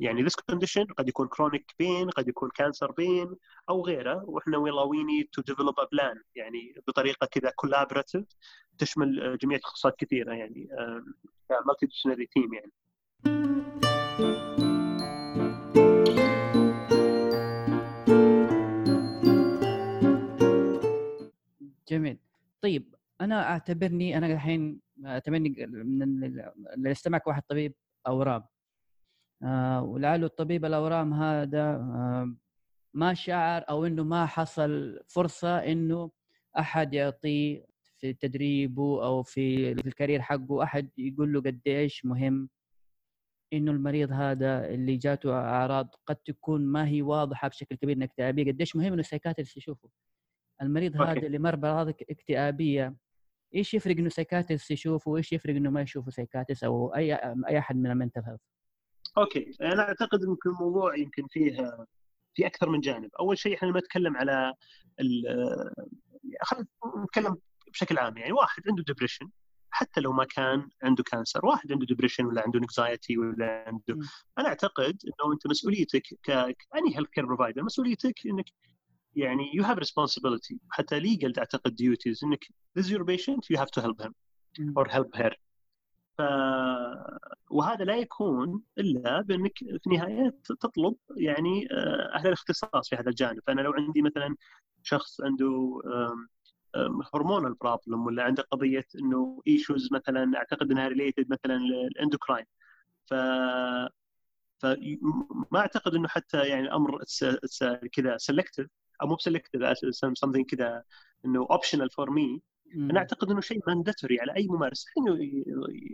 يعني 0.00 0.24
this 0.24 0.34
condition 0.52 0.94
قد 0.98 1.08
يكون 1.08 1.28
chronic 1.28 1.64
pain 1.82 2.10
قد 2.10 2.28
يكون 2.28 2.50
cancer 2.62 2.88
pain 2.88 3.36
أو 3.68 3.86
غيره 3.86 4.22
وإحنا 4.24 4.58
والله 4.58 4.90
we 4.90 5.04
need 5.04 5.26
to 5.38 5.54
develop 5.54 5.74
a 5.78 5.86
plan 5.86 6.22
يعني 6.34 6.74
بطريقه 6.86 7.26
كذا 7.26 7.52
collaborative 7.66 8.24
تشمل 8.78 9.38
جميع 9.42 9.58
تخصصات 9.58 9.96
كثيره 9.98 10.32
يعني 10.32 10.68
multi 11.52 11.86
disciplinary 11.86 12.26
team 12.38 12.54
يعني 12.54 12.72
جميل 21.88 22.18
طيب 22.62 22.95
أنا 23.20 23.42
أعتبرني 23.50 24.18
أنا 24.18 24.26
الحين 24.26 24.80
أعتبرني 25.06 25.66
من 25.68 26.02
اللي 26.74 26.92
استمعك 26.92 27.26
واحد 27.26 27.42
طبيب 27.48 27.74
أورام. 28.06 28.44
آه 29.42 29.82
ولعله 29.82 30.26
الطبيب 30.26 30.64
الأورام 30.64 31.14
هذا 31.14 31.62
آه 31.76 32.34
ما 32.94 33.14
شعر 33.14 33.64
أو 33.70 33.86
إنه 33.86 34.04
ما 34.04 34.26
حصل 34.26 35.00
فرصة 35.08 35.58
إنه 35.58 36.10
أحد 36.58 36.94
يعطيه 36.94 37.66
في 38.00 38.12
تدريبه 38.12 39.04
أو 39.06 39.22
في 39.22 39.72
ال 39.72 39.79
career 39.79 40.22
حقه 40.22 40.62
أحد 40.62 40.90
يقول 40.98 41.32
له 41.32 41.40
قديش 41.40 42.04
مهم. 42.04 42.48
إنه 43.52 43.70
المريض 43.72 44.12
هذا 44.12 44.68
اللي 44.68 44.96
جاته 44.96 45.32
أعراض 45.34 45.94
قد 46.06 46.16
تكون 46.16 46.66
ما 46.66 46.88
هي 46.88 47.02
واضحة 47.02 47.48
بشكل 47.48 47.76
كبير 47.76 47.96
إنك 47.96 48.08
اكتئابيه 48.10 48.52
قديش 48.52 48.76
مهم 48.76 48.92
إنه 48.92 49.00
ال 49.00 49.04
psychiatrist 49.04 49.56
يشوفه. 49.56 49.88
المريض 50.62 50.96
okay. 50.96 51.10
هذا 51.10 51.26
اللي 51.26 51.38
مر 51.38 51.56
بأعراض 51.56 51.88
اكتئابية 51.88 52.96
إيش 53.54 53.74
يفرق 53.74 53.96
إنه 53.96 54.08
psychiatrist 54.08 54.70
يشوفه 54.70 55.10
وإيش 55.10 55.32
يفرق 55.32 55.54
إنه 55.54 55.70
ما 55.70 55.82
يشوفه 55.82 56.10
psychiatrist 56.10 56.64
أو 56.64 56.94
أي 56.94 57.14
أي 57.48 57.58
أحد 57.58 57.76
من 57.76 57.90
المنتل 57.90 58.22
هيلث 58.26 58.40
أوكي 59.18 59.50
أنا 59.60 59.82
أعتقد 59.82 60.22
ان 60.22 60.36
الموضوع 60.46 60.96
يمكن 60.96 61.26
فيه 61.26 61.76
في 62.34 62.46
أكثر 62.46 62.68
من 62.68 62.80
جانب. 62.80 63.10
أول 63.20 63.38
شيء 63.38 63.54
إحنا 63.54 63.68
لما 63.68 63.78
نتكلم 63.78 64.16
على 64.16 64.54
خلينا 66.42 66.66
نتكلم 67.04 67.36
بشكل 67.72 67.98
عام. 67.98 68.16
يعني 68.16 68.32
واحد 68.32 68.62
عنده 68.68 68.82
depression 68.82 69.30
حتى 69.70 70.00
لو 70.00 70.12
ما 70.12 70.24
كان 70.24 70.68
عنده 70.82 71.02
cancer 71.04 71.46
واحد 71.46 71.72
عنده 71.72 71.86
depression 71.86 72.26
ولا 72.26 72.42
عنده 72.42 72.58
anxiety 72.58 73.18
ولا 73.18 73.64
عنده. 73.66 73.94
م. 73.94 74.00
أنا 74.38 74.48
أعتقد 74.48 74.98
إنه 75.04 75.32
أنت 75.32 75.46
مسؤوليتك 75.46 76.02
كأني 76.22 76.96
healthcare 76.96 77.26
provider 77.26 77.62
مسؤوليتك 77.62 78.26
إنك 78.26 78.44
يعني 79.16 79.52
you 79.54 79.64
have 79.64 79.78
responsibility. 79.78 80.56
حتى 80.70 81.00
legal 81.00 81.38
اعتقد 81.38 81.76
duties 81.82 82.24
إنك 82.24 82.44
this 82.78 82.82
is 82.82 82.90
your 82.90 83.04
patient 83.04 83.40
you 83.52 83.58
have 83.60 83.70
to 83.78 83.82
help 83.82 84.02
him 84.02 84.12
or 84.76 84.88
help 84.88 85.16
her. 85.16 85.34
ف... 86.18 86.22
وهذا 87.50 87.84
لا 87.84 87.96
يكون 87.96 88.62
إلا 88.78 89.20
بإنك 89.20 89.58
في 89.58 89.86
النهايه 89.86 90.34
تطلب 90.60 90.96
يعني 91.16 91.68
أهل 92.14 92.26
الاختصاص 92.26 92.88
في 92.88 92.96
هذا 92.96 93.08
الجانب. 93.08 93.40
فأنا 93.46 93.60
لو 93.60 93.72
عندي 93.72 94.02
مثلا 94.02 94.36
شخص 94.82 95.20
عنده 95.20 95.82
hormonal 97.14 97.54
problem 97.54 98.06
ولا 98.06 98.22
عنده 98.22 98.42
قضية 98.42 98.86
إنه 98.98 99.42
issues 99.46 99.88
مثلا 99.92 100.36
أعتقد 100.36 100.70
إنها 100.70 100.88
related 100.88 101.30
مثلا 101.30 101.58
لل 101.58 101.72
endocrine. 101.72 102.44
ف 103.06 103.14
فما 104.58 105.58
أعتقد 105.60 105.94
إنه 105.94 106.08
حتى 106.08 106.48
يعني 106.48 106.62
الأمر 106.62 107.02
كذا 107.92 108.16
selective 108.16 108.66
أو 109.02 109.06
مو 109.06 109.14
ب 109.14 109.19
selective 109.19 109.62
something 110.24 110.44
كذا 110.48 110.82
إنه 111.24 111.46
optional 111.50 111.90
for 111.90 112.10
me 112.10 112.42
أنا 112.74 112.98
أعتقد 112.98 113.30
إنه 113.30 113.40
شيء 113.40 113.60
مانداتوري 113.66 114.20
على 114.20 114.36
أي 114.36 114.46
ممارس. 114.48 114.86
إنه 114.98 115.14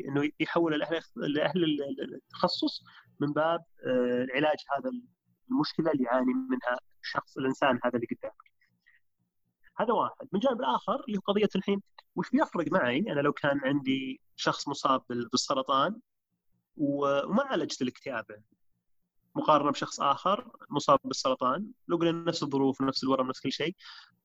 إنه 0.09 0.31
يحول 0.41 0.79
لاهل 0.79 1.03
لاهل 1.17 2.15
التخصص 2.15 2.85
من 3.21 3.33
باب 3.33 3.65
العلاج 4.25 4.57
هذا 4.79 4.91
المشكلة 5.51 5.91
اللي 5.91 6.05
يعاني 6.05 6.35
منها 6.35 6.79
الشخص 7.03 7.39
الإنسان 7.39 7.79
هذا 7.85 7.97
اللي 7.97 8.07
قدامك. 8.07 8.53
هذا 9.77 9.93
واحد، 9.93 10.29
من 10.33 10.41
جانب 10.41 10.61
الآخر 10.61 11.05
اللي 11.09 11.19
هو 11.19 11.21
قضية 11.21 11.49
الحين. 11.57 11.83
وش 12.17 12.31
بيفرق 12.31 12.73
معي؟ 12.73 12.99
أنا 12.99 13.21
لو 13.21 13.33
كان 13.33 13.61
عندي 13.65 14.21
شخص 14.37 14.69
مصاب 14.69 15.03
بالسرطان 15.09 16.01
وما 16.77 17.43
عالجت 17.43 17.83
الاكتئاب. 17.83 18.27
مقارنة 19.35 19.71
بشخص 19.71 20.01
آخر 20.01 20.51
مصاب 20.71 20.99
بالسرطان 21.05 21.67
لو 21.89 21.97
قلنا 21.97 22.13
نفس 22.13 22.43
الظروف 22.43 22.81
ونفس 22.81 23.05
الورم 23.05 23.29
نفس 23.29 23.41
كل 23.41 23.53
شيء 23.53 23.77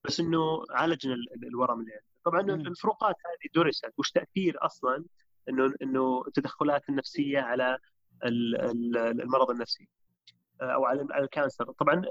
بس 0.03 0.19
إنه 0.19 0.63
عالجنا 0.69 1.15
الورم 1.43 1.79
اللي 1.79 1.91
عنده 1.93 2.53
طبعا 2.53 2.67
الفروقات 2.67 3.15
هذه 3.15 3.63
درست. 3.63 3.93
وش 3.97 4.11
تأثير 4.11 4.65
أصلا 4.65 5.05
إنه 5.49 5.73
إنه 5.81 6.23
التدخلات 6.27 6.89
النفسية 6.89 7.39
على 7.39 7.77
المرض 8.23 9.49
النفسي؟ 9.49 9.89
أو 10.61 10.85
على 10.85 11.01
ال 11.01 11.10
cancer. 11.10 11.71
طبعا 11.71 12.01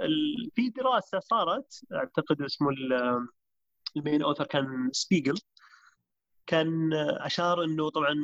في 0.55 0.69
دراسة 0.69 1.19
صارت 1.19 1.81
أعتقد 1.93 2.43
اسمه 2.43 2.69
ال 3.97 4.02
main 4.02 4.23
author 4.23 4.47
كان 4.47 4.91
سبيجل 4.93 5.35
كان 6.47 6.93
أشار 7.21 7.65
إنه 7.65 7.91
طبعا 7.91 8.15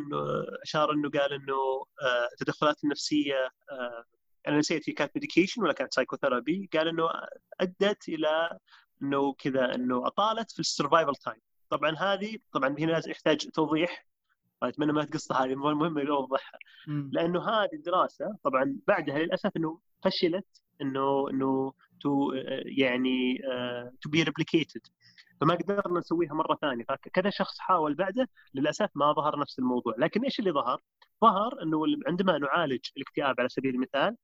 أشار 0.62 0.92
إنه 0.92 1.10
قال 1.10 1.32
إنه 1.32 1.84
التدخلات 2.32 2.84
النفسية 2.84 3.48
أنا 4.48 4.58
نسيت 4.58 4.88
هي 4.90 4.92
كانت 4.92 5.10
medication 5.14 5.62
ولا 5.62 5.72
كانت 5.72 5.94
psychotherapy 5.94 6.68
قال 6.72 6.88
إنه 6.88 7.08
أدت 7.60 8.08
إلى 8.08 8.58
إنه 9.02 9.32
كذا 9.32 9.74
إنه 9.74 10.06
أطالت 10.06 10.50
في 10.52 10.60
ال 10.60 10.66
survival 10.66 11.14
time 11.14 11.40
طبعا 11.70 11.96
هذه 11.98 12.38
طبعا 12.52 12.76
هنا 12.78 13.02
يحتاج 13.08 13.48
توضيح 13.50 14.06
اتمنى 14.62 14.92
ما 14.92 15.04
تقصها 15.04 15.44
هذه 15.44 15.54
مهمه 15.54 16.00
يوضحها 16.00 16.58
لأنه 16.86 17.48
هذه 17.48 17.74
الدراسة 17.74 18.36
طبعا 18.44 18.76
بعدها 18.86 19.18
للأسف 19.18 19.50
إنه 19.56 19.80
فشلت 20.04 20.46
إنه 20.80 21.30
إنه 21.30 21.72
to 22.00 22.32
يعني 22.78 23.38
to 24.00 24.10
be 24.10 24.22
replicated 24.22 24.80
فما 25.40 25.54
قدرنا 25.54 25.98
نسويها 25.98 26.34
مرة 26.34 26.58
ثانية. 26.60 26.84
فكذا 26.84 27.30
شخص 27.30 27.58
حاول 27.58 27.94
بعده 27.94 28.28
للأسف 28.54 28.88
ما 28.94 29.12
ظهر 29.12 29.38
نفس 29.38 29.58
الموضوع. 29.58 29.94
لكن 29.98 30.24
إيش 30.24 30.38
اللي 30.38 30.52
ظهر؟ 30.52 30.80
ظهر 31.22 31.62
إنه 31.62 31.78
عندما 32.06 32.38
نعالج 32.38 32.80
الاكتئاب 32.96 33.34
على 33.40 33.48
سبيل 33.48 33.74
المثال 33.74 34.16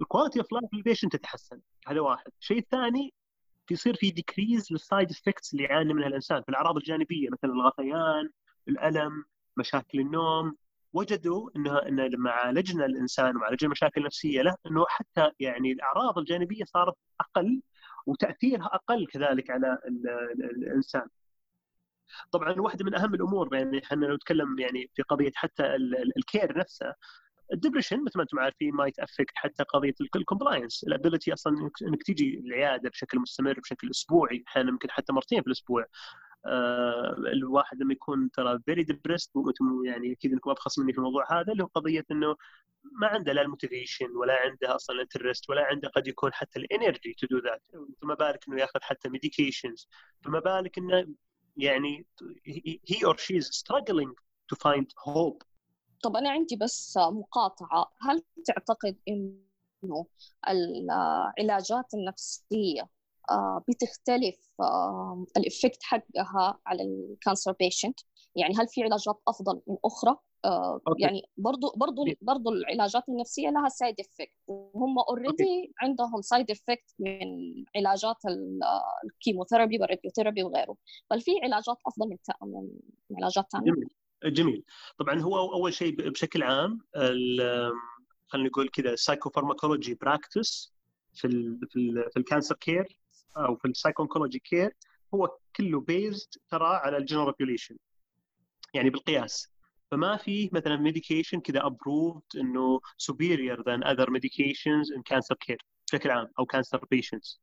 ال 0.00 0.05
quality 0.05 0.38
of 0.38 0.52
life 0.52 0.74
لل 0.74 0.83
patient 0.83 1.16
تتحسن. 1.16 1.60
هذا 1.86 2.00
واحد. 2.00 2.32
الشيء 2.40 2.58
الثاني 2.58 3.14
يصير 3.70 3.94
في 3.94 4.10
decrease 4.10 4.72
لل 4.72 4.85
side 4.85 5.10
effects 5.10 5.52
اللي 5.52 5.64
يعاني 5.64 5.94
منها 5.94 6.08
الإنسان. 6.08 6.42
في 6.42 6.48
الأعراض 6.48 6.76
الجانبية 6.76 7.28
مثل 7.30 7.52
الغثيان 7.54 8.30
الألم 8.68 9.24
مشاكل 9.56 10.00
النوم 10.00 10.56
وجدوا 10.92 11.50
إنه 11.56 11.78
إن 11.78 12.00
لما 12.00 12.30
عالجنا 12.30 12.86
الإنسان 12.86 13.36
وعالجنا 13.36 13.66
المشاكل 13.66 14.00
النفسية 14.00 14.42
له 14.42 14.56
إنه 14.66 14.84
حتى 14.88 15.30
يعني 15.40 15.72
الأعراض 15.72 16.18
الجانبية 16.18 16.64
صارت 16.64 16.94
أقل 17.20 17.62
وتأثيرها 18.06 18.66
أقل 18.66 19.06
كذلك 19.06 19.50
على 19.50 19.78
الإنسان. 20.56 21.08
طبعا 22.32 22.60
واحدة 22.60 22.84
من 22.84 22.94
أهم 22.94 23.14
الأمور 23.14 23.54
يعني 23.54 23.82
إحنا 23.84 24.06
لو 24.06 24.14
نتكلم 24.14 24.58
يعني 24.58 24.90
في 24.94 25.02
قضية 25.02 25.32
حتى 25.34 25.62
ال 26.16 26.24
care 26.24 26.58
نفسه. 26.58 26.94
ال 27.52 27.57
depression 27.57 28.04
مثل 28.04 28.12
ما 28.16 28.22
أنتم 28.22 28.38
عارفين 28.38 28.74
ما 28.74 28.86
ي 28.86 28.93
affect 28.93 29.32
حتى 29.34 29.62
قضية 29.62 29.94
ال 30.16 30.22
compliance 30.22 30.84
ال 30.84 30.90
ability 30.90 31.32
أصلا 31.32 31.70
انك 31.82 32.02
تجي 32.02 32.38
العيادة 32.38 32.90
بشكل 32.90 33.18
مستمر 33.18 33.60
بشكل 33.60 33.90
أسبوعي 33.90 34.44
أحيانا 34.48 34.68
يمكن 34.68 34.90
حتى 34.90 35.12
مرتين 35.12 35.40
في 35.40 35.46
الأسبوع. 35.46 35.86
آه 36.46 37.14
الواحد 37.18 37.82
لما 37.82 37.92
يكون 37.92 38.30
ترى 38.30 38.58
very 38.66 38.82
depressed 38.84 39.32
يعني 39.86 40.12
أكيد 40.12 40.32
إنكم 40.32 40.50
أبخص 40.50 40.78
مني 40.78 40.92
في 40.92 40.98
الموضوع 40.98 41.40
هذا 41.40 41.52
اللي 41.52 41.62
هو 41.64 41.66
قضية 41.66 42.04
إنه 42.10 42.36
ما 42.92 43.06
عنده 43.06 43.32
لا 43.32 43.42
ال 43.42 43.48
motivation 43.48 44.10
ولا 44.16 44.34
عنده 44.34 44.74
أصلا 44.76 45.02
interest 45.02 45.50
ولا 45.50 45.64
عنده 45.64 45.88
قد 45.88 46.06
يكون 46.06 46.32
حتى 46.32 46.58
ال 46.58 46.66
energy 46.66 47.14
to 47.18 47.26
do 47.30 47.38
that 47.38 47.62
فما 48.02 48.14
بالك 48.14 48.48
إنه 48.48 48.60
ياخذ 48.60 48.80
حتى 48.82 49.08
medications 49.08 49.88
فما 50.24 50.38
بالك 50.40 50.78
إنه 50.78 51.06
يعني 51.58 52.06
he 52.88 53.04
or 53.04 53.16
she 53.16 53.38
is 53.38 53.50
struggling 53.64 54.12
to 54.52 54.56
find 54.56 54.86
hope. 55.06 55.44
طب 56.02 56.16
أنا 56.16 56.30
عندي 56.30 56.56
بس 56.56 56.96
مقاطعة. 56.96 57.92
هل 58.00 58.22
تعتقد 58.46 58.96
إنه 59.08 60.06
العلاجات 60.48 61.94
النفسية 61.94 62.88
بتختلف 63.68 64.36
ال 65.36 65.43
effect 65.43 65.82
حقها 65.82 66.60
على 66.66 66.82
ال 66.82 66.92
cancer 66.92 67.52
patient 67.52 68.00
يعني 68.36 68.54
هل 68.56 68.68
في 68.68 68.82
علاجات 68.82 69.22
أفضل 69.28 69.62
من 69.66 69.76
أخرى؟ 69.84 70.16
آه 70.44 70.80
يعني 70.98 71.22
برضو 71.36 71.72
برضو 71.76 72.04
برضو 72.22 72.50
العلاجات 72.50 73.08
النفسية 73.08 73.50
لها 73.50 73.68
side 73.68 74.00
effect 74.00 74.32
وهم 74.46 74.98
already 74.98 75.72
عندهم 75.78 76.22
side 76.22 76.50
effect 76.50 76.94
من 76.98 77.26
علاجات 77.76 78.16
ال 79.04 79.10
chemotherapy 79.10 79.78
وال 79.78 79.87
radiotherapy 79.87 80.42
وغيره. 80.42 80.76
بل 81.10 81.20
في 81.20 81.30
علاجات 81.42 81.76
أفضل 81.86 82.08
من 82.08 82.16
من 83.10 83.16
علاجات 83.16 83.52
ثانية 83.52 83.72
جميل. 83.72 83.88
جميل. 84.24 84.64
طبعا 84.98 85.20
هو 85.20 85.52
أول 85.52 85.74
شيء 85.74 86.10
بشكل 86.10 86.42
عام 86.42 86.80
خلينا 88.28 88.48
نقول 88.48 88.68
كذا 88.68 88.96
psychopharmacology 88.96 89.94
practice 89.94 90.74
في 91.14 91.26
ال 91.26 91.60
في 91.70 91.76
ال 91.76 92.10
في 92.10 92.16
ال 92.16 92.21
cancer 92.21 92.54
care 92.54 92.98
أو 93.36 93.56
في 93.56 93.68
ال 93.68 93.72
psycho-oncology 93.72 94.38
care 94.38 94.76
هو 95.14 95.36
كله 95.56 95.80
based 95.80 96.28
ترى 96.48 96.66
على 96.66 96.96
ال 96.96 97.00
general 97.00 97.26
population 97.26 97.76
يعني 98.74 98.90
بالقياس. 98.90 99.48
فما 99.90 100.16
في 100.16 100.50
مثلا 100.52 100.76
medication 100.76 101.40
كذا 101.40 101.66
approved 101.66 102.22
إنه 102.36 102.80
superior 102.80 103.56
than 103.56 103.82
other 103.84 104.06
medications 104.06 104.86
in 104.96 105.02
cancer 105.02 105.36
care 105.46 105.58
بشكل 105.92 106.10
عام 106.10 106.28
أو 106.38 106.46
patients. 106.94 107.38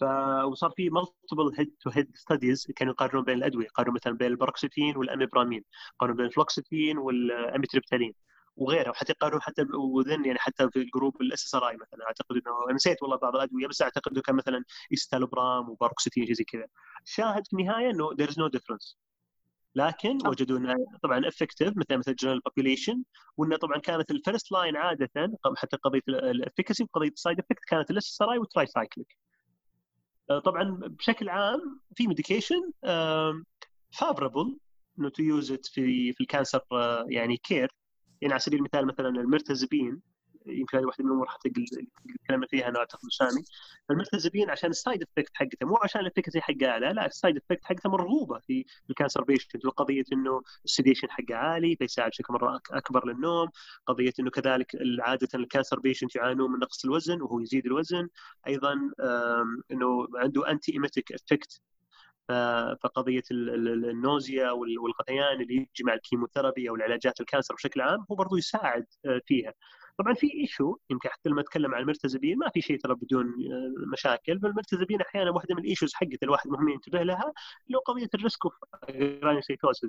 ف 0.00 0.04
وصار 0.44 0.70
في 0.76 0.90
multiple 0.90 1.52
head 1.58 1.74
to 1.80 1.90
head 1.90 2.16
studies 2.16 2.66
كانوا 2.76 2.92
يقارنون 2.92 3.24
بين 3.24 3.38
الأدوية 3.38 3.64
يقارنون 3.64 3.94
مثلا 3.94 4.12
بين 4.12 4.26
ال 4.30 4.36
paroxetine 4.36 4.96
وال 4.96 5.07
imipramine 5.07 5.64
يقارنون 5.94 6.16
بين 6.16 6.26
ال 6.26 6.32
fluoxetine 6.32 6.98
وال 6.98 7.13
amitriptyline 7.13 8.14
وغيره 8.56 8.90
وحتى 8.90 9.12
يقارنون 9.12 9.42
حتى 9.42 9.62
within 9.74 10.24
يعني 10.24 10.38
حتى 10.38 10.70
في 10.70 10.78
ال 10.78 10.85
group 10.85 11.22
ال 11.22 11.44
SSRI 11.46 11.76
مثلا. 11.76 12.06
أعتقد 12.06 12.36
إنه 12.36 12.74
نسيت 12.74 13.02
والله 13.02 13.16
بعض 13.16 13.36
الأدوية 13.36 13.66
بس 13.66 13.82
أعتقد 13.82 14.12
إنه 14.12 14.22
كان 14.22 14.36
مثلا 14.36 14.64
escitalopram 14.94 15.70
و 15.70 15.75
paroxetine 15.75 16.26
شيء 16.26 16.34
زي 16.34 16.44
كذا. 16.44 16.66
شاهد 17.04 17.46
في 17.46 17.52
النهاية 17.60 17.90
إنه 17.90 18.10
there 18.10 18.30
is 18.30 18.34
no 18.36 18.48
difference. 18.58 18.96
لكن 19.76 20.18
أوه. 20.20 20.30
وجدوا 20.30 20.58
إنه 20.58 20.74
طبعا 21.02 21.28
effective 21.28 21.72
مثل 21.76 21.98
مثل 21.98 22.10
ال 22.10 22.14
general 22.14 22.40
population 22.40 23.02
وإنه 23.36 23.56
طبعا 23.56 23.78
كانت 23.78 24.10
ال 24.10 24.17
first 24.17 24.52
line 24.52 24.76
عادة 24.76 25.38
حتى 25.56 25.76
قضية 25.76 26.00
ال 26.08 26.16
efficacy 26.16 26.84
وقضية 26.84 27.08
ال 27.08 27.14
side 27.14 27.38
effect 27.38 27.64
كانت 27.66 27.90
ال 27.90 28.06
SSRI 28.08 28.17
وال 28.17 28.22
tricyclic 28.22 29.18
طبعا 30.44 30.78
بشكل 30.80 31.28
عام 31.28 31.80
في 31.94 32.06
medication 32.06 32.72
favorable 33.90 34.58
إنه 34.98 35.08
to 35.08 35.22
use 35.22 35.52
it 35.52 35.66
في 35.66 36.12
في 36.12 36.20
ال 36.20 36.26
cancer 36.26 36.60
يعني 37.08 37.36
care 37.36 37.70
يعني 38.20 38.32
على 38.32 38.40
سبيل 38.40 38.58
المثال 38.58 38.86
مثلا 38.86 39.08
ال 39.08 39.16
mirtazapine 39.16 40.02
يمكن 40.46 40.78
هذه 40.78 40.84
واحدة 40.86 41.04
من 41.04 41.10
الأمور 41.10 41.28
حتى 41.28 41.50
تكلمنا 42.24 42.46
فيها 42.46 42.68
أنا 42.68 42.78
أعتقد 42.78 43.08
سامي 43.10 43.44
ال 43.90 43.95
mirtazapine 43.95 44.50
عشان 44.50 44.70
ال 44.70 44.76
side 44.76 45.02
effect 45.02 45.30
حقته 45.34 45.66
مو 45.66 45.76
عشان 45.82 46.00
ال 46.00 46.04
efficacy 46.04 46.40
حقها 46.40 46.78
لا 46.78 46.92
لا 46.92 47.06
ال 47.06 47.12
side 47.12 47.36
effect 47.36 47.64
حقته 47.64 47.90
مرغوبة 47.90 48.38
في 48.38 48.64
ال 48.90 48.95
cancer 48.95 49.24
patient 49.24 49.64
وقضيه 49.66 50.04
إنه 50.12 50.42
ال 50.64 50.69
sedation 50.69 51.10
حقه 51.10 51.34
عالي 51.34 51.76
فيساعد 51.76 52.10
بشكل 52.10 52.34
مرة 52.34 52.60
أكبر 52.70 53.06
للنوم. 53.08 53.48
قضية 53.86 54.12
إنه 54.20 54.30
كذلك 54.30 54.76
عادة 55.00 55.28
ال 55.34 55.41
cancer 55.41 55.80
patient 55.80 56.16
يعانون 56.16 56.52
من 56.52 56.58
نقص 56.58 56.84
الوزن 56.84 57.22
وهو 57.22 57.40
يزيد 57.40 57.66
الوزن. 57.66 58.08
أيضا 58.46 58.72
إنه 59.72 60.06
عنده 60.14 60.50
antiemetic 60.50 61.12
effect 61.12 61.60
فقضية 62.82 63.22
ال 63.30 63.47
nausea 63.47 64.50
والغثيان 64.50 65.40
اللي 65.40 65.54
يجي 65.54 65.84
مع 65.84 65.94
ال 65.94 66.00
chemotherapy 66.00 66.68
أو 66.70 66.74
العلاجات 66.74 67.20
ال 67.20 67.25
cancer 67.25 67.54
بشكل 67.54 67.80
عام 67.80 68.06
هو 68.10 68.16
برضو 68.16 68.36
يساعد 68.36 68.86
آه، 69.06 69.20
فيها. 69.26 69.54
طبعا 69.98 70.14
في 70.14 70.34
issue 70.34 70.76
يمكن 70.90 71.08
حتى 71.08 71.28
لما 71.28 71.40
أتكلم 71.40 71.74
عن 71.74 71.80
ال 71.80 71.85
mirtazapine 71.85 72.38
ما 72.38 72.50
في 72.50 72.60
شيء 72.60 72.78
ترى 72.78 72.94
بدون 72.94 73.26
آه، 73.26 73.90
مشاكل 73.92 74.40
فال 74.40 74.49
mirtazapine 74.49 75.00
أحيانا 75.00 75.30
واحدة 75.30 75.54
من 75.54 75.60
ال 75.60 75.65
issues 75.65 75.94
حقت 75.94 76.22
الواحد 76.22 76.50
مهم 76.50 76.68
ينتبه 76.68 77.02
لها 77.02 77.32
هو 77.74 77.78
قضية 77.78 78.08
الريسك 78.14 78.44
اوف 78.46 78.54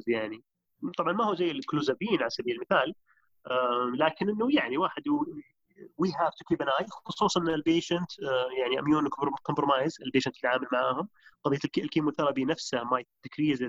يعني. 0.08 0.44
طبعا 0.98 1.14
ما 1.14 1.26
هو 1.26 1.36
زي 1.36 1.52
الكلوزابين 1.52 2.22
على 2.22 2.30
سبيل 2.30 2.56
المثال 2.56 2.94
لكن 4.00 4.30
إنه 4.30 4.56
يعني 4.56 4.78
واحد 4.78 5.04
وي 5.98 6.12
هاف 6.20 6.34
تو 6.36 6.46
كيب 6.46 6.62
ان 6.62 6.68
اي 6.68 6.86
خصوصا 6.90 7.42
إن 7.42 7.50
البيشنت 7.50 8.12
يعني 8.60 8.80
اميون 8.80 9.10
كومبرومايز 9.44 9.98
البيشنت 10.02 10.36
اللي 10.38 10.50
عامل 10.50 10.68
معاهم 10.72 11.10
قضية 11.44 11.60
الكيموثيرابي 11.78 12.46
نفسها 12.46 12.84
ما 12.84 13.04
تكريز 13.24 13.64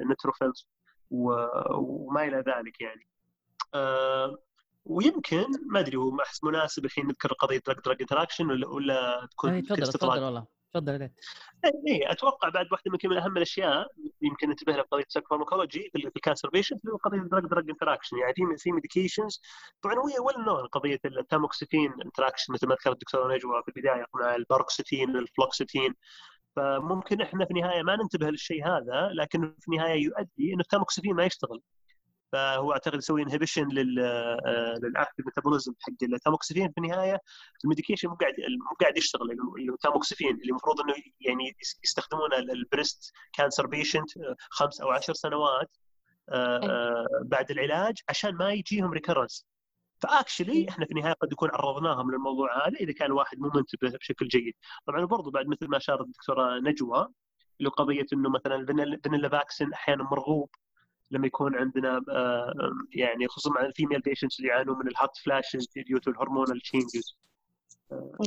النتروفيلز 0.00 0.68
وما 1.10 2.24
إلى 2.24 2.36
ذلك 2.36 2.80
يعني. 2.80 3.08
آه، 3.74 4.38
ويمكن 4.84 5.46
ما 5.66 5.80
أدري 5.80 5.96
هو 5.96 6.20
أحس 6.20 6.44
مناسب 6.44 6.84
الحين 6.84 7.06
نذكر 7.06 7.32
قضية 7.32 7.62
دراج 7.66 7.78
دراج 7.84 7.96
انتراكشن 8.00 8.50
ولا 8.50 8.68
ولا 8.68 9.28
تكون 9.30 9.62
تفضل 9.62 9.92
تفضل 9.92 10.22
والله. 10.22 10.46
تفضل 10.74 11.02
اي 11.02 11.12
إيه، 11.88 12.10
أتوقع 12.12 12.48
بعد 12.48 12.66
واحدة 12.72 12.90
من, 12.90 13.10
من 13.10 13.16
أهم 13.16 13.36
الأشياء 13.36 13.86
يمكن 14.22 14.48
ننتبه 14.48 14.72
لها 14.72 14.82
قضية 14.82 15.04
ال 15.16 15.22
pharmacology 15.22 15.90
في 15.92 16.06
ال 16.16 16.21
cancer 16.21 16.50
patient 16.50 16.84
اللي 16.84 16.92
هو 16.92 16.96
قضية 16.96 17.18
drug 17.18 17.44
drug 17.46 17.70
interaction 17.70 18.18
يعني 18.18 18.34
في 18.34 18.42
في 18.56 18.72
medications 18.72 19.40
طبعا 19.82 19.94
هو 19.94 20.26
well 20.26 20.44
known 20.46 20.66
قضية 20.66 21.00
ال 21.04 21.13
tamoxifen 21.13 21.92
interaction 22.04 22.52
مثل 22.52 22.66
ما 22.66 22.74
ذكرت 22.74 22.92
الدكتورة 22.92 23.34
نجوى 23.34 23.62
في 23.62 23.68
البداية 23.68 24.06
مع 24.14 24.34
ال 24.34 24.42
paroxetine 24.42 25.16
ال 25.16 25.23
fluoxetine. 25.23 25.94
فممكن 26.56 27.20
إحنا 27.20 27.44
في 27.44 27.50
النهاية 27.50 27.82
ما 27.82 27.96
ننتبه 27.96 28.30
للشيء 28.30 28.66
هذا 28.66 29.10
لكن 29.14 29.54
في 29.60 29.68
النهاية 29.68 30.02
يؤدي 30.04 30.52
إنه 30.52 30.60
التاموكسيتين 30.60 31.14
ما 31.14 31.24
يشتغل. 31.24 31.60
فهو 32.34 32.72
أعتقد 32.72 32.98
يسوي 32.98 33.22
inhibition 33.22 33.68
لل 33.68 34.08
active 34.08 35.26
metabolism 35.26 35.72
حق 35.80 35.92
التاموكسفين 36.02 36.68
في 36.68 36.78
النهاية. 36.78 37.20
ال 37.64 37.68
medication 37.68 38.08
مو 38.08 38.14
قاعد 38.14 38.34
مو 38.70 38.76
قاعد 38.80 38.98
يشتغل 38.98 39.36
التاموكسفين 39.70 40.30
اللي 40.30 40.50
المفروض 40.50 40.80
إنه 40.80 40.94
يعني 41.20 41.56
يستخدمونه 41.84 42.38
ال 42.38 42.49
breast 42.49 43.12
cancer 43.32 43.66
patient 43.66 44.10
خمس 44.50 44.80
أو 44.80 44.90
عشر 44.90 45.12
سنوات 45.14 45.76
آه، 46.28 46.58
آه، 46.58 47.06
بعد 47.24 47.50
العلاج 47.50 47.94
عشان 48.08 48.34
ما 48.34 48.52
يجيهم 48.52 48.92
recurrence 48.92 49.46
ف 50.00 50.08
actually 50.08 50.68
إحنا 50.68 50.86
في 50.86 50.92
النهاية 50.92 51.12
قد 51.12 51.32
يكون 51.32 51.50
عرضناهم 51.52 52.10
للموضوع 52.10 52.66
هذا 52.68 52.76
إذا 52.76 52.92
كان 52.92 53.06
الواحد 53.06 53.38
مو 53.38 53.50
منتبه 53.54 53.98
بشكل 53.98 54.28
جيد. 54.28 54.54
طبعا 54.86 55.04
برضو 55.04 55.30
بعد 55.30 55.46
مثل 55.46 55.68
ما 55.68 55.76
اشارت 55.76 56.06
الدكتورة 56.06 56.58
نجوى 56.58 57.08
اللي 57.60 57.70
قضيه 57.70 58.06
إنه 58.12 58.30
مثلا 58.30 58.56
ال 58.56 59.28
venlafaxine 59.28 59.72
أحيانا 59.72 60.04
مرغوب 60.04 60.50
لما 61.14 61.26
يكون 61.26 61.54
عندنا 61.56 62.04
آه، 62.08 62.72
يعني 62.92 63.28
خصوصا 63.28 63.50
مع 63.50 63.60
ال 63.60 63.66
female 63.66 64.00
patients 64.00 64.38
اللي 64.38 64.48
يعانون 64.48 64.78
من 64.78 64.88
ال 64.88 64.95
hot 64.95 65.16
flashes 65.16 65.68
due 65.76 65.98
to 65.98 66.10
ال 66.10 66.16
hormonal 66.16 66.60
changes 66.60 67.16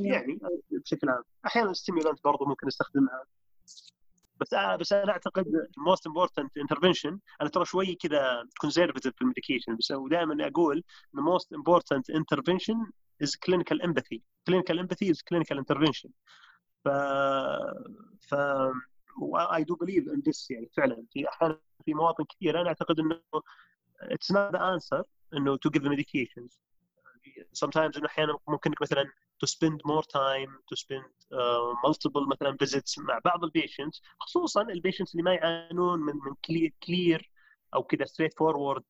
يعني 0.01 0.39
بشكل 0.71 1.09
عام. 1.09 1.23
أحيانا 1.45 1.71
ال 1.71 1.76
stimulant 1.76 2.23
برضه 2.23 2.45
ممكن 2.45 2.67
نستخدمها. 2.67 3.23
بس 4.39 4.53
أنا 4.53 4.75
بس 4.75 4.93
أنا 4.93 5.11
أعتقد 5.11 5.45
most 5.77 6.07
important 6.07 6.57
intervention 6.57 7.19
أنا 7.41 7.49
ترى 7.49 7.65
شوي 7.65 7.95
كذا 7.95 8.43
conservative 8.61 9.15
في 9.15 9.21
ال 9.21 9.26
medication 9.26 9.75
بس 9.75 9.91
ودائما 9.91 10.47
أقول 10.47 10.83
إن 11.15 11.19
most 11.19 11.53
important 11.53 12.09
intervention 12.09 12.91
is 13.23 13.35
clinical 13.35 13.81
empathy 13.81 14.23
clinical 14.47 14.79
empathy 14.79 15.11
is 15.11 15.21
clinical 15.21 15.57
intervention 15.57 16.09
ف 16.85 16.89
ف 18.21 18.35
I 19.55 19.63
do 19.63 19.75
believe 19.75 20.07
in 20.07 20.19
this 20.27 20.51
يعني 20.51 20.69
فعلا. 20.77 21.05
في 21.11 21.29
أحيانا 21.29 21.59
في 21.85 21.93
مواطن 21.93 22.23
كثيرة 22.23 22.61
أنا 22.61 22.67
أعتقد 22.69 22.99
إنه 22.99 23.21
it's 24.01 24.31
not 24.31 24.53
the 24.53 24.73
answer 24.73 25.03
إنه 25.33 25.57
to 25.57 25.69
give 25.69 25.83
medications 25.83 26.59
sometimes 27.65 27.97
إنه 27.97 28.05
أحيانا 28.05 28.37
ممكن 28.47 28.73
مثلا 28.81 29.03
to 29.43 29.47
spend 29.47 29.77
more 29.91 30.03
time 30.03 30.51
to 30.69 30.75
spend 30.83 31.11
uh, 31.33 31.87
multiple 31.87 32.27
مثلا 32.31 32.57
visits 32.63 32.93
مع 32.97 33.19
بعض 33.25 33.43
ال 33.43 33.49
patients 33.49 34.01
خصوصا 34.19 34.61
ال 34.61 34.67
patients 34.67 35.11
اللي 35.11 35.23
ما 35.23 35.33
يعانون 35.33 35.99
من 35.99 36.13
من 36.13 36.33
clear 36.45 36.73
clear 36.83 37.31
أو 37.75 37.83
كذا 37.83 38.05
straightforward 38.05 38.83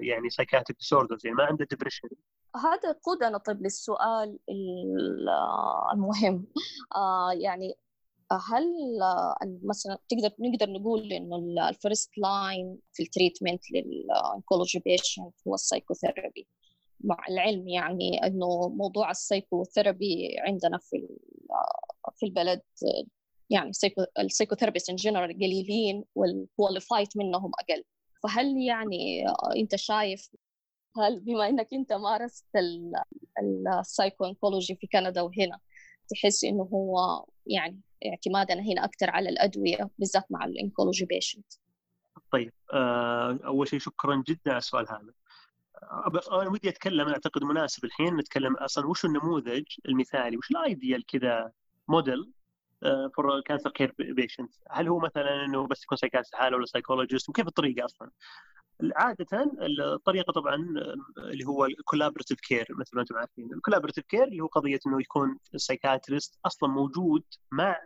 يعني 0.00 0.30
psychiatric 0.30 0.76
disorders 0.76 1.26
يعني 1.26 1.36
ما 1.36 1.44
عنده 1.44 1.66
depression 1.70 2.08
هذا 2.56 2.88
يقودنا 2.88 3.38
طيب 3.38 3.62
للسؤال 3.62 4.38
المهم. 5.92 6.46
آه 6.96 7.32
يعني 7.32 7.74
هل 8.32 8.72
مثلا 9.62 9.98
تقدر 10.08 10.30
نقدر 10.38 10.70
نقول 10.70 11.12
إنه 11.12 11.36
ال 11.68 11.76
first 11.76 12.18
line 12.18 12.78
في 12.92 13.02
ال 13.02 13.08
treatment 13.08 13.62
لل 13.70 13.92
oncology 13.92 14.78
patient 14.78 15.34
هو 15.48 15.54
ال 15.54 15.61
psychotherapy 15.61 16.46
مع 17.00 17.16
العلم 17.28 17.68
يعني 17.68 18.26
إنه 18.26 18.68
موضوع 18.68 19.10
ال 19.10 19.19
psychotherapy 19.19 20.36
عندنا 20.38 20.78
في 20.78 21.08
في 22.16 22.26
البلد 22.26 22.62
يعني 23.50 23.70
ال 24.18 24.22
psychotherapist 24.22 24.90
in 24.90 24.96
general 24.96 25.34
قليلين 25.34 26.04
وال 26.14 26.31
qualified 26.31 27.08
منهم 27.16 27.50
أقل. 27.60 27.84
فهل 28.22 28.56
يعني 28.62 29.24
أنت 29.56 29.76
شايف 29.76 30.30
هل 30.96 31.20
بما 31.20 31.48
إنك 31.48 31.74
أنت 31.74 31.92
مارست 31.92 32.46
ال 33.80 34.24
psycho-oncology 34.24 34.74
في 34.74 34.86
كندا 34.86 35.22
وهنا 35.22 35.58
تحس 36.08 36.44
إنه 36.44 36.62
هو 36.62 37.24
يعني 37.46 37.80
اعتمادنا 38.06 38.62
هنا 38.62 38.84
أكثر 38.84 39.10
على 39.10 39.28
الأدوية 39.28 39.90
بالذات 39.98 40.32
مع 40.32 40.44
ال 40.44 40.51
oncology 40.51 41.04
patient 41.04 41.52
طيب 42.32 42.52
آه، 42.72 43.38
أول 43.44 43.68
شيء 43.68 43.78
شكرا 43.78 44.22
جدا 44.28 44.50
على 44.50 44.58
السؤال 44.58 44.86
هذا. 44.88 45.12
آه، 45.82 46.42
أنا 46.42 46.50
ودي 46.50 46.68
أتكلم 46.68 47.08
أعتقد 47.08 47.44
مناسب 47.44 47.84
الحين 47.84 48.16
نتكلم 48.16 48.56
أصلا 48.56 48.86
وش 48.86 49.04
النموذج 49.04 49.64
المثالي 49.88 50.36
وش 50.36 50.50
ال 50.50 50.59
ideal 50.59 51.06
كذا 51.06 51.52
model 51.88 52.32
for 53.16 53.40
cancer 53.40 53.70
care 53.70 53.94
patient 53.98 54.54
هل 54.70 54.88
هو 54.88 54.98
مثلا 54.98 55.44
إنه 55.44 55.66
بس 55.66 55.84
يكون 55.84 55.98
psychiatrist 55.98 56.34
حاله 56.34 56.56
ولا 56.56 56.66
psychologist 56.66 57.28
وكيف 57.28 57.46
الطريقة 57.46 57.84
أصلا؟ 57.84 58.10
عادة 58.96 59.26
الطريقة 59.94 60.32
طبعا 60.32 60.54
اللي 61.18 61.44
هو 61.46 61.64
ال 61.66 61.71
collaborative 61.71 62.40
care 62.40 62.66
مثل 62.70 62.90
ما 62.94 63.00
أنتم 63.00 63.16
عارفين. 63.16 63.54
ال 63.54 63.58
collaborative 63.58 64.04
care 64.04 64.24
اللي 64.24 64.40
هو 64.40 64.46
قضية 64.46 64.78
إنه 64.86 65.00
يكون 65.00 65.38
ال 65.54 65.61
psychiatrist 65.61 66.38
أصلا 66.46 66.68
موجود 66.70 67.22
مع 67.52 67.76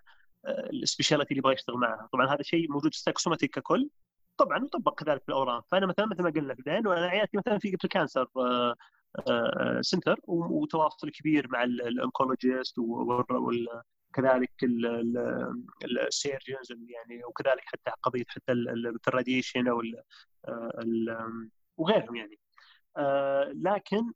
ال 0.72 0.78
specialty 0.78 1.30
اللي 1.30 1.38
يبغى 1.38 1.54
يشتغل 1.54 1.76
معها. 1.76 2.08
طبعا 2.12 2.26
هذا 2.26 2.42
شيء 2.42 2.70
موجود 2.72 2.90
في 2.92 2.98
ال 2.98 3.02
psychosomatic 3.02 3.54
ككل. 3.54 3.90
طبعا 4.36 4.64
يطبق 4.64 5.02
كذلك 5.02 5.22
في 5.22 5.28
الأورام. 5.28 5.62
فأنا 5.70 5.86
مثلا 5.86 6.06
مثل 6.06 6.22
ما 6.22 6.30
قلنا 6.30 6.54
في 6.54 6.60
البداية 6.60 6.82
وأنا 6.86 7.06
عيادتي 7.06 7.36
مثلا 7.36 7.58
في 7.58 7.68
قلب 7.68 7.78
ال 7.84 7.90
cancer 7.90 8.28
center 9.80 10.20
وتواصل 10.26 11.10
كبير 11.10 11.48
مع 11.50 11.64
ال 11.64 11.74
oncologist 11.74 12.78
وكذلك 14.14 14.52
ال 15.84 15.94
surgeons 15.94 16.70
يعني 16.70 17.24
وكذلك 17.24 17.62
حتى 17.64 17.90
قضية 18.02 18.24
حتى 18.28 18.52
ال 19.08 19.14
radiation 19.14 19.68
أو 19.68 19.82
وغيرهم 21.76 22.16
يعني. 22.16 22.38
لكن 23.52 24.12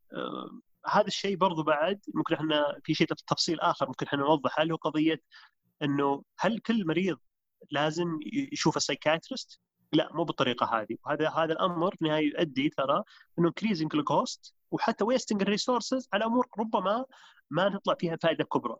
هذا 0.86 1.07
الشيء 1.07 1.36
برضو 1.36 1.62
بعد 1.62 2.01
ممكن 2.14 2.34
إحنا 2.34 2.80
في 2.84 2.94
شيء 2.94 3.07
تفصيل 3.07 3.61
آخر 3.61 3.88
ممكن 3.88 4.07
إحنا 4.07 4.18
نوضحه 4.18 4.62
اللي 4.62 4.74
هو 4.74 4.76
قضية 4.76 5.22
إنه 5.82 6.22
هل 6.38 6.59
كل 6.59 6.86
مريض 6.86 7.18
لازم 7.70 8.18
يشوف 8.53 8.76
ال 8.76 8.82
psychiatrist؟ 8.82 9.61
لا 9.92 10.12
مو 10.12 10.24
بالطريقة 10.24 10.80
هذه. 10.80 10.96
وهذا 11.05 11.28
هذا 11.28 11.53
الأمر 11.53 11.96
في 11.96 12.03
النهايه 12.03 12.26
يؤدي 12.26 12.68
ترى 12.68 13.03
إنه 13.38 13.49
increasing 13.49 13.95
ال 13.95 14.07
cost 14.07 14.55
وحتى 14.70 15.05
wasting 15.05 15.43
ال 15.43 15.49
resources 15.49 16.09
على 16.12 16.24
أمور 16.24 16.46
ربما 16.59 17.05
ما 17.51 17.68
تطلع 17.68 17.94
فيها 17.94 18.16
فائدة 18.22 18.44
كبرى. 18.44 18.76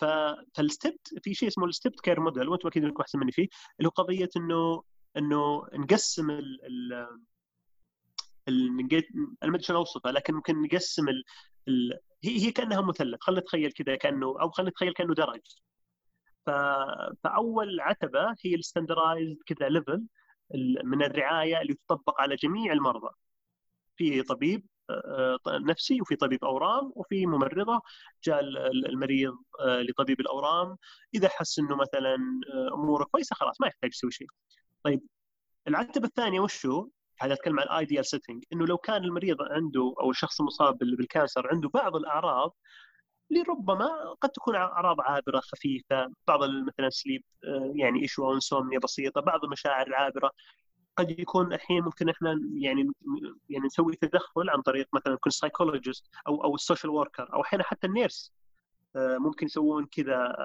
فال 0.00 0.25
stepped 0.25 1.14
في 1.22 1.34
شيء 1.34 1.48
اسمه 1.48 1.66
ال 1.66 1.70
stepped 1.70 2.00
care 2.00 2.20
model 2.20 2.48
وأنتم 2.48 2.68
أكيد 2.68 2.84
انكم 2.84 3.00
احسن 3.02 3.18
مني 3.18 3.32
فيه 3.32 3.48
اللي 3.78 3.86
هو 3.88 3.90
قضية 3.90 4.28
إنه 4.36 4.82
إنه 5.16 5.66
نقسم 5.72 6.30
ال 6.30 6.64
ال 6.66 7.08
أنا 8.48 9.50
ما 9.50 9.56
أدري 9.56 9.62
شلون 9.62 9.78
أوصفها 9.78 10.12
لكن 10.12 10.34
ممكن 10.34 10.62
نقسم 10.62 11.08
ال... 11.08 11.24
ال... 11.68 11.98
هي 12.24 12.46
هي 12.46 12.52
كأنها 12.52 12.80
مثلث 12.80 13.20
خلينا 13.20 13.40
نتخيل 13.40 13.72
كذا 13.72 13.96
كأنه 13.96 14.26
أو 14.40 14.50
خلينا 14.50 14.70
نتخيل 14.70 14.92
كأنه 14.92 15.14
درج. 15.14 15.40
فأول 17.22 17.80
عتبة 17.80 18.34
هي 18.44 18.54
ال 18.54 18.60
standardized 18.60 19.36
كذا 19.46 19.68
level 19.68 20.04
من 20.84 21.02
الرعاية 21.02 21.60
اللي 21.60 21.74
تطبق 21.74 22.20
على 22.20 22.36
جميع 22.36 22.72
المرضى 22.72 23.10
في 23.96 24.22
طبيب 24.22 24.66
نفسي 25.48 26.00
وفي 26.00 26.16
طبيب 26.16 26.44
أورام 26.44 26.92
وفي 26.96 27.26
ممرضة 27.26 27.82
جاء 28.24 28.40
المريض 28.90 29.34
آه، 29.60 29.82
لطبيب 29.82 30.20
الأورام 30.20 30.76
إذا 31.14 31.28
حس 31.28 31.58
إنه 31.58 31.76
مثلا 31.76 32.16
آه، 32.54 32.74
أموره 32.74 33.04
كويسة 33.04 33.34
خلاص 33.34 33.60
ما 33.60 33.66
يحتاج 33.66 33.90
يسوي 33.90 34.10
شيء. 34.10 34.26
طيب 34.84 35.00
العتبة 35.68 36.06
الثانية 36.06 36.40
وش 36.40 36.66
هو؟ 36.66 36.88
هذا 37.20 37.32
أتكلم 37.34 37.60
عن 37.60 37.66
ال 37.66 37.73
ideal 37.73 38.06
setting 38.06 38.44
إنه 38.52 38.66
لو 38.66 38.78
كان 38.78 39.04
المريض 39.04 39.42
عنده 39.42 39.94
أو 40.00 40.10
الشخص 40.10 40.40
المصاب 40.40 40.78
بال 40.78 40.95
cancer 40.95 41.48
عنده 41.48 41.68
بعض 41.68 41.96
الأعراض 41.96 42.56
لربما 43.30 43.88
قد 44.20 44.30
تكون 44.30 44.56
أعراض 44.56 45.00
عابرة 45.00 45.40
خفيفة 45.40 46.12
بعض 46.26 46.40
مثلا 46.44 46.90
sleep 46.90 47.22
يعني 47.74 48.02
issue 48.02 48.30
أو 48.32 48.38
بسيطة 48.82 49.20
بعض 49.20 49.44
المشاعر 49.44 49.86
العابرة 49.86 50.32
قد 50.98 51.18
يكون 51.18 51.52
الحين 51.52 51.82
ممكن 51.82 52.08
إحنا 52.08 52.40
يعني 52.54 52.90
يعني 53.48 53.66
نسوي 53.66 53.96
تدخل 53.96 54.50
عن 54.50 54.62
طريق 54.62 54.88
مثلا 54.94 55.12
يكون 55.14 55.32
psychologist 55.32 56.04
أو 56.26 56.44
أو 56.44 56.54
ال 56.54 56.59
social 56.59 56.90
worker 56.92 57.32
أو 57.34 57.42
أحيانا 57.42 57.64
حتى 57.64 57.86
ال 57.86 57.94
nurse 57.94 58.32
ممكن 58.96 59.46
يسوون 59.46 59.86
كذا 59.86 60.36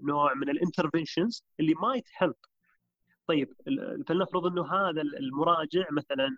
نوع 0.00 0.34
من 0.34 0.48
ال 0.48 0.55
interventions 0.55 1.44
اللي 1.60 1.74
might 1.74 2.04
help 2.18 2.34
طيب 3.26 3.52
فلنفرض 4.06 4.46
إنه 4.46 4.72
هذا 4.74 5.02
المراجع 5.02 5.86
مثلا 5.90 6.36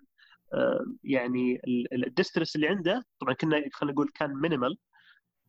يعني 1.03 1.61
ال 1.93 2.00
distress 2.00 2.55
اللي 2.55 2.67
عنده 2.67 3.05
طبعا 3.19 3.33
كنا 3.33 3.63
خلينا 3.73 3.93
نقول 3.93 4.11
كان 4.15 4.33
minimal 4.33 4.77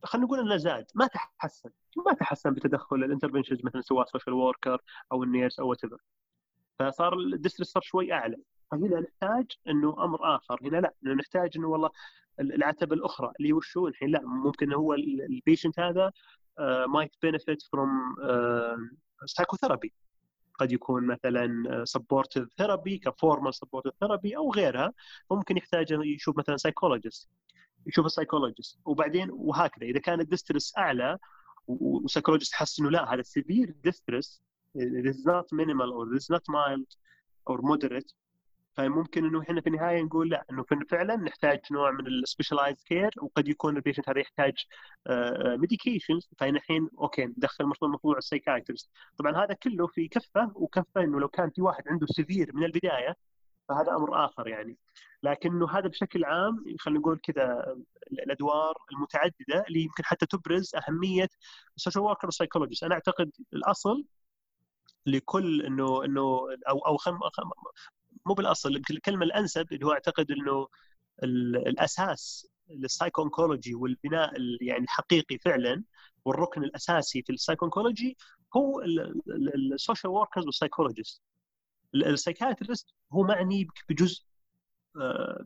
خلينا 0.03 0.27
نقول 0.27 0.39
إنه 0.39 0.57
زاد 0.57 0.85
ما 0.95 1.07
تحسن 1.07 1.69
ما 2.05 2.13
تحسن 2.13 2.53
بتدخل 2.53 2.95
ال 2.95 3.00
interventions 3.00 3.59
مثلا 3.65 3.81
سواء 3.81 4.05
social 4.05 4.35
worker 4.35 4.81
أو 5.11 5.23
ال 5.23 5.29
nurse 5.29 5.59
أو 5.59 5.69
what 5.69 5.81
فصار 6.79 7.13
ال 7.13 7.19
distress 7.19 7.67
صار 7.67 7.83
شوي 7.83 8.13
أعلى. 8.13 8.37
فهنا 8.71 8.99
نحتاج 8.99 9.45
إنه 9.67 10.03
أمر 10.03 10.35
آخر. 10.35 10.59
هنا 10.63 10.77
لا 10.77 11.13
نحتاج 11.13 11.57
إنه 11.57 11.67
والله 11.67 11.89
العتبة 12.39 12.95
الأخرى 12.95 13.31
اللي 13.39 13.51
هو 13.77 13.87
الحين 13.87 14.09
لا 14.09 14.21
ممكن 14.21 14.73
هو 14.73 14.93
ال 14.93 15.04
patient 15.04 15.79
هذا 15.79 16.11
might 16.87 17.11
benefit 17.21 17.61
from 17.71 18.15
psychotherapy 19.25 19.93
قد 20.59 20.71
يكون 20.71 21.07
مثلا 21.07 21.47
supportive 21.85 22.47
therapy 22.57 22.97
ك 22.97 23.05
formal 23.05 23.53
supportive 23.55 23.93
therapy 23.99 24.37
أو 24.37 24.51
غيرها. 24.51 24.93
ممكن 25.31 25.57
يحتاج 25.57 25.91
يشوف 25.91 26.37
مثلا 26.37 26.57
psychologist 26.57 27.29
يشوف 27.87 28.05
ال 28.05 28.11
psychologist 28.11 28.79
وبعدين 28.85 29.29
وهكذا. 29.31 29.85
إذا 29.85 29.99
كان 29.99 30.19
ال 30.19 30.25
distress 30.25 30.77
أعلى 30.77 31.17
و 31.67 31.74
psychologist 31.74 32.53
حس 32.53 32.79
إنه 32.79 32.89
لا 32.91 33.13
هذا 33.13 33.21
severe 33.21 33.75
distress 33.83 34.41
this 34.77 35.15
is 35.17 35.25
not 35.25 35.45
minimal 35.51 35.89
or 35.97 36.05
this 36.13 36.23
is 36.23 36.29
not 36.29 36.45
mild 36.49 36.89
or 37.45 37.57
moderate. 37.61 38.13
فممكن 38.77 39.25
إنه 39.25 39.41
إحنا 39.41 39.61
في 39.61 39.67
النهاية 39.67 40.03
نقول 40.03 40.29
لا 40.29 40.45
إنه 40.51 40.65
فعلا 40.89 41.15
نحتاج 41.15 41.59
نوع 41.71 41.91
من 41.91 42.07
ال 42.07 42.13
specialized 42.13 42.83
care 42.83 43.09
وقد 43.21 43.47
يكون 43.47 43.77
ال 43.77 43.81
patient 43.81 44.09
هذا 44.09 44.19
يحتاج 44.19 44.53
medications 45.59 46.29
فاحنا 46.37 46.57
الحين 46.57 46.89
okay 46.99 47.25
ندخل 47.25 47.65
موضوع 47.81 48.17
ال 48.17 48.23
psychiatrist 48.23 48.89
طبعا 49.17 49.43
هذا 49.45 49.53
كله 49.53 49.87
في 49.87 50.07
كفة 50.07 50.51
وكفة 50.55 51.03
إنه 51.03 51.19
لو 51.19 51.27
كان 51.27 51.49
في 51.49 51.61
واحد 51.61 51.83
عنده 51.87 52.07
severe 52.07 52.51
من 52.55 52.63
البداية 52.63 53.15
فهذا 53.69 53.91
أمر 53.91 54.25
آخر 54.25 54.47
يعني. 54.47 54.77
لكنه 55.23 55.69
هذا 55.71 55.87
بشكل 55.87 56.25
عام 56.25 56.63
خلينا 56.79 56.99
نقول 56.99 57.19
كذا 57.23 57.75
الأدوار 58.11 58.75
المتعددة 58.91 59.63
اللي 59.67 59.81
يمكن 59.81 60.03
حتى 60.05 60.25
تبرز 60.25 60.71
أهمية 60.75 61.29
ال 61.77 61.81
social 61.81 62.03
worker 62.03 62.27
وال 62.27 62.35
psychologist 62.35 62.83
أنا 62.83 62.95
أعتقد 62.95 63.31
الأصل 63.53 64.05
لكل 65.07 65.61
إنه 65.65 66.05
إنه 66.05 66.21
أو 66.69 66.79
أو 66.79 66.97
خم 66.97 67.19
مو 68.25 68.33
بالأصل 68.33 68.75
الكلمة 68.75 69.25
الأنسب 69.25 69.73
اللي 69.73 69.85
هو 69.85 69.91
أعتقد 69.91 70.31
إنه 70.31 70.67
الأساس 71.23 72.47
لل 72.69 73.23
psycho-oncology 73.23 73.75
والبناء 73.75 74.33
يعني 74.61 74.83
الحقيقي 74.83 75.37
فعلا 75.37 75.83
والركن 76.25 76.63
الأساسي 76.63 77.23
في 77.23 77.33
ال 77.33 77.65
psycho-oncology 77.65 78.17
هو 78.57 78.81
ال 79.73 79.78
social 79.78 80.11
workers 80.13 80.45
وال 80.45 80.56
psychologist 80.56 81.21
ال 81.95 82.02
psychiatrist 82.02 82.87
هو 83.13 83.23
معني 83.23 83.67
بجزء 83.89 84.23
آه، 85.01 85.45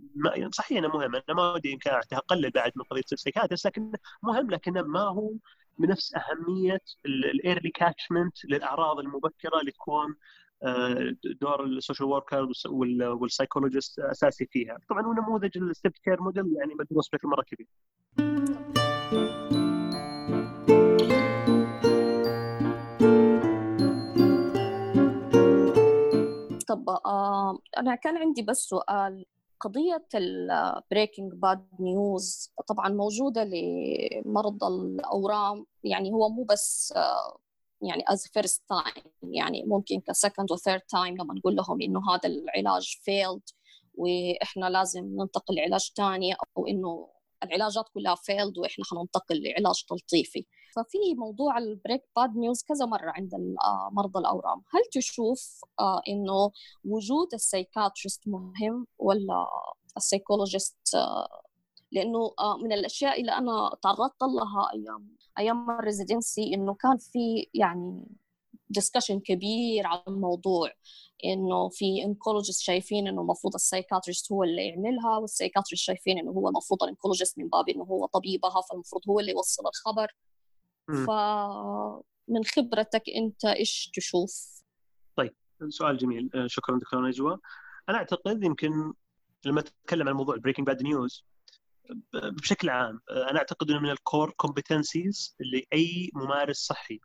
صحيح 0.53 0.77
إنه 0.77 0.87
مهم 0.87 1.15
أنا 1.15 1.35
ما 1.35 1.53
ودي 1.53 1.69
يمكن 1.71 1.91
اقلل 1.91 2.51
بعد 2.51 2.71
من 2.75 2.83
قضية 2.83 3.03
ال 3.11 3.16
psychiatrist 3.16 3.65
لكن 3.65 3.91
مهم 4.23 4.51
لكنه 4.51 4.81
ما 4.81 5.01
هو 5.01 5.31
بنفس 5.77 6.13
أهمية 6.15 6.81
ال 7.05 7.16
early 7.16 7.69
catchment 7.69 8.45
للأعراض 8.45 8.99
المبكرة 8.99 9.59
اللي 9.59 9.71
تكون 9.71 10.15
آه، 10.63 11.15
دور 11.41 11.63
ال 11.63 11.70
social 11.70 12.09
worker 12.09 12.47
وال 12.69 12.88
psychologist 12.88 13.99
أساسي 13.99 14.45
فيها. 14.45 14.77
طبعا 14.89 15.01
هو 15.01 15.13
نموذج 15.13 15.57
ال 15.57 15.62
stepped 15.62 15.91
care 15.91 16.21
model 16.21 16.55
يعني 16.59 16.73
مدروس 16.73 17.09
بشكل 17.09 17.27
مرة 17.27 17.41
كبير. 17.41 17.67
طب 26.67 26.89
آه 26.89 27.59
أنا 27.77 27.95
كان 27.95 28.17
عندي 28.17 28.41
بس 28.41 28.57
سؤال. 28.57 29.25
قضية 29.61 30.07
ال 30.15 30.29
breaking 30.29 31.33
bad 31.33 31.67
news 31.79 32.51
طبعا 32.67 32.89
موجودة 32.89 33.43
لمرضى 33.43 34.67
الأورام 34.67 35.65
يعني 35.83 36.11
هو 36.11 36.29
مو 36.29 36.43
بس 36.43 36.93
يعني 37.81 38.03
as 38.11 38.19
first 38.19 38.59
time 38.73 39.07
يعني 39.23 39.63
ممكن 39.63 39.99
ك 39.99 40.07
second 40.07 40.51
و 40.51 40.56
third 40.56 40.81
time 40.81 41.15
لما 41.17 41.33
نقول 41.33 41.55
لهم 41.55 41.81
إنه 41.81 42.01
هذا 42.13 42.29
العلاج 42.29 42.97
failed 43.09 43.53
وإحنا 43.95 44.65
لازم 44.65 45.05
ننتقل 45.05 45.55
لعلاج 45.55 45.91
ثاني 45.97 46.33
أو 46.57 46.67
إنه 46.67 47.09
العلاجات 47.43 47.85
كلها 47.93 48.15
failed 48.15 48.57
وإحنا 48.57 48.85
حننتقل 48.85 49.43
لعلاج 49.43 49.83
تلطيفي. 49.89 50.45
ففي 50.75 50.97
موضوع 51.17 51.57
ال 51.57 51.65
break 51.65 52.03
bad 52.15 52.35
news 52.37 52.63
كذا 52.63 52.85
مرة 52.85 53.11
عند 53.11 53.33
آه، 53.33 53.89
مرضى 53.91 54.19
الأورام. 54.19 54.63
هل 54.69 54.81
تشوف 54.91 55.61
آه، 55.79 56.01
إنه 56.07 56.51
وجود 56.85 57.33
ال 57.33 57.41
psychiatrist 57.41 58.27
مهم 58.27 58.87
ولا 58.99 59.47
ال 59.97 60.05
psychologist 60.05 60.95
آه، 60.95 61.41
لأنه 61.91 62.33
من 62.63 62.73
الأشياء 62.73 63.21
اللي 63.21 63.31
أنا 63.31 63.77
تعرضت 63.83 64.23
لها 64.23 64.69
أيام 64.73 65.17
أيام 65.39 65.71
ال 65.71 65.80
residency 65.80 66.53
إنه 66.53 66.73
كان 66.73 66.97
في 66.97 67.47
يعني 67.53 68.03
discussion 68.69 69.19
كبير 69.19 69.87
على 69.87 70.03
الموضوع. 70.07 70.71
إنه 71.25 71.69
في 71.69 72.03
oncologist 72.03 72.61
شايفين 72.61 73.07
إنه 73.07 73.21
المفروض 73.21 73.53
ال 73.55 73.61
psychiatrist 73.61 74.31
هو 74.31 74.43
اللي 74.43 74.67
يعملها 74.67 75.17
وال 75.17 75.27
psychiatrist 75.27 75.83
شايفين 75.83 76.19
إنه 76.19 76.31
هو 76.31 76.49
المفروض 76.49 76.83
ال 76.83 76.89
oncologist 76.89 77.39
من 77.39 77.47
باب 77.49 77.69
إنه 77.69 77.83
هو 77.83 78.05
طبيبها 78.05 78.61
فالمفروض 78.69 79.01
هو 79.09 79.19
اللي 79.19 79.31
يوصل 79.31 79.63
الخبر. 79.67 80.15
ف 80.93 81.09
من 82.27 82.43
خبرتك 82.43 83.03
أنت 83.17 83.45
إيش 83.45 83.91
تشوف؟ 83.93 84.61
طيب 85.15 85.33
سؤال 85.69 85.97
جميل. 85.97 86.29
آه، 86.35 86.47
شكرا 86.47 86.79
دكتور 86.79 87.07
نجوى. 87.07 87.37
أنا 87.89 87.97
أعتقد 87.97 88.43
يمكن 88.43 88.93
لما 89.45 89.61
تتكلم 89.61 90.09
عن 90.09 90.15
موضوع 90.15 90.37
breaking 90.37 90.67
bad 90.67 90.83
news 90.83 91.25
بشكل 92.13 92.69
عام 92.69 93.01
آه، 93.09 93.29
أنا 93.29 93.39
أعتقد 93.39 93.71
إنه 93.71 93.79
من 93.79 93.89
ال 93.89 93.98
core 93.98 94.31
competencies 94.31 95.35
اللي 95.41 95.67
أي 95.73 96.09
ممارس 96.15 96.57
صحي 96.57 96.99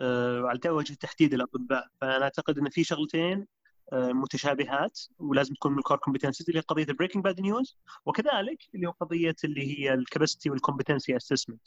آه، 0.00 0.42
على 0.42 0.70
وجه 0.70 0.92
التحديد 0.92 1.34
الاطباء 1.34 1.86
فأنا 2.00 2.24
أعتقد 2.24 2.58
إن 2.58 2.68
في 2.68 2.84
شغلتين 2.84 3.46
متشابهات 3.92 5.00
ولازم 5.18 5.54
تكون 5.54 5.72
من 5.72 5.78
ال 5.78 5.82
core 5.82 5.96
competencies 5.96 6.46
اللي 6.48 6.58
هي 6.58 6.62
قضية 6.62 6.84
ال 6.88 6.92
breaking 6.92 7.24
bad 7.24 7.40
news 7.40 7.76
وكذلك 8.06 8.58
اللي 8.74 8.86
هو 8.86 8.90
قضية 8.90 9.36
اللي 9.44 9.78
هي 9.78 9.94
ال 9.94 10.00
capacity 10.00 10.50
وال 10.50 10.61
competency 10.61 11.16
assessment 11.16 11.62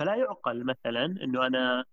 فلا 0.00 0.14
يعقل 0.16 0.64
مثلا 0.64 1.04
إنه 1.04 1.46
أنا 1.46 1.84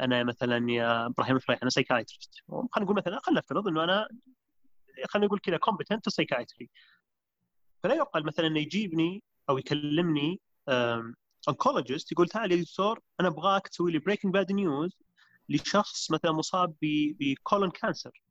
أنا 0.00 0.24
مثلا 0.24 0.70
يا 0.70 1.06
إبراهيم 1.06 1.38
فريح 1.38 1.58
أنا 1.62 1.70
psychiatrist 1.70 2.34
خلينا 2.48 2.84
نقول 2.90 2.96
مثلا 2.96 3.20
خلينا 3.22 3.40
نفترض 3.40 3.68
إنه 3.68 3.84
أنا 3.84 4.08
خلينا 5.04 5.26
نقول 5.26 5.38
كذا 5.38 5.56
competent 5.56 6.08
psychiatry 6.08 6.70
فلا 7.82 7.94
يعقل 7.94 8.24
مثلا 8.24 8.46
إنه 8.46 8.60
يجيبني 8.60 9.22
أو 9.48 9.58
يكلمني 9.58 10.40
oncologist 11.48 12.12
يقول 12.12 12.28
تعال 12.28 12.52
يا 12.52 12.62
دكتور 12.62 13.00
أنا 13.20 13.28
أبغاك 13.28 13.68
تسوي 13.68 13.92
لي 13.92 13.98
breaking 13.98 14.32
bad 14.32 14.52
news 14.52 14.98
لشخص 15.48 16.10
مثلا 16.10 16.32
مصاب 16.32 16.74
ب 16.80 16.95
colon 16.95 17.70
cancer 17.70 18.22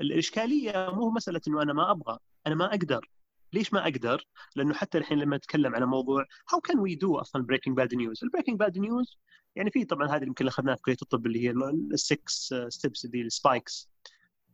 الإشكالية 0.00 0.90
مو 0.92 1.10
مسألة 1.10 1.40
إنه 1.48 1.62
أنا 1.62 1.72
ما 1.72 1.90
أبغى 1.90 2.18
أنا 2.46 2.54
ما 2.54 2.64
أقدر. 2.64 3.08
ليش 3.52 3.72
ما 3.72 3.82
أقدر؟ 3.82 4.24
لأنه 4.56 4.74
حتى 4.74 4.98
الحين 4.98 5.18
لما 5.18 5.36
نتكلم 5.36 5.74
على 5.74 5.86
موضوع 5.86 6.24
how 6.52 6.60
can 6.60 6.78
we 6.78 6.94
do 6.94 7.18
أصلا 7.18 7.42
breaking 7.42 7.76
bad 7.76 7.94
news، 7.94 8.24
ال 8.24 8.28
breaking 8.28 8.58
bad 8.58 8.78
news 8.78 9.18
يعني 9.56 9.70
في 9.70 9.84
طبعا 9.84 10.08
هذه 10.08 10.22
يمكن 10.22 10.46
أخذناها 10.46 10.76
في 10.76 10.82
كليه 10.82 10.96
الطب 11.02 11.26
اللي 11.26 11.48
هي 11.48 11.50
ال 11.92 12.08
six 12.08 12.54
steps 12.68 13.04
اللي 13.04 13.22
ال 13.22 13.31
SPIKES 13.31 13.88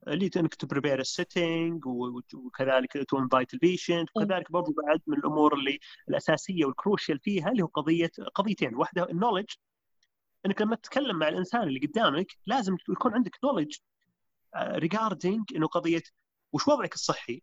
اللي 0.09 0.31
إنك 0.37 0.55
ت 0.55 0.60
prepare 0.60 1.01
ال 1.01 1.11
setting 1.11 1.87
وكذلك 2.35 3.05
to 3.09 3.19
invite 3.19 3.55
ال 3.55 3.61
patient 3.61 4.09
وكذلك 4.17 4.53
برضو 4.53 4.73
بعد 4.87 5.01
من 5.07 5.19
الأمور 5.19 5.55
اللي 5.55 5.79
الأساسية 6.09 6.65
وال 6.65 6.77
crucial 6.77 7.19
فيها 7.19 7.49
اللي 7.51 7.63
هو 7.63 7.67
قضيه 7.67 8.11
قضيتين. 8.35 8.75
واحدة 8.75 9.11
ال 9.11 9.14
knowledge 9.14 9.47
إنك 10.47 10.63
لما 10.63 10.77
تتكلم 10.77 11.19
مع 11.19 11.29
الإنسان 11.29 11.63
اللي 11.63 11.81
قدامك 11.87 12.27
لازم 12.47 12.77
يكون 12.89 13.15
عندك 13.15 13.39
knowledge 13.45 13.77
regarding 14.57 15.45
إنه 15.57 15.67
قضية 15.67 16.03
وش 16.53 16.69
وضعك 16.69 16.95
الصحي؟ 16.95 17.43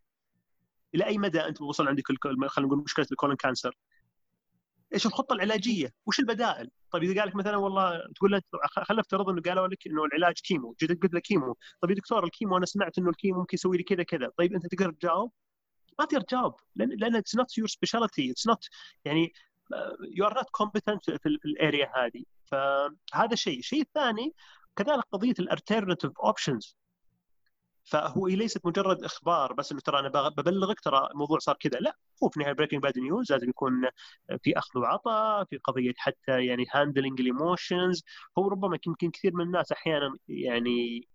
إلى 0.94 1.06
أي 1.06 1.18
مدى 1.18 1.40
أنت 1.40 1.60
وصل 1.60 1.88
عندك 1.88 2.02
خلينا 2.48 2.68
نقول 2.68 2.78
مشكلة 2.78 3.06
ال 3.12 3.16
colon 3.16 3.36
cancer؟ 3.36 3.76
إيش 4.94 5.06
الخطة 5.06 5.32
العلاجية؟ 5.32 5.92
وش 6.06 6.20
البدائل؟ 6.20 6.70
طيب 6.90 7.02
إذا 7.02 7.20
قال 7.20 7.28
لك 7.28 7.36
مثلا 7.36 7.56
والله 7.56 8.00
تقول 8.14 8.32
له 8.32 8.40
خلينا 8.84 9.00
نفترض 9.00 9.28
إنه 9.28 9.42
قالوا 9.42 9.68
لك 9.68 9.86
إنه 9.86 10.04
العلاج 10.04 10.34
chemo، 10.40 10.74
جيت 10.80 11.02
قلت 11.02 11.14
له 11.14 11.20
chemo، 11.20 11.56
طيب 11.80 11.90
يا 11.90 11.96
دكتور 11.96 12.24
ال 12.24 12.29
chemo 12.29 12.56
أنا 12.56 12.66
سمعت 12.66 12.98
إنه 12.98 13.10
ال 13.10 13.15
chemo 13.15 13.38
ممكن 13.38 13.54
يسوي 13.54 13.76
لي 13.76 13.82
كذا 13.82 14.02
كذا، 14.02 14.30
طيب 14.36 14.54
أنت 14.54 14.66
تقدر 14.66 14.92
تجاوب؟ 14.92 15.32
ما 15.98 16.04
تقدر 16.04 16.20
تجاوب 16.20 16.54
لأن 16.76 16.88
لأن 16.88 17.16
it's 17.16 17.36
not 17.36 17.58
your 17.58 17.68
specialty، 17.68 18.30
it's 18.30 18.46
not 18.46 18.68
يعني 19.04 19.32
you 20.16 20.26
are 20.26 20.34
not 20.34 20.50
competent 20.50 21.10
في 21.10 21.26
ال 21.44 21.54
area 21.54 21.92
هذه، 21.96 22.24
فهذا 22.44 23.34
شيء، 23.34 23.58
الشيء 23.58 23.82
الثاني 23.82 24.34
كذلك 24.76 25.04
قضية 25.12 25.34
ال 25.38 25.44
alternative 25.44 26.12
options 26.24 26.76
فهو 27.84 28.26
ليست 28.28 28.66
مجرد 28.66 29.04
إخبار 29.04 29.52
بس 29.52 29.72
إنه 29.72 29.80
ترى 29.80 29.98
أنا 29.98 30.28
ببلغك 30.28 30.80
ترى 30.80 31.08
الموضوع 31.12 31.38
صار 31.38 31.56
كذا. 31.60 31.78
لا 31.80 31.96
هو 32.22 32.28
في 32.28 32.36
النهاية 32.36 32.54
breaking 32.54 32.82
bad 32.82 32.98
news 32.98 33.32
لازم 33.32 33.48
يكون 33.48 33.72
في 34.42 34.58
أخذ 34.58 34.78
وعطاء 34.80 35.44
في 35.44 35.56
قضية 35.58 35.92
حتى 35.98 36.46
يعني 36.46 36.66
handling 36.74 37.20
ال 37.20 37.29
emotions 37.29 38.02
هو 38.38 38.48
ربما 38.48 38.78
يمكن 38.86 39.10
كثير 39.10 39.34
من 39.34 39.44
الناس 39.44 39.72
أحيانا 39.72 40.16
يعني 40.28 41.08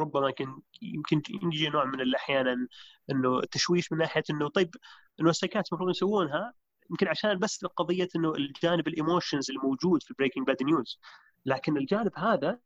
ربما 0.00 0.26
يمكن 0.28 0.62
يمكن 0.82 1.22
يجي 1.52 1.68
نوع 1.68 1.84
من 1.84 2.14
أحيانا 2.14 2.66
إنه 3.10 3.40
تشويش 3.40 3.92
من 3.92 3.98
ناحية 3.98 4.22
إنه 4.30 4.48
طيب 4.48 4.76
إنه 5.20 5.30
السايكات 5.30 5.68
المفروض 5.72 5.90
يسوونها 5.90 6.54
يمكن 6.90 7.08
عشان 7.08 7.38
بس 7.38 7.64
قضية 7.64 8.08
إنه 8.16 8.32
الجانب 8.34 8.88
ال 8.88 8.95
emotions 8.95 9.50
الموجود 9.50 10.02
في 10.02 10.14
breaking 10.18 10.46
bad 10.46 10.62
news 10.62 11.00
لكن 11.46 11.76
الجانب 11.76 12.12
هذا 12.18 12.60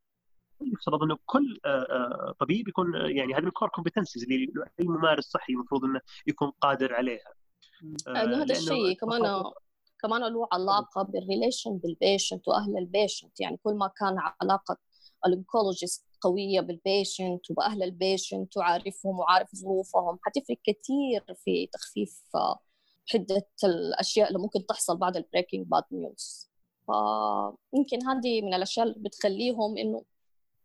يفترض 0.61 1.02
إنه 1.02 1.18
كل 1.26 1.61
آه، 1.64 1.68
آه، 1.68 2.34
طبيب 2.40 2.68
يكون 2.68 2.96
آه، 2.96 3.07
يعني 3.07 3.34
هذه 3.34 3.44
ال 3.45 3.49
core 3.49 3.68
competencies 3.68 4.22
اللي 4.22 4.52
أي 4.80 4.86
ممارس 4.86 5.24
صحي 5.24 5.52
المفروض 5.52 5.84
إنه 5.84 6.00
يكون 6.26 6.50
قادر 6.61 6.94
عليها. 6.94 7.32
يعني 8.07 8.34
هذا 8.34 8.55
الشيء 8.55 8.92
كمان 8.92 9.42
كمان 10.02 10.20
له 10.20 10.48
علاقة 10.52 11.02
بال 11.03 11.18
relation 11.18 11.78
بال 11.78 11.94
patient 11.94 12.49
وأهل 12.48 12.78
ال 12.78 12.86
patient 12.86 13.41
يعني 13.40 13.57
كل 13.62 13.74
ما 13.74 13.90
كان 13.98 14.16
علاقة 14.42 14.76
ال 15.26 15.34
oncologist 15.34 16.05
قوية 16.20 16.61
بال 16.61 16.80
patient 16.80 17.51
وبأهل 17.50 17.82
ال 17.82 17.92
patient 17.92 18.57
وعارفهم 18.57 19.18
وعارف 19.18 19.55
ظروفهم 19.57 20.18
حتفرق 20.22 20.59
كثير 20.64 21.34
في 21.44 21.66
تخفيف 21.66 22.22
حدة 23.12 23.46
الأشياء 23.64 24.28
اللي 24.28 24.38
ممكن 24.38 24.66
تحصل 24.66 24.96
بعد 24.96 25.16
ال 25.16 25.22
breaking 25.22 25.66
bad 25.66 25.85
news 25.93 26.51
فيمكن 26.86 28.07
هذه 28.09 28.42
من 28.42 28.55
الأشياء 28.55 28.86
اللي 28.86 28.98
بتخليهم 28.98 29.78
إنه 29.78 30.05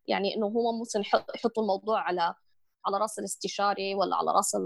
يعني 0.10 0.36
إنه 0.36 0.46
هو 0.46 0.72
ممكن 0.72 1.00
يحطوا 1.36 1.64
الموضوع 1.64 2.02
على 2.02 2.36
على 2.86 2.98
رأس 2.98 3.20
الاستشاري 3.20 3.96
ولا 3.96 4.16
على 4.16 4.32
رأس 4.32 4.58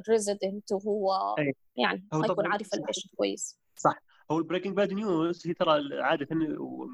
ال 0.00 0.08
resident 0.08 0.72
وهو 0.72 1.36
يعني 1.76 2.08
ما 2.12 2.26
يكون 2.26 2.46
عارف 2.46 2.74
ال 2.74 2.79
patient 2.79 3.14
كويس. 3.16 3.58
صح. 3.76 4.02
هو 4.30 4.38
ال 4.38 4.42
breaking 4.42 4.76
bad 4.76 4.92
news 4.92 5.46
هي 5.46 5.54
ترى 5.54 6.02
عادة 6.02 6.28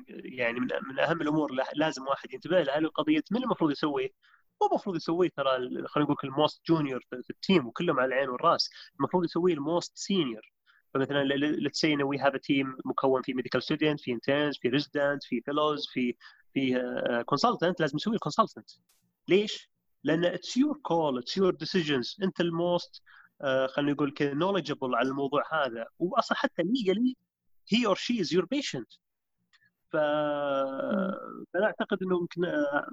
يعني 0.08 0.60
من, 0.60 0.68
من 0.90 0.98
أهم 0.98 1.22
الأمور 1.22 1.50
لازم 1.74 2.06
واحد 2.06 2.34
ينتبه 2.34 2.62
لها. 2.62 2.88
قضيه 2.88 3.22
من 3.30 3.42
المفروض 3.42 3.70
يسويه؟ 3.70 4.10
مو 4.62 4.68
المفروض 4.68 4.96
يسويه 4.96 5.30
ترى 5.36 5.50
خلينا 5.86 6.10
نقول 6.10 6.16
ال 6.24 6.32
most 6.32 6.62
junior 6.66 7.00
في 7.10 7.30
ال 7.30 7.37
team 7.37 7.66
وكلهم 7.66 8.00
على 8.00 8.14
العين 8.14 8.28
والرأس. 8.28 8.70
المفروض 9.00 9.24
يسويه 9.24 9.54
ال 9.54 9.62
most 9.62 9.92
senior 9.96 10.54
فمثلا 10.94 11.24
let's 11.24 11.80
say 11.80 12.02
we 12.02 12.18
have 12.18 12.36
team 12.36 12.76
مكون 12.84 13.22
في 13.22 13.34
medical 13.34 13.62
student 13.62 14.00
في 14.00 14.12
interns 14.12 14.58
في 14.58 14.68
resident 14.68 15.24
في 15.24 15.40
fellows 15.40 15.86
في 15.92 16.14
في 16.54 16.74
consultant 17.26 17.80
لازم 17.80 17.96
يسوي 17.96 18.14
ال 18.14 18.19
consultant 18.19 18.70
ليش؟ 19.28 19.70
لأن 20.04 20.24
it's 20.24 20.56
your 20.56 20.78
call 20.82 21.18
it's 21.18 21.36
your 21.36 21.54
decisions 21.54 22.16
أنت 22.22 22.40
ال 22.40 22.52
most 22.52 23.02
خلينا 23.74 23.92
نقول 23.92 24.10
كذا 24.12 24.34
knowledgeable 24.34 24.94
على 24.94 25.08
الموضوع 25.08 25.42
هذا 25.66 25.86
واصلا 25.98 26.38
حتى 26.38 26.62
legally 26.62 27.16
he 27.68 27.86
or 27.86 27.96
she 27.96 28.20
is 28.20 28.32
your 28.34 28.44
patient. 28.44 28.92
فأنا 29.94 31.64
أعتقد 31.66 32.02
إنه 32.02 32.16
يمكن 32.20 32.42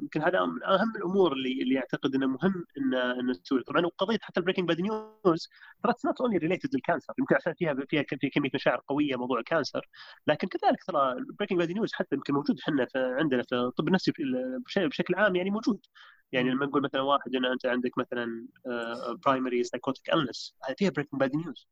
يمكن 0.02 0.22
هذا 0.22 0.46
من 0.46 0.64
أهم 0.64 0.96
الأمور 0.96 1.34
اللي 1.34 1.62
اللي 1.64 1.78
أعتقد 1.80 2.16
إنه 2.16 2.28
مهم 2.28 2.66
إن 2.78 2.94
إن 2.94 3.30
نسوي. 3.30 3.64
طبعا 3.64 3.86
وقضيه 3.86 4.18
حتى 4.22 4.40
ال 4.40 4.43
breaking 4.43 4.68
bad 4.68 4.82
news 4.82 5.50
ترى 5.84 5.94
not 6.06 6.22
only 6.22 6.38
related 6.38 6.76
لل 6.76 6.85
cancer 6.85 7.14
يمكن 7.20 7.36
عشان 7.36 7.54
فيها 7.54 7.76
فيها 7.90 8.04
في 8.22 8.30
كمية 8.30 8.50
مشاعر 8.56 8.82
قوية 8.88 9.16
موضوع 9.16 9.40
ال 9.40 9.47
cancer 9.47 9.90
لكن 10.28 10.48
كذلك 10.48 10.84
ترى 10.88 11.12
ال 11.14 11.19
breaking 11.19 11.60
bad 11.60 11.72
news 11.72 11.94
حتى 11.94 12.16
يمكن 12.16 12.34
موجود 12.34 12.60
إحنا 12.60 12.88
عندنا 12.96 13.44
في 13.44 13.56
الطب 13.56 13.88
النفسي 13.88 14.12
بشكل 14.78 15.16
عام 15.16 15.36
يعني 15.36 15.50
موجود. 15.50 15.86
يعني 16.32 16.50
لما 16.52 16.66
نقول 16.66 16.82
مثلا 16.84 17.02
واحد 17.02 17.36
إن 17.36 17.46
أنت 17.46 17.66
عندك 17.66 17.98
مثلا 17.98 18.48
primary 19.26 19.64
psychotic 19.64 20.14
illness 20.14 20.56
فيها 20.78 20.90
breaking 20.90 21.20
bad 21.20 21.36
news 21.36 21.68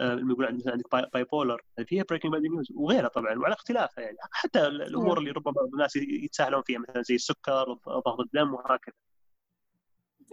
لما 0.00 0.32
يقول 0.32 0.54
مثلا 0.54 0.72
عندك 0.72 1.12
bipolar 1.12 1.62
فيها 1.86 2.04
breaking 2.10 2.32
bad 2.32 2.42
news 2.42 2.72
وغيرها 2.74 3.08
طبعا 3.08 3.38
وعلى 3.38 3.54
اختلافها 3.54 4.04
يعني. 4.04 4.16
حتى 4.20 4.66
الأمور 4.66 5.18
اللي 5.18 5.30
ربما 5.30 5.54
الناس 5.74 5.96
يتساهلون 5.96 6.62
فيها 6.62 6.78
مثلا 6.78 7.02
زي 7.02 7.14
السكر 7.14 7.78
ضغط 7.88 8.20
الدم 8.20 8.54
وهكذا. 8.54 8.94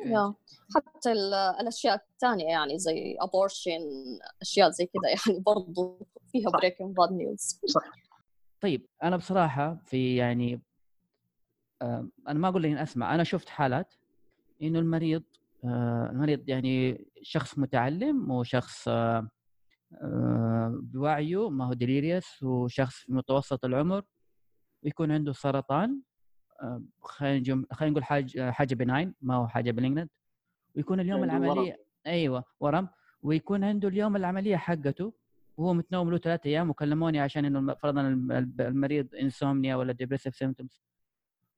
yeah. 0.05 0.33
حتى 0.75 1.11
الأشياء 1.61 1.95
الثانية 1.95 2.45
يعني 2.45 2.79
زي 2.79 3.17
abortion 3.21 3.81
أشياء 4.41 4.69
زي 4.69 4.85
كذا 4.85 5.09
يعني 5.09 5.39
برضو 5.39 6.07
فيها 6.31 6.49
breaking 6.49 6.95
bad 6.95 7.11
news 7.11 7.59
صح. 7.65 7.91
طيب 8.61 8.85
أنا 9.03 9.17
بصراحة 9.17 9.77
في 9.85 10.15
يعني 10.15 10.61
أنا 11.81 12.09
ما 12.39 12.47
أقول 12.47 12.63
لك 12.63 12.71
أسمع. 12.71 13.15
أنا 13.15 13.23
شفت 13.23 13.49
حالات 13.49 13.93
إنه 14.61 14.79
المريض 14.79 15.23
آه، 15.63 16.09
المريض 16.11 16.49
يعني 16.49 17.05
شخص 17.21 17.59
متعلم 17.59 18.31
وشخص 18.31 18.87
آه، 18.87 19.29
بوعيه 20.69 21.49
ما 21.49 21.65
هو 21.65 21.73
delirious 21.73 22.43
وشخص 22.43 22.95
في 22.95 23.13
متوسط 23.13 23.65
العمر 23.65 24.03
يكون 24.83 25.11
عنده 25.11 25.33
سرطان 25.33 26.01
آه، 26.61 26.83
خلينا 27.01 27.65
نقول 27.81 28.03
حاجة 28.03 28.51
حاجة 28.51 28.75
benign 28.75 29.13
ما 29.21 29.35
هو 29.35 29.47
حاجة 29.47 29.71
malignant 29.71 30.11
ويكون 30.75 30.99
اليوم 30.99 31.23
العملية 31.23 31.49
ورم. 31.49 31.75
أيوه 32.07 32.43
ورم 32.59 32.89
ويكون 33.21 33.63
عنده 33.63 33.87
اليوم 33.87 34.15
العملية 34.15 34.55
حقته 34.57 35.13
وهو 35.57 35.73
متنوم 35.73 36.11
له 36.11 36.17
ثلاثة 36.17 36.47
أيام 36.47 36.69
وكلموني 36.69 37.19
عشان 37.19 37.45
إنه 37.45 37.73
فرضا 37.73 38.01
المريض 38.59 39.15
insomnia 39.15 39.75
ولا 39.75 39.93
depressive 39.93 40.35
symptoms 40.35 40.81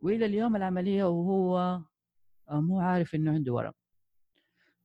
وإلى 0.01 0.25
اليوم 0.25 0.55
العملية 0.55 1.03
وهو 1.03 1.79
مو 2.51 2.79
عارف 2.79 3.15
إنه 3.15 3.31
عنده 3.31 3.53
ورم 3.53 3.73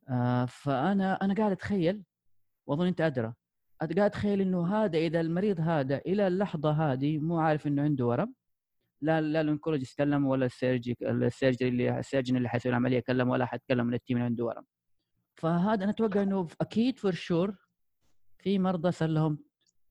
آه، 0.09 0.45
فأنا 0.45 1.15
أنا 1.25 1.35
قاعد 1.35 1.53
أتخيل 1.53 2.03
وأظن 2.67 2.87
أنت 2.87 3.01
أدرى. 3.01 3.35
قاعد 3.81 3.99
اتخيل 3.99 4.41
إنه 4.41 4.67
هذا 4.77 4.99
إذا 4.99 5.21
المريض 5.21 5.61
هذا 5.61 5.97
إلى 5.99 6.27
اللحظة 6.27 6.71
هذه 6.93 7.19
مو 7.19 7.39
عارف 7.39 7.67
إنه 7.67 7.83
عنده 7.83 8.07
ورم. 8.07 8.35
لا 9.01 9.21
لا 9.21 9.41
ال 9.41 9.46
oncologist 9.46 9.99
كلم 9.99 10.27
ولا 10.27 10.47
ال 10.47 10.53
surgery 10.53 10.97
ال 11.03 11.11
surgery 11.11 11.69
اللي 11.69 11.99
ال 11.99 12.04
surgeon 12.04 12.37
اللي 12.37 12.49
حيسوي 12.49 12.71
العملية 12.71 13.01
كلم 13.01 13.29
ولا 13.29 13.47
حد 13.47 13.61
كلم 13.69 13.87
من 13.87 13.95
ال 13.95 13.99
team 13.99 14.17
اللي 14.17 14.27
عنده 14.27 14.45
ورم. 14.45 14.65
فهذا 15.35 15.85
أنا 15.85 15.91
أتوقع 15.91 16.23
إنه 16.23 16.49
أكيد 16.61 16.99
for 16.99 17.13
sure 17.13 17.57
في 18.39 18.59
مرضى 18.59 18.93
صار 18.93 19.09
لهم 19.09 19.39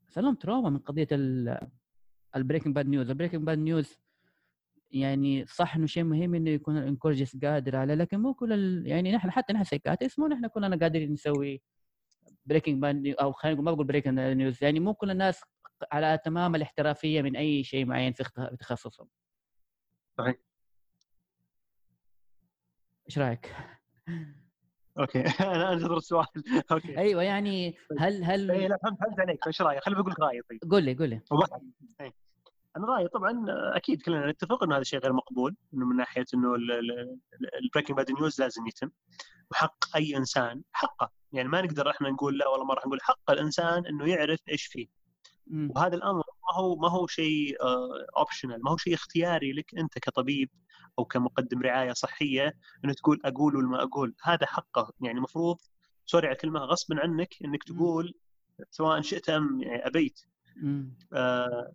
صار 0.09 0.24
لهم 0.24 0.36
trauma 0.36 0.69
من 0.69 0.78
قضية 0.78 1.07
ال 2.36 2.40
breaking 2.40 2.75
bad 2.75 2.88
news 2.88 3.09
ال 3.09 3.13
breaking 3.13 3.43
bad 3.43 3.57
news 3.57 3.97
يعني 4.91 5.45
صح 5.45 5.76
إنه 5.76 5.86
شيء 5.86 6.03
مهم 6.03 6.36
إنه 6.36 6.49
يكون 6.49 6.78
ال 6.77 6.84
oncologist 6.84 7.45
قادر 7.45 7.76
عليه 7.76 7.93
لكن 7.93 8.19
مو 8.19 8.34
كل 8.34 8.53
ال... 8.53 8.88
يعني 8.88 9.11
نحن 9.11 9.32
حتى 9.32 9.53
نحن 9.53 9.63
psychiatrist 9.63 10.19
مو 10.19 10.28
نحن 10.28 10.47
كلنا 10.47 10.78
قادرين 10.78 11.11
نسوي 11.11 11.61
breaking 12.45 12.81
bad 12.81 13.07
أو 13.07 13.31
خلينا 13.31 13.53
نقول 13.55 13.65
ما 13.65 13.71
بقول 13.71 13.87
breaking 13.88 14.19
news 14.19 14.63
يعني 14.63 14.79
مو 14.79 14.93
كل 14.93 15.11
الناس 15.11 15.41
على 15.91 16.19
تمام 16.25 16.55
الاحترافية 16.55 17.21
من 17.21 17.35
أي 17.35 17.63
شيء 17.63 17.85
معين 17.85 18.13
في 18.13 18.23
تخصصهم 18.59 19.07
صحيح. 20.17 20.35
إيش 23.09 23.19
رأيك؟ 23.19 23.55
okay. 24.99 25.19
أنا 25.55 25.73
أنتظر 25.73 25.97
السؤال. 25.97 26.25
okay. 26.71 26.97
أيوه 26.97 27.23
يعني 27.23 27.77
هل 27.99 28.23
هل 28.23 28.51
اي 28.51 28.67
لا 28.67 28.77
فهمت 28.83 28.99
فهمت 28.99 29.19
عليك. 29.19 29.47
إيش 29.47 29.61
رأيك؟ 29.61 29.83
خليني 29.83 30.01
بقول 30.01 30.11
لك 30.11 30.19
رأيي 30.19 30.41
طيب. 30.41 30.71
قول 30.71 30.83
لي 30.83 30.93
قول 30.95 31.09
لي. 31.09 31.21
أنا 32.78 32.86
رأيي 32.86 33.07
طبعا 33.07 33.45
أكيد 33.49 34.01
كلنا 34.01 34.32
نتفق 34.32 34.63
إنه 34.63 34.76
هذا 34.76 34.84
شيء 34.84 34.99
غير 34.99 35.13
مقبول 35.13 35.55
إنه 35.74 35.86
من 35.86 35.95
ناحية 35.95 36.26
إنه 36.34 36.55
ال 37.63 37.67
breaking 37.67 37.97
bad 37.97 38.11
news 38.11 38.41
لازم 38.41 38.67
يتم 38.67 38.91
وحق 39.51 39.95
أي 39.95 40.17
إنسان 40.17 40.61
حقه. 40.71 41.11
يعني 41.32 41.49
ما 41.49 41.61
نقدر 41.61 41.89
إحنا 41.89 42.09
نقول 42.09 42.38
لا 42.38 42.47
والله 42.47 42.65
ما 42.65 42.74
راح 42.74 42.86
نقول 42.86 43.01
حق 43.01 43.32
الإنسان 43.32 43.86
إنه 43.86 44.09
يعرف 44.09 44.39
إيش 44.49 44.65
فيه. 44.65 44.88
وهذا 45.51 45.95
الأمر 45.95 46.24
ما 46.24 46.59
هو 46.59 46.76
ما 46.76 46.89
هو 46.89 47.07
شيء 47.07 47.57
optional 48.17 48.55
آه، 48.55 48.59
ما 48.63 48.71
هو 48.71 48.78
شيء 48.78 48.93
اختياري 48.93 49.53
لك 49.53 49.76
أنت 49.78 49.99
كطبيب 49.99 50.49
أو 50.99 51.05
كمقدم 51.05 51.61
رعاية 51.61 51.93
صحية 51.93 52.53
إنه 52.86 52.93
تقول 52.93 53.21
أقول 53.26 53.55
ولا 53.55 53.67
ما 53.67 53.84
أقول. 53.84 54.15
هذا 54.24 54.45
حقه. 54.45 54.93
يعني 55.01 55.17
المفروض 55.17 55.57
sorry 56.05 56.27
على 56.28 56.34
الكلمة 56.36 56.59
غصبا 56.59 56.99
عنك 56.99 57.36
إنك 57.45 57.63
تقول 57.63 58.13
سواء 58.71 59.01
شئت 59.01 59.30
أم 59.30 59.61
أبيت. 59.63 60.19
آه 61.13 61.74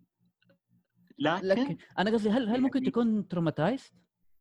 لكن, 1.18 1.46
لكن 1.46 1.76
أنا 1.98 2.10
قصدي 2.10 2.30
هل 2.30 2.48
هل 2.48 2.60
ممكن 2.60 2.78
يعني 2.78 2.90
تكون 2.90 3.28
traumatized؟ 3.28 3.92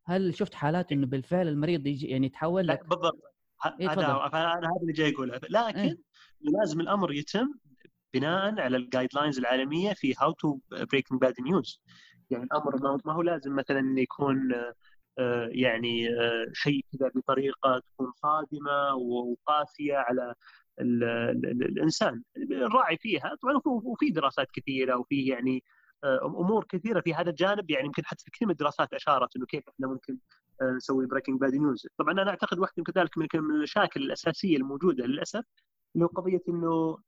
هل 0.04 0.34
شفت 0.34 0.54
حالات 0.54 0.92
إنه 0.92 1.06
بالفعل 1.06 1.48
المريض 1.48 1.86
يجي 1.86 2.06
يعني 2.06 2.26
يتحول 2.26 2.66
لك؟ 2.66 2.86
بالضبط. 2.86 3.22
إيه، 3.80 3.90
هذا 3.90 4.06
أنا 4.34 4.54
هذا 4.54 4.80
اللي 4.82 4.92
جاي 4.92 5.14
اقوله 5.14 5.40
لكن 5.50 5.78
إيه؟ 5.78 5.98
لازم 6.40 6.80
الأمر 6.80 7.12
يتم 7.12 7.54
بناء 8.14 8.60
على 8.60 8.76
ال 8.76 9.08
guidelines 9.14 9.38
العالمية 9.38 9.92
في 9.92 10.14
how 10.18 10.32
to 10.32 10.58
breaking 10.70 11.20
bad 11.20 11.34
news 11.40 11.80
يعني 12.30 12.44
الأمر 12.44 12.98
ما 13.04 13.12
هو 13.12 13.22
لازم 13.22 13.56
مثلا 13.56 14.00
يكون 14.00 14.54
آه، 15.18 15.48
يعني 15.52 16.08
آه، 16.08 16.46
شيء 16.52 16.84
كذا 16.92 17.10
بطريقة 17.14 17.78
تكون 17.78 18.12
صادمه 18.16 18.94
وقاسية 18.94 19.96
على 19.96 20.34
الإنسان. 20.80 22.22
الراعي 22.36 22.96
فيها 22.96 23.36
طبعا 23.42 23.60
وفي 23.66 24.10
دراسات 24.10 24.46
كثيرة 24.52 24.96
وفي 24.96 25.26
يعني 25.26 25.64
أمور 26.04 26.64
كثيرة 26.64 27.00
في 27.00 27.14
هذا 27.14 27.30
الجانب. 27.30 27.70
يعني 27.70 27.86
يمكن 27.86 28.04
حتى 28.04 28.30
كثير 28.32 28.48
من 28.48 28.52
الدراسات 28.52 28.92
أشارت 28.92 29.36
إنه 29.36 29.46
كيف 29.46 29.68
إحنا 29.68 29.86
ممكن 29.86 30.18
نسوي 30.62 31.06
breaking 31.06 31.40
bad 31.40 31.54
news 31.54 31.86
طبعا 31.98 32.12
أنا 32.12 32.30
أعتقد 32.30 32.58
واحدة 32.58 32.82
كذلك 32.82 33.18
من 33.18 33.28
المشاكل 33.34 34.02
الأساسية 34.02 34.56
الموجودة 34.56 35.06
للأسف 35.06 35.44
اللي 35.94 36.04
هو 36.04 36.08
قضية 36.08 36.42
إنه 36.48 36.98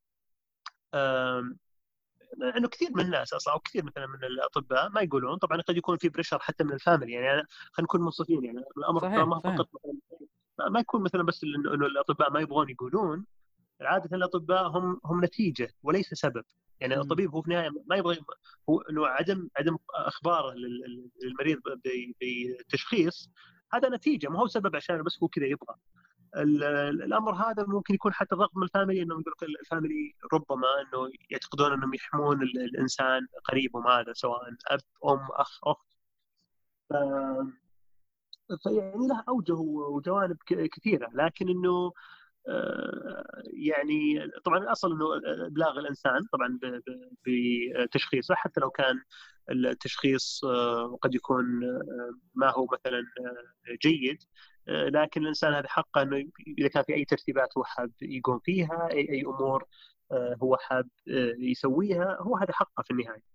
إنه 2.57 2.67
كثير 2.67 2.89
من 2.93 3.05
الناس 3.05 3.33
أصلا 3.33 3.53
أو 3.53 3.59
كثير 3.59 3.85
مثلا 3.85 4.07
من 4.07 4.23
الأطباء 4.23 4.89
ما 4.89 5.01
يقولون. 5.01 5.37
طبعا 5.37 5.61
قد 5.61 5.77
يكون 5.77 5.97
في 5.97 6.09
pressure 6.09 6.39
حتى 6.39 6.63
من 6.63 6.73
ال 6.73 6.78
family. 6.78 7.11
يعني 7.11 7.47
خلينا 7.71 7.83
نكون 7.83 8.01
منصفين. 8.01 8.45
يعني 8.45 8.63
الامر 8.77 9.01
صحيح 9.01 9.17
ما 9.17 9.39
فقط 9.39 9.69
ما 10.69 10.79
يكون 10.79 11.03
مثلا 11.03 11.23
بس 11.23 11.43
إنه 11.43 11.73
الأطباء 11.73 12.31
ما 12.31 12.39
يبغون 12.39 12.69
يقولون. 12.69 13.25
عادة 13.81 14.17
الأطباء 14.17 14.67
هم 14.67 14.99
هم 15.05 15.25
نتيجة 15.25 15.73
وليس 15.83 16.13
سبب. 16.13 16.43
يعني 16.79 16.95
م. 16.95 16.99
الطبيب 16.99 17.31
هو 17.31 17.41
في 17.41 17.47
النهاية 17.47 17.69
ما 17.89 17.95
يبغى 17.95 18.17
هو 18.69 18.81
إنه 18.81 19.07
عدم 19.07 19.47
عدم 19.57 19.77
أخباره 19.95 20.53
للمريض 21.23 21.59
بالتشخيص 22.21 23.29
هذا 23.73 23.89
نتيجة. 23.89 24.27
ما 24.27 24.39
هو 24.39 24.47
سبب 24.47 24.75
عشان 24.75 25.03
بس 25.03 25.23
هو 25.23 25.27
كذا 25.27 25.45
يبغى. 25.45 25.75
الأمر 26.35 27.33
هذا 27.33 27.65
ممكن 27.67 27.93
يكون 27.93 28.13
حتى 28.13 28.35
ضغط 28.35 28.57
من 28.57 28.63
ال 28.63 28.68
family 28.68 29.01
انه 29.01 29.13
يقول 29.13 29.55
ال 29.59 29.67
family 29.67 30.15
ربما 30.33 30.67
إنه 30.81 31.11
يعتقدون 31.29 31.73
إنهم 31.73 31.93
يحمون 31.93 32.41
الإنسان 32.41 33.27
قريبهم 33.43 33.87
هذا 33.87 34.13
سواء 34.13 34.41
أب 34.67 34.79
أم 35.05 35.27
أخ 35.31 35.59
أخت. 35.63 35.87
ف... 36.89 36.93
فيعني 38.63 39.07
له 39.07 39.23
أوجه 39.29 39.53
وجوانب 39.53 40.37
كثيرة. 40.47 41.09
لكن 41.13 41.49
إنه 41.49 41.91
يعني 43.53 44.31
طبعا 44.45 44.57
الأصل 44.57 44.91
إنه 44.91 45.05
ابلاغ 45.47 45.79
الإنسان 45.79 46.19
طبعا 46.33 46.59
بتشخيصه 47.27 48.35
حتى 48.35 48.59
لو 48.61 48.69
كان 48.69 48.95
التشخيص 49.49 50.43
آه، 50.45 50.97
قد 51.01 51.15
يكون 51.15 51.63
آه، 51.63 52.11
ما 52.35 52.51
هو 52.51 52.67
مثلا 52.73 53.03
جيد 53.81 54.17
لكن 54.67 55.21
الإنسان 55.21 55.53
هذا 55.53 55.67
حقه 55.67 56.01
إنه 56.01 56.25
إذا 56.57 56.67
كان 56.67 56.83
في 56.83 56.93
أي 56.93 57.05
ترتيبات 57.05 57.57
هو 57.57 57.63
حاب 57.63 57.91
يقوم 58.01 58.39
فيها 58.39 58.89
أي 58.91 59.09
أي 59.09 59.21
أمور 59.21 59.65
هو 60.43 60.57
حاب 60.57 60.89
يسويها 61.39 62.17
هو 62.19 62.37
هذا 62.37 62.53
حقه 62.53 62.83
في 62.83 62.91
النهاية. 62.91 63.31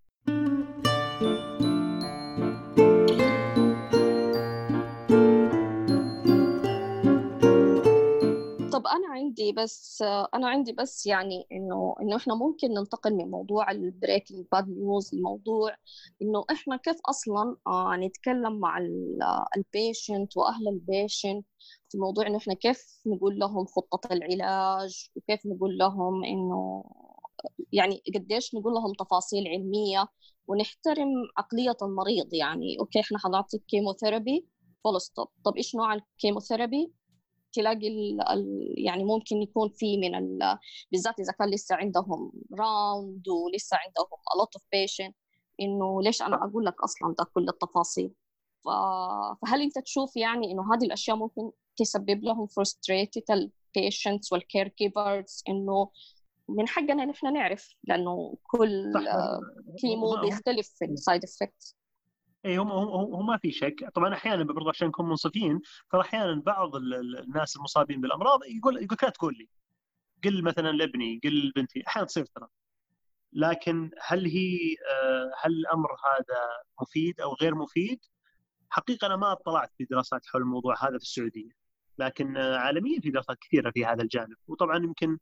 عندي 9.39 9.53
بس 9.53 10.03
أنا 10.35 10.49
عندي 10.49 10.73
بس 10.73 11.07
يعني 11.07 11.47
إنه 11.53 11.95
إنه 12.03 12.17
إحنا 12.17 12.35
ممكن 12.35 12.69
ننتقل 12.75 13.15
من 13.15 13.31
موضوع 13.31 13.71
ال 13.71 13.79
breaking 13.79 14.47
bad 14.53 14.69
news 14.69 15.15
لموضوع 15.15 15.77
إنه 16.23 16.45
إحنا 16.51 16.77
كيف 16.77 16.97
أصلا 17.07 17.57
آه 17.67 17.97
نتكلم 17.97 18.61
مع 18.61 18.79
ال 19.57 19.67
patient 19.67 20.37
وأهل 20.37 20.69
ال 20.69 20.78
patient 20.79 21.47
في 21.89 21.99
موضوع 21.99 22.27
إنه 22.27 22.37
إحنا 22.39 22.55
كيف 22.55 23.03
نقول 23.07 23.39
لهم 23.39 23.67
خطة 23.67 24.13
العلاج 24.13 25.11
وكيف 25.17 25.47
نقول 25.47 25.79
لهم 25.79 26.25
إنه 26.25 26.85
يعني 27.73 28.03
قديش 28.15 28.55
نقول 28.55 28.73
لهم 28.75 28.93
تفاصيل 28.95 29.49
علمية 29.49 30.07
ونحترم 30.47 31.09
عقلية 31.39 31.77
المريض 31.83 32.35
يعني 32.35 32.79
okay 32.81 33.01
إحنا 33.01 33.19
حنعطيك 33.19 33.63
chemotherapy 33.69 34.47
full 34.85 35.01
stop 35.01 35.29
طب 35.45 35.57
إيش 35.57 35.75
نوع 35.77 35.95
ال 35.95 36.02
chemotherapy 36.02 36.93
تلاقي 37.57 37.89
ال 37.89 38.21
ال 38.29 38.75
يعني 38.79 39.05
ممكن 39.05 39.43
يكون 39.43 39.69
في 39.69 39.99
من 39.99 40.39
بالذات 40.93 41.21
إذا 41.21 41.33
كان 41.33 41.51
لسه 41.51 41.75
عندهم 41.75 42.33
round 42.59 43.29
ولسه 43.29 43.77
عندهم 43.77 44.07
a 44.07 44.43
lot 44.43 44.61
of 44.61 44.63
patient 44.63 45.13
إنه 45.61 46.03
ليش 46.03 46.23
أنا 46.23 46.45
أقول 46.45 46.65
لك 46.65 46.83
أصلا 46.83 47.15
ده 47.19 47.25
كل 47.35 47.49
التفاصيل؟ 47.49 48.13
فهل 48.65 49.63
أنت 49.63 49.79
تشوف 49.79 50.17
يعني 50.17 50.53
إنه 50.53 50.75
هذه 50.75 50.85
الأشياء 50.85 51.17
ممكن 51.17 51.51
تسبب 51.77 52.25
لهم 52.25 52.47
frustrated 52.47 53.25
ال 53.77 53.82
patients 53.82 54.23
وال 54.23 54.33
caregivers 54.33 55.43
إنه 55.49 55.91
من 56.49 56.69
حقنا 56.69 57.05
نحن 57.05 57.33
نعرف 57.33 57.75
لأنه 57.85 58.37
كل 58.43 58.93
chemo 59.79 60.21
بيختلف 60.21 60.69
في 60.79 60.85
ال 60.85 60.93
side 60.93 61.25
effects 61.25 61.77
اي 62.47 62.57
هم 62.59 62.71
هو 62.71 63.23
ما 63.23 63.37
في 63.39 63.53
شك. 63.53 63.91
طبعا 63.95 64.15
أحيانا 64.15 64.45
برضه 64.45 64.69
عشان 64.71 64.89
نكون 64.89 65.09
منصفين 65.09 65.61
ترى 65.91 66.01
أحيانا 66.01 66.43
بعض 66.43 66.77
الناس 66.77 67.57
المصابين 67.57 68.01
بالأمراض 68.01 68.41
يقول 68.45 68.83
يقول 68.83 68.99
لا 69.03 69.11
تقول 69.11 69.35
لي 69.39 69.49
قل 70.25 70.45
مثلا 70.45 70.69
لابني 70.73 71.21
قل 71.25 71.49
لبنتي 71.49 71.83
أحيانا 71.89 72.07
تصير 72.07 72.25
ترى. 72.27 72.49
لكن 73.33 73.91
هل 74.03 74.27
هي 74.27 74.59
آه، 74.93 75.33
هل 75.45 75.53
الأمر 75.53 75.89
هذا 75.93 76.41
مفيد 76.83 77.21
أو 77.21 77.35
غير 77.35 77.55
مفيد؟ 77.55 78.01
حقيقة 78.71 79.07
أنا 79.07 79.17
ما 79.17 79.33
اطلعت 79.33 79.73
في 79.79 79.85
دراسات 79.85 80.27
حول 80.27 80.43
الموضوع 80.43 80.75
هذا 80.85 80.99
في 80.99 81.05
السعودية 81.05 81.51
لكن 81.99 82.37
آه، 82.37 82.57
عالميا 82.59 83.01
في 83.01 83.11
دراسات 83.11 83.39
كثيرة 83.41 83.71
في 83.71 83.85
هذا 83.87 84.03
الجانب. 84.03 84.37
وطبعا 84.49 84.77
يمكن 84.79 85.19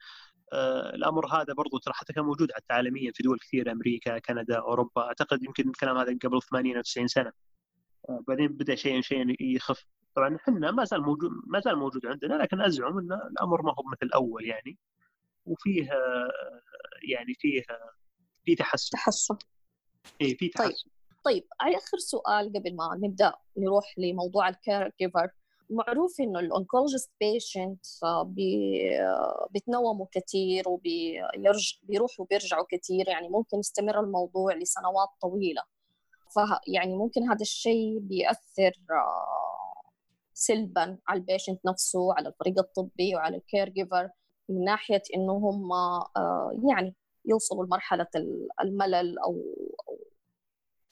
الأمر 0.94 1.26
هذا 1.26 1.54
برضو 1.54 1.78
ترى 1.78 1.94
حتى 1.94 2.12
كان 2.12 2.24
موجود 2.24 2.52
حتى 2.52 2.72
عالميا 2.72 3.12
في 3.14 3.22
دول 3.22 3.38
كثيرة 3.38 3.72
أمريكا 3.72 4.18
كندا 4.18 4.58
أوروبا. 4.58 5.02
أعتقد 5.02 5.42
يمكن 5.42 5.68
الكلام 5.68 5.98
هذا 5.98 6.18
قبل 6.24 6.42
80 6.42 6.76
أو 6.76 6.82
90 6.82 7.06
سنة. 7.08 7.32
آه، 8.08 8.24
بعدين 8.28 8.48
بدأ 8.48 8.74
شيئا 8.74 9.00
شيئا 9.00 9.36
يخف. 9.40 9.86
طبعا 10.16 10.36
إحنا 10.36 10.70
ما 10.70 10.84
زال 10.84 11.02
موجود 11.02 11.30
ما 11.46 11.60
زال 11.60 11.76
موجود 11.76 12.06
عندنا 12.06 12.34
لكن 12.34 12.60
أزعم 12.60 12.98
إن 12.98 13.12
الأمر 13.12 13.62
ما 13.62 13.70
هو 13.70 13.82
مثل 13.92 14.06
الأول 14.06 14.44
يعني. 14.46 14.78
وفيه 15.46 15.90
يعني 17.10 17.34
فيه 17.34 17.62
في 18.44 18.54
تحسن. 18.54 18.90
تحسن. 18.90 19.36
اي 20.20 20.36
في 20.36 20.48
طيب. 20.48 20.68
تحسن. 20.70 20.90
طيب 21.24 21.42
طيب 21.60 21.74
آخر 21.76 21.98
سؤال 21.98 22.52
قبل 22.52 22.76
ما 22.76 22.98
نبدأ 23.02 23.32
نروح 23.56 23.94
لموضوع 23.98 24.48
الكير 24.48 24.92
جيفر 25.00 25.28
معروف 25.74 26.20
إنه 26.20 26.38
ال 26.40 26.47
oncologist 26.47 27.10
patient 27.20 27.86
بيتنوموا 29.50 30.06
كثير 30.12 30.64
وبيروحوا 30.68 32.24
وبيرجعوا 32.24 32.64
كثير 32.70 33.08
يعني 33.08 33.28
ممكن 33.28 33.58
يستمر 33.58 34.00
الموضوع 34.00 34.54
لسنوات 34.54 35.08
طويلة. 35.22 35.62
فه 36.34 36.60
يعني 36.68 36.96
ممكن 36.96 37.22
هذا 37.22 37.40
الشيء 37.40 37.98
بيأثر 37.98 38.72
سلبا 40.34 40.98
على 41.08 41.20
ال 41.20 41.26
patient 41.26 41.66
نفسه 41.66 42.14
على 42.14 42.28
الفريق 42.28 42.58
الطبي 42.58 43.14
وعلى 43.14 43.36
ال 43.36 43.68
caregiver 43.68 44.10
من 44.48 44.64
ناحية 44.64 45.02
إنه 45.14 45.32
هم 45.32 45.70
يعني 46.70 46.94
يوصلوا 47.24 47.64
لمرحلة 47.66 48.06
الملل 48.60 49.18
أو 49.18 49.42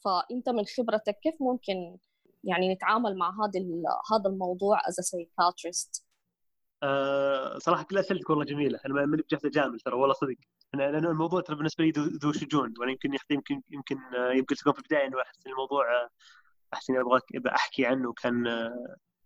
فأنت 0.04 0.48
من 0.48 0.64
خبرتك 0.64 1.18
كيف 1.22 1.34
ممكن 1.40 1.96
يعني 2.44 2.74
نتعامل 2.74 3.18
مع 3.18 3.30
هذا 3.30 3.60
هذا 4.12 4.30
الموضوع 4.30 4.78
a 4.78 4.82
psychiatrist. 4.82 6.02
أه 6.82 7.58
صراحة 7.58 7.82
كل 7.82 7.98
أسئلتك 7.98 8.30
والله 8.30 8.44
جميلة. 8.44 8.80
أنا 8.86 8.94
ماني 8.94 9.22
بجهز 9.22 9.46
اجامل 9.46 9.80
ترى 9.80 9.94
والله 9.94 10.14
صدق. 10.14 10.36
أنا 10.74 10.90
لأنه 10.90 11.10
الموضوع 11.10 11.40
ترى 11.40 11.56
بالنسبة 11.56 11.84
لي 11.84 11.90
ذو 11.96 12.32
شجون 12.32 12.74
وأنا 12.78 12.90
يمكن 12.90 13.14
يمكن 13.30 13.62
يمكن 13.70 13.98
يمكن 14.34 14.54
تكون 14.54 14.72
في 14.72 14.78
البداية 14.78 15.06
إنه 15.06 15.22
أحس 15.22 15.46
الموضوع 15.46 15.84
أحس 16.74 16.90
إني 16.90 17.00
أبغى 17.00 17.20
أحكي 17.54 17.86
عنه. 17.86 18.12
كان 18.12 18.44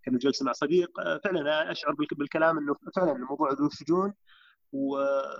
كان 0.03 0.19
جلسة 0.19 0.45
مع 0.45 0.53
صديق. 0.53 0.91
فعلا 1.25 1.73
أشعر 1.73 1.95
بالكلام 2.13 2.59
إنه 2.59 2.75
فعلا 2.97 3.13
الموضوع 3.13 3.53
ذو 3.53 3.69
شجون 3.69 4.15
وربما 4.73 5.31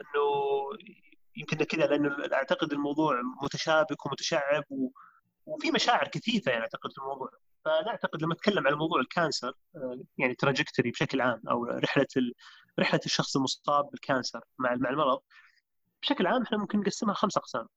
إنه 0.00 0.24
يمكن 1.36 1.56
كذا 1.56 1.86
لأنه 1.86 2.16
أعتقد 2.32 2.72
الموضوع 2.72 3.20
متشابك 3.42 4.06
ومتشعب 4.06 4.64
وفي 5.46 5.70
مشاعر 5.70 6.08
كثيفة 6.08 6.50
يعني 6.52 6.62
أعتقد 6.62 6.92
في 6.92 6.98
الموضوع 6.98 7.30
فأنا 7.64 7.88
أعتقد 7.88 8.22
لما 8.22 8.34
أتكلم 8.34 8.66
على 8.66 8.76
موضوع 8.76 9.00
ال 9.00 9.07
cancer 9.07 9.52
آه، 9.76 10.00
يعني 10.18 10.34
trajectory 10.34 10.90
بشكل 10.90 11.20
عام 11.20 11.42
أو 11.50 11.64
رحلة 11.64 12.06
رحلة 12.80 13.00
الشخص 13.06 13.36
المصاب 13.36 13.90
بال 13.90 14.03
cancer 14.03 14.40
مع 14.58 14.74
مع 14.76 14.90
المرض 14.90 15.20
بشكل 16.02 16.26
عام 16.26 16.42
إحنا 16.42 16.58
ممكن 16.58 16.80
نقسمها 16.80 17.14
خمس 17.14 17.36
أقسام. 17.36 17.68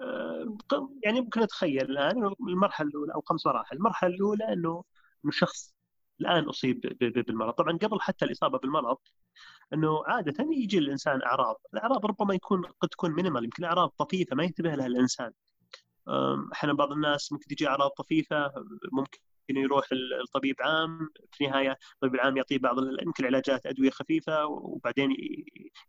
آه، 0.00 0.58
يعني 1.04 1.20
ممكن 1.20 1.40
نتخيل 1.40 1.90
الآن 1.90 2.34
المرحلة 2.48 2.88
الأولى 2.88 3.14
أو 3.14 3.20
خمس 3.20 3.46
مراحل، 3.46 3.76
المرحلة 3.76 4.14
الأولى 4.14 4.52
إنه 4.52 4.84
الشخص 5.28 5.74
الآن 6.20 6.44
أصيب 6.44 6.80
بالمرض، 7.00 7.52
طبعا 7.54 7.78
قبل 7.78 8.00
حتى 8.00 8.24
الإصابة 8.24 8.58
بالمرض 8.58 8.98
إنه 9.72 10.04
عادة 10.06 10.44
يجي 10.52 10.78
الإنسان 10.78 11.22
أعراض، 11.22 11.60
الأعراض 11.74 12.06
ربما 12.06 12.34
يكون 12.34 12.62
قد 12.80 12.88
تكون 12.88 13.10
مينيمال 13.14 13.44
يمكن 13.44 13.64
اعراض 13.64 13.88
طفيفة 13.88 14.36
ما 14.36 14.44
ينتبه 14.44 14.74
لها 14.74 14.86
الإنسان. 14.86 15.32
أحيانا 16.52 16.76
بعض 16.76 16.92
الناس 16.92 17.32
ممكن 17.32 17.46
تجي 17.46 17.68
أعراض 17.68 17.90
طفيفة 17.90 18.52
ممكن 18.92 19.18
يروح 19.50 19.86
الطبيب 20.22 20.56
عام 20.60 21.10
في 21.32 21.44
النهاية 21.44 21.78
الطبيب 21.94 22.14
العام 22.14 22.36
يعطيه 22.36 22.58
بعض 22.58 22.76
يمكن 23.02 23.24
علاجات 23.24 23.66
أدوية 23.66 23.90
خفيفة 23.90 24.46
وبعدين 24.46 25.16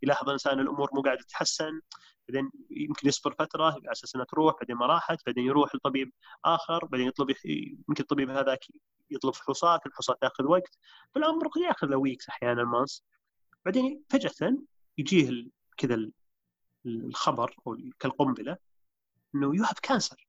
يلاحظ 0.04 0.26
الإنسان 0.26 0.60
الأمور 0.60 0.90
مو 0.94 1.02
قاعدة 1.02 1.22
تتحسن 1.22 1.82
بعدين 2.30 2.52
يمكن 2.70 3.08
يصبر 3.08 3.32
فترة 3.32 3.64
على 3.64 3.92
أساس 3.92 4.16
إنها 4.16 4.26
تروح 4.26 4.56
بعدين 4.62 4.76
ما 4.76 4.86
راحت 4.86 5.26
بعدين 5.26 5.46
يروح 5.46 5.76
لطبيب 5.76 6.12
آخر 6.46 6.86
بعدين 6.86 7.08
يطلب 7.08 7.30
يمكن 7.90 8.04
الطبيب 8.04 8.30
هذاك 8.30 8.60
يطلب 9.12 9.34
فحوصات 9.34 9.86
الفحوصات 9.86 10.22
تأخذ 10.22 10.44
وقت 10.46 10.78
فالأمر 11.16 11.48
قد 11.48 11.62
يأخذ 11.62 11.88
له 11.88 11.98
weeks 11.98 12.30
أحيانا 12.30 12.64
months 12.64 13.04
بعدين 13.66 14.04
فجأة 14.10 14.58
يجيه 14.98 15.48
كذا 15.78 16.10
الخبر 16.86 17.56
أو 17.68 17.78
كالقنبلة 18.00 18.58
إنه 19.36 19.56
you 19.56 19.64
have 19.64 19.80
cancer 19.80 20.28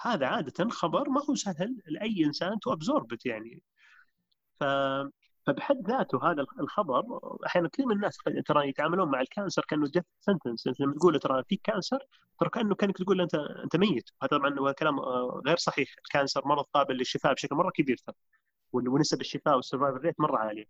هذا 0.00 0.26
عادة 0.26 0.70
خبر 0.70 1.08
ما 1.08 1.24
هو 1.30 1.34
سهل 1.34 1.82
لأي 1.86 2.24
إنسان 2.24 2.60
to 2.60 2.72
absorb 2.72 3.18
يعني. 3.24 3.62
ف 4.60 4.64
فبحد 5.46 5.76
ذاته 5.88 6.30
هذا 6.30 6.46
الخبر 6.60 7.04
أحيانا 7.46 7.68
كثير 7.68 7.86
من 7.86 7.96
الناس 7.96 8.18
ترى 8.46 8.68
يتعاملون 8.68 9.08
مع 9.10 9.20
ال 9.20 9.26
cancer 9.26 9.64
كأنه 9.68 9.88
death 9.88 10.02
sentence 10.20 10.66
انت 10.66 10.80
لما 10.80 10.94
تقول 10.94 11.20
ترى 11.20 11.44
في 11.48 11.56
cancer 11.56 11.98
ترى 12.40 12.50
كأنه 12.50 12.74
كأنك 12.74 12.98
تقول 12.98 13.20
انت 13.20 13.34
أنت 13.34 13.76
ميت. 13.76 14.10
هذا 14.22 14.28
طبعا 14.38 14.58
هو 14.58 14.72
كلام 14.72 14.98
آه، 14.98 15.42
غير 15.46 15.56
صحيح. 15.56 15.94
ال 15.98 16.05
cancer 16.05 16.48
مرض 16.48 16.64
قابل 16.74 16.96
للشفاء 16.96 17.34
بشكل 17.34 17.56
مرة 17.56 17.70
كبير 17.70 17.96
ترى 18.06 18.14
ونسب 18.72 19.20
الشفاء 19.20 19.56
وال 19.56 19.64
survival 19.64 19.98
rate 19.98 20.20
مرة 20.20 20.38
عالية. 20.38 20.64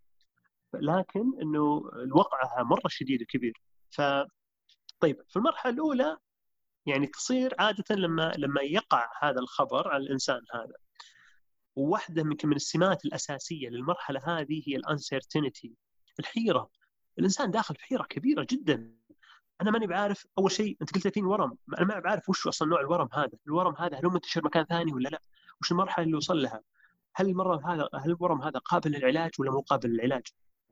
لكن 0.75 1.33
إنه 1.43 1.91
الوقعة 1.95 2.63
مرة 2.63 2.89
شديد 2.89 3.23
وكبير 3.23 3.63
ف 3.91 4.03
طيب 5.01 5.23
في 5.29 5.37
المرحلة 5.37 5.73
الأولى 5.73 6.19
يعني 6.87 7.07
تصير 7.07 7.55
عادة 7.59 7.95
لما 7.95 8.33
لما 8.39 8.61
يقع 8.63 9.11
هذا 9.23 9.41
الخبر 9.41 9.89
على 9.89 10.03
الإنسان 10.05 10.41
هذا. 10.55 10.75
وواحدة 11.77 12.23
من 12.23 12.37
من 12.45 12.57
السمات 12.57 13.05
الأساسية 13.05 13.69
للمرحلة 13.69 14.21
هذه 14.25 14.63
هي 14.67 14.77
ال 14.77 14.85
uncertainty 14.85 15.75
الحيرة. 16.21 16.71
الإنسان 17.19 17.51
داخل 17.51 17.75
في 17.75 17.85
حيرة 17.85 18.03
كبيرة 18.03 18.47
جدا. 18.51 18.95
أنا 19.61 19.71
ماني 19.71 19.87
بعارف 19.87 20.27
أول 20.39 20.51
شيء 20.51 20.77
أنت 20.83 20.95
قلت 20.95 21.09
فين 21.09 21.25
ورم 21.25 21.59
أنا 21.79 21.87
ما 21.87 21.99
بعرف 21.99 22.29
وش 22.29 22.47
أصلا 22.47 22.69
نوع 22.69 22.81
الورم 22.81 23.09
هذا. 23.13 23.39
الورم 23.47 23.75
هذا 23.79 23.99
هل 23.99 24.07
هو 24.07 24.13
منتشر 24.13 24.45
مكان 24.45 24.65
ثاني 24.65 24.93
ولا 24.93 25.09
لا؟ 25.09 25.23
وش 25.61 25.73
المرحلة 25.73 26.05
اللي 26.05 26.17
وصل 26.17 26.43
لها؟ 26.43 26.63
هل 27.15 27.29
المرض 27.29 27.67
هذا 27.67 27.89
هل 27.95 28.11
الورم 28.11 28.43
هذا 28.43 28.59
قابل 28.59 28.91
للعلاج 28.91 29.31
ولا 29.39 29.51
مو 29.51 29.61
قابل 29.61 29.89
للعلاج؟ 29.89 30.23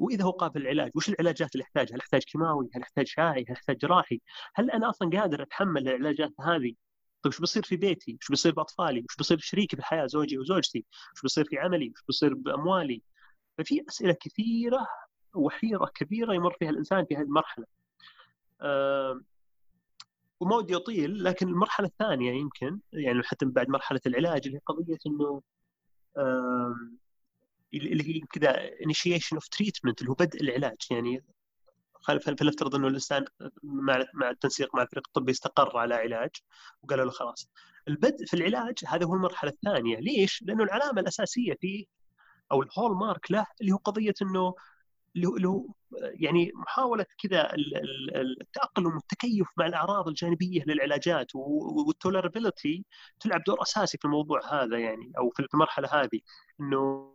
وإذا 0.00 0.24
هو 0.24 0.30
قابل 0.30 0.60
للعلاج 0.60 0.90
وش 0.94 1.08
العلاجات 1.08 1.54
اللي 1.54 1.62
يحتاجها؟ 1.62 1.94
هل 1.94 1.98
يحتاج 1.98 2.22
كيماوي؟ 2.22 2.70
هل 2.74 2.80
يحتاج 2.82 3.06
شاعي؟ 3.06 3.44
هل 3.48 3.52
يحتاج 3.52 3.76
جراحي؟ 3.78 4.20
هل 4.54 4.70
أنا 4.70 4.90
أصلا 4.90 5.10
قادر 5.20 5.42
أتحمل 5.42 5.88
العلاجات 5.88 6.32
هذه؟ 6.40 6.74
طيب 7.22 7.32
وش 7.32 7.40
بيصير 7.40 7.62
في 7.62 7.76
بيتي؟ 7.76 8.18
وش 8.20 8.28
بيصير 8.28 8.52
بأطفالي؟ 8.52 9.00
وش 9.10 9.16
بيصير 9.16 9.36
بشريكي 9.36 9.76
في 9.76 9.80
الحياة 9.82 10.06
زوجي 10.06 10.38
وزوجتي؟ 10.38 10.84
وش 11.14 11.22
بيصير 11.22 11.44
في 11.44 11.58
عملي؟ 11.58 11.90
وش 11.90 12.02
بيصير 12.06 12.34
بأموالي؟ 12.34 13.02
ففي 13.58 13.84
أسئلة 13.88 14.16
كثيرة 14.20 14.86
وحيرة 15.34 15.90
كبيرة 15.94 16.34
يمر 16.34 16.56
فيها 16.58 16.70
الإنسان 16.70 17.04
في 17.04 17.16
هذه 17.16 17.22
المرحلة. 17.22 17.66
أه 18.60 19.20
وما 20.40 20.56
ودي 20.56 20.76
أطيل 20.76 21.24
لكن 21.24 21.48
المرحلة 21.48 21.86
الثانية 21.86 22.32
يمكن 22.32 22.80
يعني 22.92 23.22
حتى 23.22 23.46
بعد 23.46 23.68
مرحلة 23.68 24.00
العلاج 24.06 24.46
اللي 24.46 24.56
هي 24.58 24.62
قضية 24.66 24.98
إنه 25.06 25.42
أه 26.16 26.74
اللي 27.74 28.20
كذا 28.32 28.70
initiation 28.84 29.36
of 29.36 29.48
treatment 29.48 30.00
اللي 30.00 30.10
هو 30.10 30.14
بدء 30.14 30.40
العلاج. 30.42 30.76
يعني 30.90 31.24
فلنفترض 32.20 32.74
إنه 32.74 32.88
الإنسان 32.88 33.24
مع 33.62 34.04
مع 34.14 34.30
التنسيق 34.30 34.74
مع 34.74 34.82
الفريق 34.82 35.06
الطبي 35.06 35.32
استقر 35.32 35.78
على 35.78 35.94
علاج 35.94 36.30
وقالوا 36.82 37.04
له 37.04 37.10
خلاص. 37.10 37.48
البدء 37.88 38.26
في 38.26 38.34
العلاج 38.34 38.74
هذا 38.86 39.06
هو 39.06 39.14
المرحلة 39.14 39.50
الثانية. 39.50 39.96
ليش؟ 39.98 40.42
لأنه 40.42 40.64
العلامة 40.64 41.00
الأساسية 41.00 41.54
فيه 41.60 41.84
أو 42.52 42.62
ال 42.62 42.96
hallmark 42.96 43.30
له 43.30 43.46
اللي 43.60 43.72
هو 43.72 43.76
قضية 43.76 44.14
إنه 44.22 44.54
هو 45.46 45.66
يعني 45.96 46.52
محاولة 46.54 47.06
كذا 47.22 47.52
التأقلم 48.40 48.86
والتكيف 48.86 49.48
مع 49.56 49.66
الأعراض 49.66 50.08
الجانبية 50.08 50.64
للعلاجات 50.66 51.26
وال 51.34 51.56
tolerability 51.56 52.84
تلعب 53.20 53.42
دور 53.46 53.62
أساسي 53.62 53.98
في 53.98 54.04
الموضوع 54.04 54.40
هذا 54.52 54.78
يعني 54.78 55.12
أو 55.18 55.30
في 55.30 55.46
المرحلة 55.54 55.88
هذه. 55.92 56.20
إنه 56.60 57.12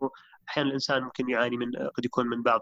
أحيانا 0.48 0.68
الإنسان 0.68 1.02
ممكن 1.02 1.28
يعاني 1.30 1.56
من 1.56 1.76
قد 1.76 2.04
يكون 2.04 2.26
من 2.26 2.42
بعض 2.42 2.60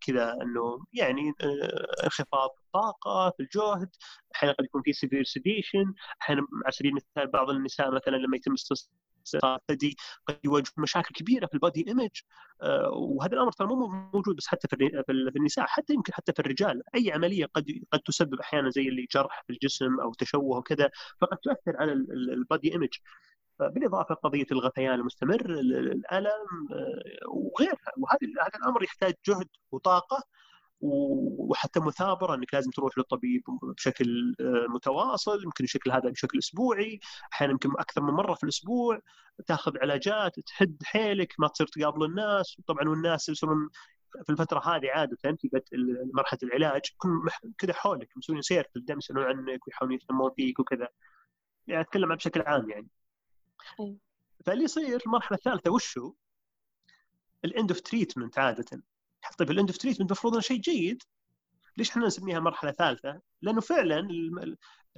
كذا 0.00 0.32
إنه 0.42 0.84
يعني 0.92 1.32
آه، 1.40 2.04
انخفاض 2.04 2.50
الطاقة 2.78 3.30
في 3.36 3.42
الجهد 3.42 3.88
أحيانا 4.34 4.54
قد 4.54 4.64
يكون 4.64 4.82
في 4.82 4.92
severe 4.92 5.24
sedation 5.24 5.94
أحيانا 6.22 6.46
على 6.64 6.72
سبيل 6.72 6.90
المثال 6.90 7.30
بعض 7.32 7.50
النساء 7.50 7.90
مثلا 7.90 8.16
لما 8.16 8.36
يتم 8.36 8.54
الثدي 9.44 9.96
قد 10.26 10.38
يواجه 10.44 10.70
مشاكل 10.78 11.14
كبيرة 11.14 11.46
في 11.46 11.54
ال 11.54 11.60
body 11.60 11.84
image 11.88 12.10
آه، 12.62 12.90
وهذا 12.90 13.32
الأمر 13.32 13.52
ترى 13.52 13.66
مو 13.66 13.86
موجود 13.86 14.36
بس 14.36 14.46
حتى 14.46 14.68
في 14.68 15.36
النساء 15.36 15.66
حتى 15.66 15.94
يمكن 15.94 16.12
حتى 16.14 16.32
في 16.32 16.40
الرجال. 16.40 16.82
أي 16.94 17.12
عملية 17.12 17.46
قد 17.46 17.66
قد 17.92 18.00
تسبب 18.00 18.40
أحيانا 18.40 18.70
زي 18.70 18.88
اللي 18.88 19.06
جرح 19.12 19.44
في 19.46 19.52
الجسم 19.52 20.00
أو 20.00 20.14
تشوه 20.14 20.58
وكذا 20.58 20.90
فقد 21.20 21.36
تؤثر 21.36 21.76
على 21.76 21.92
ال 21.92 22.08
body 22.08 22.72
image 22.72 22.98
بالإضافة 23.60 24.12
لقضيه 24.12 24.46
الغثيان 24.52 24.94
المستمر 24.94 25.50
الألم 25.50 26.68
آه، 26.72 27.28
وغيرها. 27.28 27.92
وهذا 27.98 28.18
هذا 28.40 28.58
الأمر 28.58 28.82
يحتاج 28.82 29.14
جهد 29.26 29.48
وطاقة 29.72 30.24
وحتى 30.80 31.80
مثابرة 31.80 32.34
إنك 32.34 32.54
لازم 32.54 32.70
تروح 32.70 32.98
للطبيب 32.98 33.42
بشكل 33.62 34.34
آه، 34.40 34.66
متواصل 34.74 35.44
يمكن 35.44 35.64
الشكل 35.64 35.92
هذا 35.92 36.10
بشكل 36.10 36.38
أسبوعي 36.38 37.00
أحيانا 37.32 37.52
يمكن 37.52 37.70
أكثر 37.78 38.02
من 38.02 38.14
مرة 38.14 38.34
في 38.34 38.44
الأسبوع 38.44 39.00
تأخذ 39.46 39.78
علاجات 39.78 40.40
تهد 40.40 40.76
حيلك 40.84 41.34
ما 41.38 41.48
تصير 41.48 41.66
تقابل 41.66 42.04
الناس. 42.04 42.56
طبعا 42.66 42.88
والناس 42.88 43.28
يصيرون 43.28 43.68
في 44.24 44.30
الفترة 44.32 44.76
هذه 44.76 44.90
عادة 44.90 45.16
في 45.22 45.48
بدء 45.52 45.64
مرحلة 46.14 46.38
العلاج 46.42 46.82
يكون 46.94 47.10
كذا 47.58 47.72
حولك 47.72 48.08
مسوين 48.16 48.42
سير 48.42 48.68
في 48.72 48.76
الدم 48.78 48.98
يسألون 48.98 49.24
عنك 49.24 49.66
ويحاولون 49.66 49.98
يهتمون 49.98 50.30
فيك 50.36 50.60
وكذا. 50.60 50.88
يعني 51.66 51.80
أتكلم 51.80 52.14
بشكل 52.14 52.40
عام 52.42 52.70
يعني. 52.70 52.88
فاللي 54.46 54.64
يصير 54.64 55.02
المرحلة 55.06 55.38
الثالثة 55.38 55.70
وش 55.70 55.98
هو؟ 55.98 56.14
ال 57.44 57.50
end 57.50 57.70
of 57.72 57.80
treatment 57.80 58.38
عادة. 58.38 58.82
طيب 59.38 59.50
ال 59.50 59.54
end 59.54 59.68
of 59.70 59.78
treatment 59.78 60.10
المفروض 60.10 60.32
إنه 60.32 60.42
شيء 60.42 60.60
جيد. 60.60 61.02
ليش 61.76 61.90
إحنا 61.90 62.06
نسميها 62.06 62.40
مرحلة 62.40 62.72
ثالثة؟ 62.72 63.20
لأنه 63.42 63.60
فعلا 63.60 63.98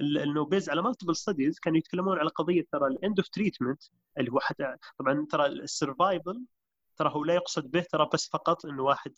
إنه 0.01 0.45
based 0.45 0.69
على 0.69 0.81
multiple 0.81 1.15
studies 1.15 1.59
كانوا 1.59 1.77
يتكلمون 1.77 2.19
على 2.19 2.29
قضية 2.29 2.65
ترى 2.71 2.87
ال 2.87 2.95
end 2.95 3.19
of 3.19 3.29
treatment 3.29 3.83
اللي 4.19 4.31
هو 4.31 4.39
حتى 4.39 4.75
طبعا 4.99 5.27
ترى 5.31 5.45
ال 5.45 5.56
survivor 5.56 6.45
ترى 6.97 7.09
هو 7.09 7.23
لا 7.25 7.33
يقصد 7.35 7.71
به 7.71 7.81
ترى 7.91 8.09
بس 8.13 8.29
فقط 8.29 8.65
إنه 8.65 8.83
واحد 8.83 9.13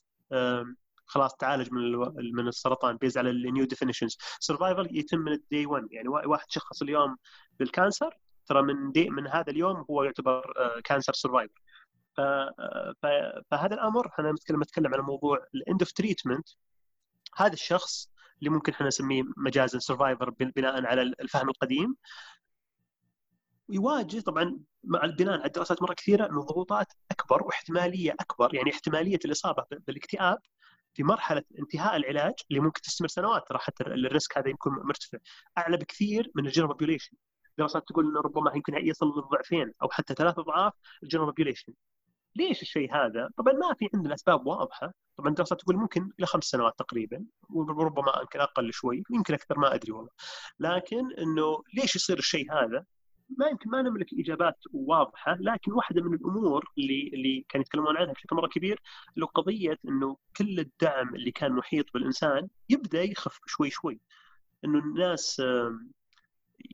خلاص 1.05 1.35
تعالج 1.35 1.71
من 1.71 1.91
من 2.33 2.47
السرطان 2.47 2.97
based 2.97 3.17
على 3.17 3.29
ال 3.29 3.38
new 3.38 3.65
definitions 3.65 4.17
survival 4.39 4.97
يتم 4.97 5.19
من 5.19 5.31
ال 5.31 5.40
day 5.40 5.65
1 5.65 5.87
يعني 5.91 6.07
واحد 6.09 6.45
شخص 6.49 6.81
اليوم 6.81 7.17
بال 7.59 7.74
cancer 7.74 8.17
ترى 8.45 8.61
من 8.61 8.91
day 8.91 9.09
من 9.09 9.27
هذا 9.27 9.51
اليوم 9.51 9.85
هو 9.89 10.03
يعتبر 10.03 10.53
cancer 10.83 11.13
survivor 11.13 11.61
فهذا 13.51 13.73
الأمر 13.75 14.07
إحنا 14.07 14.31
نتكلم 14.31 14.61
نتكلم 14.61 14.93
على 14.93 15.03
موضوع 15.03 15.47
ال 15.55 15.62
end 15.62 15.81
of 15.81 15.91
treatment. 15.91 16.49
هذا 17.37 17.53
الشخص 17.53 18.11
اللي 18.39 18.49
ممكن 18.49 18.71
إحنا 18.73 18.87
نسميه 18.87 19.23
مجازا 19.37 19.79
survivor 19.79 20.29
بناء 20.29 20.85
على 20.85 21.01
الفهم 21.01 21.49
القديم 21.49 21.95
يواجه 23.69 24.19
طبعا 24.19 24.59
مع 24.83 25.03
البناء 25.03 25.33
على 25.33 25.45
الدراسات 25.45 25.81
مرة 25.81 25.93
كثيرة 25.93 26.25
إنه 26.29 26.41
ضغوطات 26.41 26.87
أكبر 27.11 27.43
واحتمالية 27.43 28.11
أكبر 28.19 28.55
يعني 28.55 28.71
احتمالية 28.71 29.19
الإصابة 29.25 29.65
بالاكتئاب 29.87 30.37
في 30.93 31.03
مرحلة 31.03 31.43
انتهاء 31.59 31.95
العلاج 31.95 32.33
اللي 32.51 32.61
ممكن 32.61 32.81
تستمر 32.81 33.07
سنوات. 33.07 33.47
ترى 33.47 33.59
حتى 33.59 33.83
ال 33.83 33.94
risk 33.94 34.37
هذا 34.37 34.49
يكون 34.49 34.73
مرتفع. 34.73 35.17
أعلى 35.57 35.77
بكثير 35.77 36.31
من 36.35 36.45
ال 36.45 36.48
general 36.48 36.67
population 36.67 37.17
دراسات 37.57 37.87
تقول 37.87 38.05
إنه 38.05 38.21
ربما 38.21 38.51
يمكن 38.55 38.87
يصل 38.87 39.05
للضعفين 39.07 39.73
أو 39.83 39.89
حتى 39.89 40.13
ثلاث 40.13 40.39
أضعاف 40.39 40.73
ال 41.03 41.06
general 41.06 41.25
population 41.25 41.73
ليش 42.35 42.61
الشيء 42.61 42.95
هذا؟ 42.95 43.29
طبعا 43.37 43.53
ما 43.53 43.73
في 43.79 43.89
عندنا 43.93 44.13
أسباب 44.13 44.47
واضحة، 44.47 44.93
طبعا 45.17 45.29
الدراسات 45.29 45.61
تقول 45.61 45.75
ممكن 45.75 46.09
إلى 46.19 46.27
خمس 46.27 46.43
سنوات 46.43 46.73
تقريبا 46.79 47.25
وربما 47.49 48.13
يمكن 48.21 48.39
أقل 48.39 48.73
شوي، 48.73 49.03
يمكن 49.09 49.33
أكثر 49.33 49.59
ما 49.59 49.75
أدري 49.75 49.91
والله. 49.91 50.11
لكن 50.59 51.11
إنه 51.19 51.63
ليش 51.73 51.95
يصير 51.95 52.17
الشيء 52.17 52.53
هذا؟ 52.53 52.85
ما 53.37 53.47
يمكن 53.47 53.69
ما 53.69 53.81
نملك 53.81 54.07
إجابات 54.13 54.57
واضحة 54.73 55.37
لكن 55.39 55.71
واحدة 55.73 56.01
من 56.01 56.13
الأمور 56.13 56.71
اللي 56.77 57.11
اللي 57.13 57.45
كانوا 57.49 57.65
يتكلمون 57.65 57.97
عنها 57.97 58.13
بشكل 58.13 58.35
مرة 58.35 58.47
كبير 58.47 58.81
اللي 59.15 59.25
قضية 59.25 59.79
إنه 59.87 60.17
كل 60.37 60.59
الدعم 60.59 61.15
اللي 61.15 61.31
كان 61.31 61.51
محيط 61.51 61.85
بالإنسان 61.93 62.47
يبدأ 62.69 63.01
يخف 63.01 63.39
شوي 63.45 63.69
شوي 63.69 63.99
إنه 64.65 64.79
الناس 64.79 65.41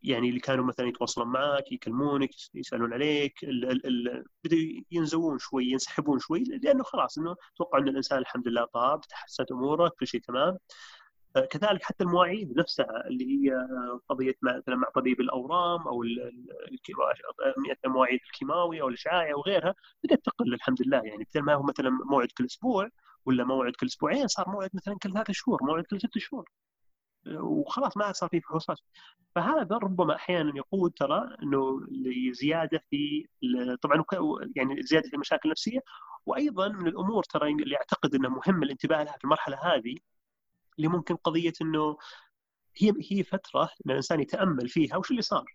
يعني 0.04 0.30
اللي 0.30 0.40
كانوا 0.40 0.66
مثلا 0.66 0.88
يتواصلون 0.88 1.28
معك 1.28 1.72
يكلمونك 1.72 2.30
يسألون 2.54 2.94
عليك 2.94 3.46
بدأوا 4.44 4.84
ينزوون 4.92 5.38
شوي 5.40 5.66
ينسحبون 5.66 6.20
شوي 6.20 6.44
لأنه 6.44 6.84
خلاص 6.84 7.18
إنه 7.18 7.36
توقع 7.56 7.80
إن 7.80 7.88
الإنسان 7.88 8.20
الحمد 8.20 8.48
لله 8.48 8.66
طاب 8.66 9.02
تحسنت 9.02 9.52
أموره 9.52 9.92
كل 10.00 10.08
شيء 10.08 10.22
تمام. 10.22 10.58
آه، 11.36 11.46
كذلك 11.46 11.84
حتى 11.84 12.04
المواعيد 12.04 12.58
نفسها 12.58 13.08
اللي 13.08 13.26
هي 13.26 13.68
قضية 14.10 14.36
مثلا 14.42 14.76
مع 14.76 14.90
طبيب 14.96 15.22
الأورام 15.22 15.88
أو 15.88 16.04
المواعيد 17.86 18.20
الكيماوي 18.26 18.82
أو 18.82 18.88
الإشعاعي 18.90 19.34
أو 19.34 19.42
غيرها 19.42 19.76
بدأت 20.04 20.26
تقل 20.26 20.54
الحمد 20.54 20.82
لله. 20.82 21.02
يعني 21.04 21.28
بدل 21.34 21.42
ما 21.42 21.54
هو 21.54 21.64
مثلا 21.64 21.90
موعد 21.90 22.28
كل 22.38 22.46
أسبوع 22.46 22.90
ولا 23.26 23.44
موعد 23.44 23.74
كل 23.80 23.86
أسبوعين 23.88 24.28
صار 24.28 24.50
موعد 24.50 24.70
مثلا 24.74 24.98
كل 25.04 25.14
ثلاث 25.14 25.32
شهور 25.32 25.64
موعد 25.64 25.84
كل 25.84 26.00
ست 26.00 26.18
شهور. 26.18 26.50
وخلاص 27.38 27.98
ما 27.98 28.06
عاد 28.06 28.16
صار 28.16 28.30
في 28.30 28.42
فحوصات 28.42 28.78
فهذا 29.36 29.78
ربما 29.78 30.16
أحيانا 30.16 30.58
يقود 30.58 30.92
ترى 30.92 31.38
إنه 31.44 31.82
لزيادة 31.92 32.84
في 32.90 33.28
طبعا 33.82 34.04
يعني 34.56 34.82
زيادة 34.84 35.10
في 35.10 35.14
المشاكل 35.14 35.42
النفسية 35.46 35.80
وأيضا 36.26 36.68
من 36.68 36.88
الأمور 36.88 37.24
ترى 37.24 37.52
اللي 37.52 37.76
أعتقد 37.78 38.16
إنه 38.16 38.30
مهم 38.30 38.64
الانتباه 38.64 39.04
لها 39.04 39.18
في 39.18 39.24
المرحلة 39.24 39.58
هذه 39.64 39.96
اللي 40.78 40.88
ممكن 40.88 41.16
قضية 41.16 41.54
إنه 41.62 41.98
هي 42.78 42.94
هي 43.12 43.24
فترة 43.24 43.64
إن 43.64 43.92
الإنسان 43.92 44.20
يتأمل 44.20 44.70
فيها 44.70 44.98
وش 44.98 45.12
اللي 45.12 45.22
صار؟ 45.22 45.46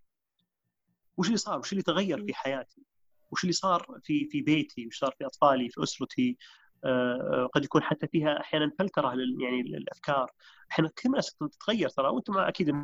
وش 1.16 1.26
اللي 1.26 1.38
صار؟ 1.38 1.58
وش 1.58 1.72
اللي 1.72 1.82
تغير 1.82 2.24
في 2.26 2.34
حياتي؟ 2.34 2.82
وش 3.30 3.44
اللي 3.44 3.52
صار 3.52 4.00
في 4.04 4.28
في 4.30 4.42
بيتي؟ 4.42 4.86
وش 4.86 4.98
صار 4.98 5.14
في 5.18 5.26
أطفالي؟ 5.26 5.68
في 5.68 5.82
أسرتي؟ 5.82 6.38
آه، 6.84 7.48
قد 7.52 7.64
يكون 7.64 7.82
حتى 7.82 8.06
فيها 8.06 8.40
أحيانا 8.40 8.72
فلتره 8.78 9.08
يعني 9.08 9.60
الأفكار 9.60 10.30
أحيانا 10.70 10.90
كثير 10.96 11.10
من 11.10 11.14
الناس 11.14 11.34
تتغير 11.34 11.88
ترى 11.88 12.08
وأنتم 12.08 12.38
أكيد 12.38 12.74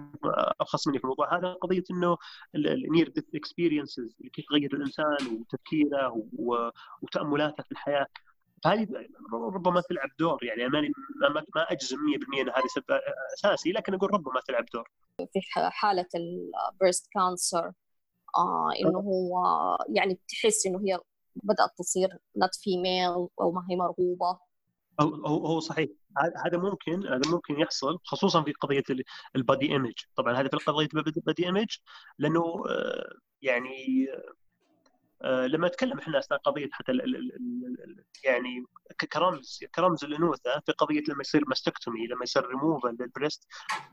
أخص 0.61 0.89
مني 0.89 0.99
في 0.99 1.05
الموضوع. 1.05 1.39
هذا 1.39 1.53
قضية 1.53 1.85
إنه 1.91 2.17
ال 2.55 2.66
near 2.66 3.09
death 3.09 3.25
experiences 3.35 4.17
كيف 4.33 4.47
تغير 4.49 4.75
الإنسان 4.75 5.39
وتفكيره 5.41 6.27
وتأملاته 7.03 7.63
في 7.63 7.73
الحياة. 7.73 8.07
فهذه 8.65 8.87
ربما 9.33 9.81
تلعب 9.81 10.09
دور 10.19 10.45
يعني 10.45 10.69
ما 10.69 10.91
ما 11.55 11.63
أجزم 11.73 11.97
100% 11.97 12.41
إن 12.41 12.49
هذا 12.49 12.67
سبب 12.75 13.01
أساسي 13.35 13.73
لكن 13.73 13.95
أقول 13.95 14.15
ربما 14.15 14.41
تلعب 14.49 14.65
دور. 14.75 14.91
في 15.33 15.41
حالة 15.55 16.07
ال 16.15 16.28
breast 16.28 17.07
cancer 17.15 17.73
آه 18.37 18.71
إنه 18.81 18.99
هو 18.99 19.43
يعني 19.89 20.15
بتحس 20.15 20.67
إنه 20.67 20.79
هي 20.79 20.99
بدأت 21.37 21.71
تصير 21.79 22.19
not 22.37 22.55
female 22.55 23.11
أو 23.41 23.53
ما 23.53 23.67
هي 23.71 23.77
مرغوبة. 23.77 24.39
هو 25.01 25.47
هو 25.47 25.61
صحيح. 25.61 25.89
هذا 26.47 26.59
ممكن 26.59 27.07
هذا 27.07 27.31
ممكن 27.31 27.61
يحصل 27.61 27.99
خصوصا 28.05 28.43
في 28.43 28.53
قضية 28.53 28.83
ال 29.37 29.44
body 29.44 29.73
image 29.73 29.93
طبعا 30.17 30.35
هذا 30.41 30.49
في 30.49 30.71
قضية 30.71 31.13
ال 31.17 31.23
body 31.23 31.47
image 31.47 31.77
لأنه 32.19 32.65
آه، 32.69 33.13
يعني 33.43 34.07
لما 35.25 35.69
نتكلم 35.69 35.99
إحنا 35.99 36.19
أثناء 36.19 36.41
قضية 36.41 36.69
حتى 36.73 36.93
يعني 38.25 38.65
كرمز 39.13 39.65
كرمز 39.75 40.05
الانوثه 40.05 40.61
في 40.67 40.73
قضية 40.73 41.03
لما 41.09 41.21
يصير 41.21 41.45
mastectomy 41.49 42.07
لما 42.07 42.23
يصير 42.23 42.47
ريموفال 42.47 42.97
للبريست 43.01 43.47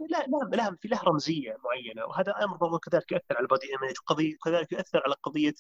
لا 0.10 0.26
لا 0.28 0.56
لها 0.56 0.78
في 0.82 0.88
له 0.88 1.02
رمزية 1.04 1.58
معينة 1.66 2.06
وهذا 2.06 2.44
أمر 2.44 2.58
برضه 2.58 2.80
كذلك 2.80 3.12
يؤثر 3.12 3.36
على 3.36 3.44
ال 3.44 3.49
body 3.49 3.68
image 3.68 3.96
وقضيه 4.02 4.36
كذلك 4.44 4.72
يؤثر 4.72 5.02
على 5.06 5.16
قضية 5.24 5.54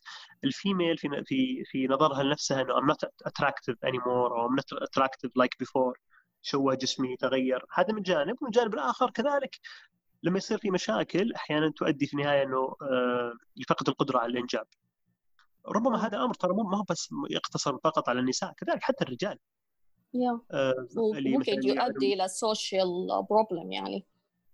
ال 0.43 0.51
female 0.51 0.97
في 0.97 1.23
في 1.25 1.63
في 1.65 1.87
نظرها 1.87 2.23
لنفسها 2.23 2.61
إنه 2.61 2.73
I'm 2.79 2.93
not 2.93 3.09
attractive 3.27 3.75
anymore 3.85 4.07
أو 4.07 4.49
I'm 4.49 4.55
not 4.55 4.87
attractive 4.87 5.31
like 5.35 5.65
before 5.65 5.93
شوه 6.41 6.75
جسمي 6.75 7.15
تغير 7.15 7.65
هذا 7.73 7.93
من 7.93 8.01
جانب 8.01 8.37
ومن 8.41 8.47
الجانب 8.47 8.73
الآخر 8.73 9.09
كذلك 9.09 9.59
لما 10.23 10.37
يصير 10.37 10.57
في 10.57 10.71
مشاكل 10.71 11.33
أحيانا 11.33 11.71
تؤدي 11.71 12.07
في 12.07 12.13
النهاية 12.13 12.43
إنه 12.43 12.75
آه، 12.81 13.33
يفقد 13.57 13.89
القدرة 13.89 14.19
على 14.19 14.31
الإنجاب. 14.31 14.67
ربما 15.67 16.07
هذا 16.07 16.17
أمر 16.17 16.33
ترى 16.33 16.53
ما 16.53 16.77
هو 16.77 16.83
بس 16.89 17.09
يقتصر 17.29 17.77
فقط 17.77 18.09
على 18.09 18.19
النساء 18.19 18.53
كذلك 18.53 18.83
حتى 18.83 19.03
الرجال 19.03 19.39
yeah. 20.17 20.39
آه 20.51 20.87
ممكن 21.17 21.63
يؤدي 21.63 22.13
إلى 22.13 22.27
social 22.27 22.87
problem 23.29 23.71
يعني 23.71 24.05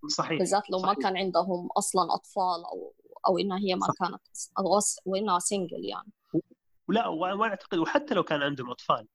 صحيح 0.07 0.39
بالذات 0.39 0.70
لو 0.70 0.78
صحيح. 0.78 0.97
ما 0.97 1.03
كان 1.03 1.18
عندهم 1.18 1.70
أصلا 1.78 2.14
أطفال 2.16 2.66
أو 2.72 2.93
أو 3.28 3.38
إنها 3.38 3.57
هي 3.57 3.76
ما 3.76 3.88
صح. 3.88 3.93
كانت 3.99 4.22
أو 4.59 4.80
وانها 5.05 5.39
single 5.39 5.86
يعني 5.86 6.11
ولا 6.88 7.07
واعتقد 7.07 7.78
وحتى 7.78 8.14
لو 8.14 8.24
كان 8.24 8.41
عندهم 8.41 8.72
أطفال 8.72 9.07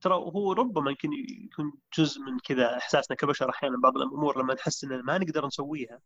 ترى 0.00 0.14
هو 0.14 0.52
ربما 0.52 0.90
يمكن 0.90 1.08
يكون 1.44 1.72
جزء 1.98 2.20
من 2.20 2.38
كذا 2.38 2.76
إحساسنا 2.76 3.16
كبشر 3.16 3.50
أحيانا 3.50 3.78
بعض 3.82 3.96
الأمور 3.96 4.42
لما 4.42 4.54
نحس 4.54 4.84
ان 4.84 5.00
ما 5.02 5.18
نقدر 5.18 5.46
نسويها 5.46 6.00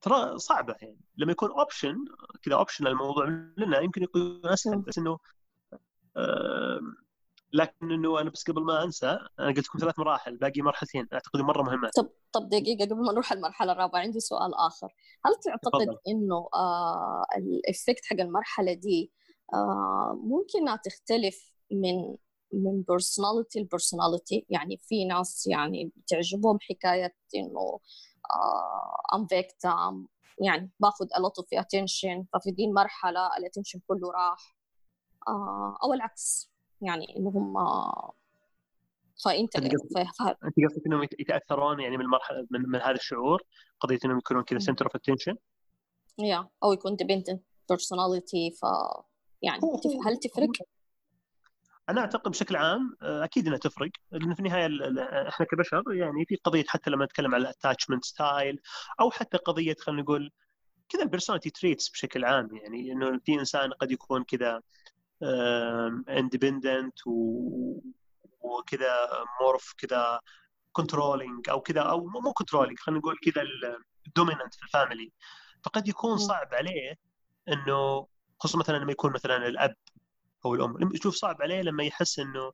ترى 0.00 0.38
صعبة 0.38 0.74
يعني. 0.82 1.00
لما 1.16 1.32
يكون 1.32 1.50
option 1.50 2.04
كذا 2.42 2.54
option 2.54 2.86
الموضوع 2.86 3.26
لنا 3.56 3.80
يمكن 3.80 4.02
يكون 4.02 4.40
أسهل 4.44 4.78
بس 4.78 4.98
إنه 4.98 5.18
لكن 7.52 7.92
إنه 7.92 8.20
أنا 8.20 8.30
بس 8.30 8.50
قبل 8.50 8.62
ما 8.62 8.84
أنسى 8.84 9.18
أنا 9.38 9.48
قلت 9.48 9.66
لكم 9.68 9.78
ثلاث 9.78 9.98
مراحل 9.98 10.36
باقي 10.36 10.62
مرحلتين. 10.62 11.08
أعتقد 11.12 11.40
مرة 11.40 11.62
مهمات 11.62 11.94
طب 11.96 12.10
طب 12.32 12.48
دقيقة 12.48 12.84
قبل 12.84 12.96
ما 12.96 13.12
نروح 13.12 13.32
المرحلة 13.32 13.72
الرابعة 13.72 14.00
عندي 14.00 14.20
سؤال 14.20 14.54
آخر. 14.54 14.94
هل 15.26 15.34
تعتقد. 15.44 15.98
إنه 16.08 16.48
آه 16.54 17.24
ال 17.36 17.46
effect 17.46 18.04
حق 18.04 18.20
المرحلة 18.20 18.72
دي 18.72 19.12
آه 19.54 20.20
ممكن 20.24 20.80
تختلف 20.84 21.52
من 21.70 22.16
من 22.52 22.82
personality 22.82 23.60
ل 23.60 23.67
personality 23.67 24.46
يعني 24.50 24.76
في 24.76 25.04
ناس 25.04 25.46
يعني 25.46 25.92
بتعجبهم 25.96 26.58
حكاية 26.60 27.14
إنه 27.36 27.80
ام 29.14 29.26
uh, 29.26 29.28
victim. 29.28 30.08
يعني 30.40 30.70
باخذ 30.80 31.06
a 31.06 31.18
lot 31.18 31.42
of 31.42 31.60
attention. 31.60 32.24
ففي 32.32 32.50
دي 32.50 32.64
المرحلة 32.64 33.36
ال 33.38 33.42
attention 33.42 33.80
كله 33.88 34.10
راح. 34.12 34.56
uh, 35.28 35.84
أو 35.84 35.92
العكس. 35.92 36.50
يعني 36.82 37.16
إنه 37.16 37.30
هم 37.30 37.54
فانت 39.24 39.56
أنت 39.56 39.66
قصدك 39.66 40.86
إنهم 40.86 41.02
يتأثرون 41.02 41.80
يعني 41.80 41.96
من 41.96 42.04
المرحله 42.04 42.46
من, 42.50 42.60
من 42.68 42.80
هذا 42.80 42.94
الشعور؟ 42.94 43.42
قضية 43.80 43.98
إنهم 44.04 44.18
يكونون 44.18 44.44
كذا 44.44 44.58
center 44.58 44.84
of 44.86 44.96
attention 44.96 45.36
yeah 46.18 46.48
أو 46.64 46.72
يكون 46.72 46.96
dependent 46.96 47.42
personality 47.68 48.50
ف 48.50 48.62
يعني 49.42 49.60
هل 50.06 50.16
تفرق؟ 50.16 50.50
أنا 51.88 52.00
أعتقد 52.00 52.30
بشكل 52.30 52.56
عام 52.56 52.96
آه، 53.02 53.24
أكيد 53.24 53.46
إنها 53.46 53.58
تفرق. 53.58 53.90
لأن 54.12 54.34
في 54.34 54.40
النهاية 54.40 54.68
إحنا 55.28 55.46
كبشر 55.46 55.82
يعني 55.88 56.24
في 56.26 56.36
قضية 56.36 56.64
حتى 56.68 56.90
لما 56.90 57.04
نتكلم 57.04 57.34
على 57.34 57.42
ال 57.42 57.48
attachment 57.48 58.04
style 58.04 58.60
أو 59.00 59.10
حتى 59.10 59.36
قضية 59.36 59.76
خلينا 59.80 60.02
نقول 60.02 60.30
كذا 60.88 61.02
ال 61.02 61.06
personality 61.06 61.50
traits 61.50 61.88
بشكل 61.88 62.24
عام. 62.24 62.56
يعني 62.56 62.92
إنه 62.92 63.20
في 63.24 63.34
إنسان 63.34 63.72
قد 63.72 63.90
يكون 63.90 64.24
كذا 64.24 64.62
independent 66.08 66.98
وكذا 68.40 69.08
more 69.40 69.63
of 69.63 69.74
كذا 69.78 70.20
controlling 70.72 71.48
أو 71.50 71.60
كذا 71.60 71.80
أو 71.80 72.06
مو 72.06 72.32
controlling 72.32 72.78
خلينا 72.78 73.00
نقول 73.00 73.16
كذا 73.24 73.42
ال 74.06 74.11
dominant 74.11 74.54
في 74.54 74.62
ال 74.62 74.68
family. 74.68 75.12
فقد 75.64 75.88
يكون 75.88 76.16
صعب 76.16 76.54
عليه 76.54 76.94
إنه 77.48 78.06
خصوصا 78.40 78.58
مثلا 78.58 78.76
لما 78.78 78.92
يكون 78.92 79.12
مثلا 79.12 79.36
الأب 79.48 79.74
أو 80.48 80.54
الأم. 80.54 80.94
يشوف 80.94 81.14
صعب 81.14 81.42
عليه 81.42 81.62
لما 81.62 81.84
يحس 81.84 82.18
إنه 82.18 82.52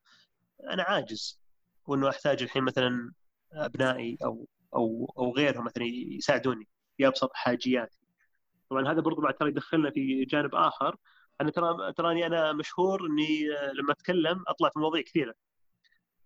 أنا 0.72 0.82
عاجز 0.82 1.40
وإنه 1.86 2.08
أحتاج 2.08 2.42
الحين 2.42 2.64
مثلا 2.64 3.12
أبنائي 3.52 4.18
أو 4.24 4.48
أو 4.74 5.14
أو 5.18 5.32
غيرهم 5.34 5.64
مثلا 5.64 5.84
يساعدوني 5.84 6.68
في 6.96 7.06
أبسط 7.06 7.30
حاجياتي. 7.34 7.98
طبعا 8.70 8.92
هذا 8.92 9.00
برضو 9.00 9.20
بعد 9.22 9.34
ترى 9.34 9.48
يدخلنا 9.48 9.90
في 9.90 10.24
جانب 10.24 10.54
آخر. 10.54 10.96
أنا 11.40 11.50
ترى 11.50 11.92
تراني 11.92 12.26
أنا 12.26 12.52
مشهور 12.52 13.06
إني 13.06 13.46
لما 13.74 13.92
أتكلم 13.92 14.44
أطلع 14.48 14.68
في 14.68 14.78
مواضيع 14.78 15.02
كثيرة. 15.02 15.34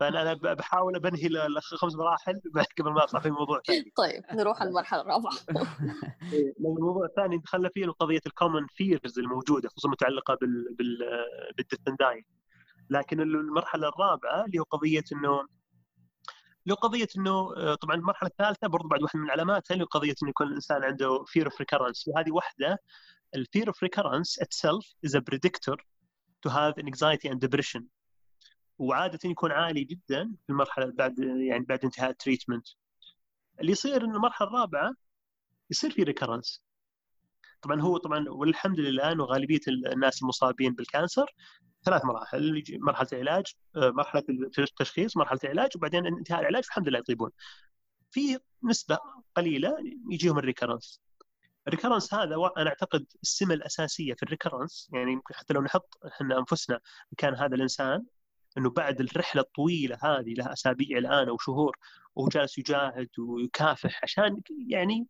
فأنا 0.00 0.22
أنا 0.22 0.34
بحاول 0.54 1.00
بنهي 1.00 1.26
الخمس 1.26 1.94
مراحل 1.94 2.40
قبل 2.78 2.90
ما 2.90 3.04
أطلع 3.04 3.20
في 3.20 3.30
موضوع 3.30 3.60
ثاني. 3.66 3.92
طيب 4.02 4.22
نروح 4.32 4.62
المرحلة 4.62 5.00
الرابعة. 5.00 5.32
إيه، 6.32 6.54
الموضوع 6.60 7.06
الثاني 7.06 7.38
دخلنا 7.38 7.68
فيه 7.74 7.86
قضيه 7.86 8.20
ال 8.26 8.32
common 8.32 8.66
fears 8.66 9.18
الموجودة 9.18 9.68
خصوصا 9.68 9.88
متعلقة 9.88 10.38
بال 10.40 10.74
بال 10.78 12.24
لكن 12.90 13.20
المرحلة 13.20 13.88
الرابعة 13.88 14.44
اللي 14.44 14.58
هو 14.58 14.62
قضية 14.62 15.04
إنه 15.12 15.46
له 16.66 16.74
قضية 16.74 17.08
إنه 17.18 17.54
طبعا 17.74 17.96
المرحلة 17.96 18.28
الثالثة 18.28 18.68
برضو 18.68 18.88
بعد 18.88 19.02
واحدة 19.02 19.20
من 19.20 19.30
علاماتها 19.30 19.74
اللي 19.74 19.84
قضية 19.84 20.14
إنه 20.22 20.30
يكون 20.30 20.46
الإنسان 20.46 20.84
عنده 20.84 21.24
fear 21.24 21.44
of 21.44 21.52
recurrence. 21.52 22.08
وهذه 22.08 22.32
واحدة 22.32 22.78
ال 23.34 23.41
fear 23.41 23.68
of 23.68 23.84
recurrence 23.84 24.44
itself 24.44 24.84
is 25.06 25.14
a 25.14 25.20
predictor 25.20 25.76
to 26.42 26.50
have 26.50 26.74
anxiety 26.78 27.28
and 27.28 27.40
depression. 27.40 27.82
وعادة 28.78 29.18
يكون 29.24 29.52
عالي 29.52 29.84
جدا 29.84 30.34
في 30.46 30.50
المرحلة 30.50 30.92
بعد 30.92 31.18
يعني 31.18 31.64
بعد 31.64 31.84
انتهاء 31.84 32.10
ال 32.10 32.16
treatment 32.16 32.66
اللي 33.60 33.72
يصير 33.72 34.04
إنه 34.04 34.16
المرحلة 34.16 34.48
الرابعة 34.48 34.94
يصير 35.70 35.90
في 35.90 36.02
recurrence 36.02 36.62
طبعا 37.62 37.80
هو 37.80 37.96
طبعا 37.96 38.28
والحمد 38.28 38.80
لله 38.80 39.12
إنه 39.12 39.24
غالبية 39.24 39.60
الناس 39.68 40.22
المصابين 40.22 40.74
بال 40.74 40.89
cancer 40.89 41.34
ثلاث 41.84 42.04
مراحل 42.04 42.64
مرحلة 42.80 43.08
العلاج 43.12 43.46
آه، 43.76 43.90
مرحلة 43.90 44.24
التشخيص 44.58 45.16
مرحلة 45.16 45.40
العلاج 45.44 45.70
وبعدين 45.76 46.06
انتهاء 46.06 46.40
العلاج 46.40 46.64
والحمد 46.64 46.88
لله 46.88 46.98
يطيبون. 46.98 47.30
في 48.10 48.38
نسبة 48.64 48.98
قليلة 49.36 49.76
يجيهم 50.10 50.38
ال 50.38 50.44
recurrence 50.44 51.00
ال 51.68 51.73
recurrence 51.73 52.14
هذا 52.14 52.36
أنا 52.56 52.68
أعتقد 52.70 53.06
السمة 53.22 53.54
الأساسية 53.54 54.14
في 54.14 54.22
ال 54.22 54.29
recurrence 54.29 54.90
يعني 54.92 55.20
حتى 55.32 55.54
لو 55.54 55.62
نحط 55.62 55.98
إحنا 56.06 56.38
أنفسنا 56.38 56.76
ان 56.76 57.16
كان 57.18 57.34
هذا 57.34 57.54
الإنسان 57.54 58.06
إنه 58.58 58.70
بعد 58.70 59.00
الرحلة 59.00 59.42
الطويلة 59.42 59.98
هذه 60.02 60.34
لها 60.34 60.52
أسابيع 60.52 60.98
الآن 60.98 61.28
أو 61.28 61.38
شهور 61.38 61.76
وهو 62.14 62.28
جالس 62.28 62.58
يجاهد 62.58 63.08
ويكافح 63.18 64.00
عشان 64.02 64.40
يعني 64.68 65.08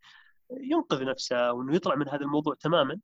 ينقذ 0.51 1.05
نفسه 1.05 1.53
وإنه 1.53 1.75
يطلع 1.75 1.95
من 1.95 2.09
هذا 2.09 2.21
الموضوع 2.21 2.55
تماما 2.59 2.99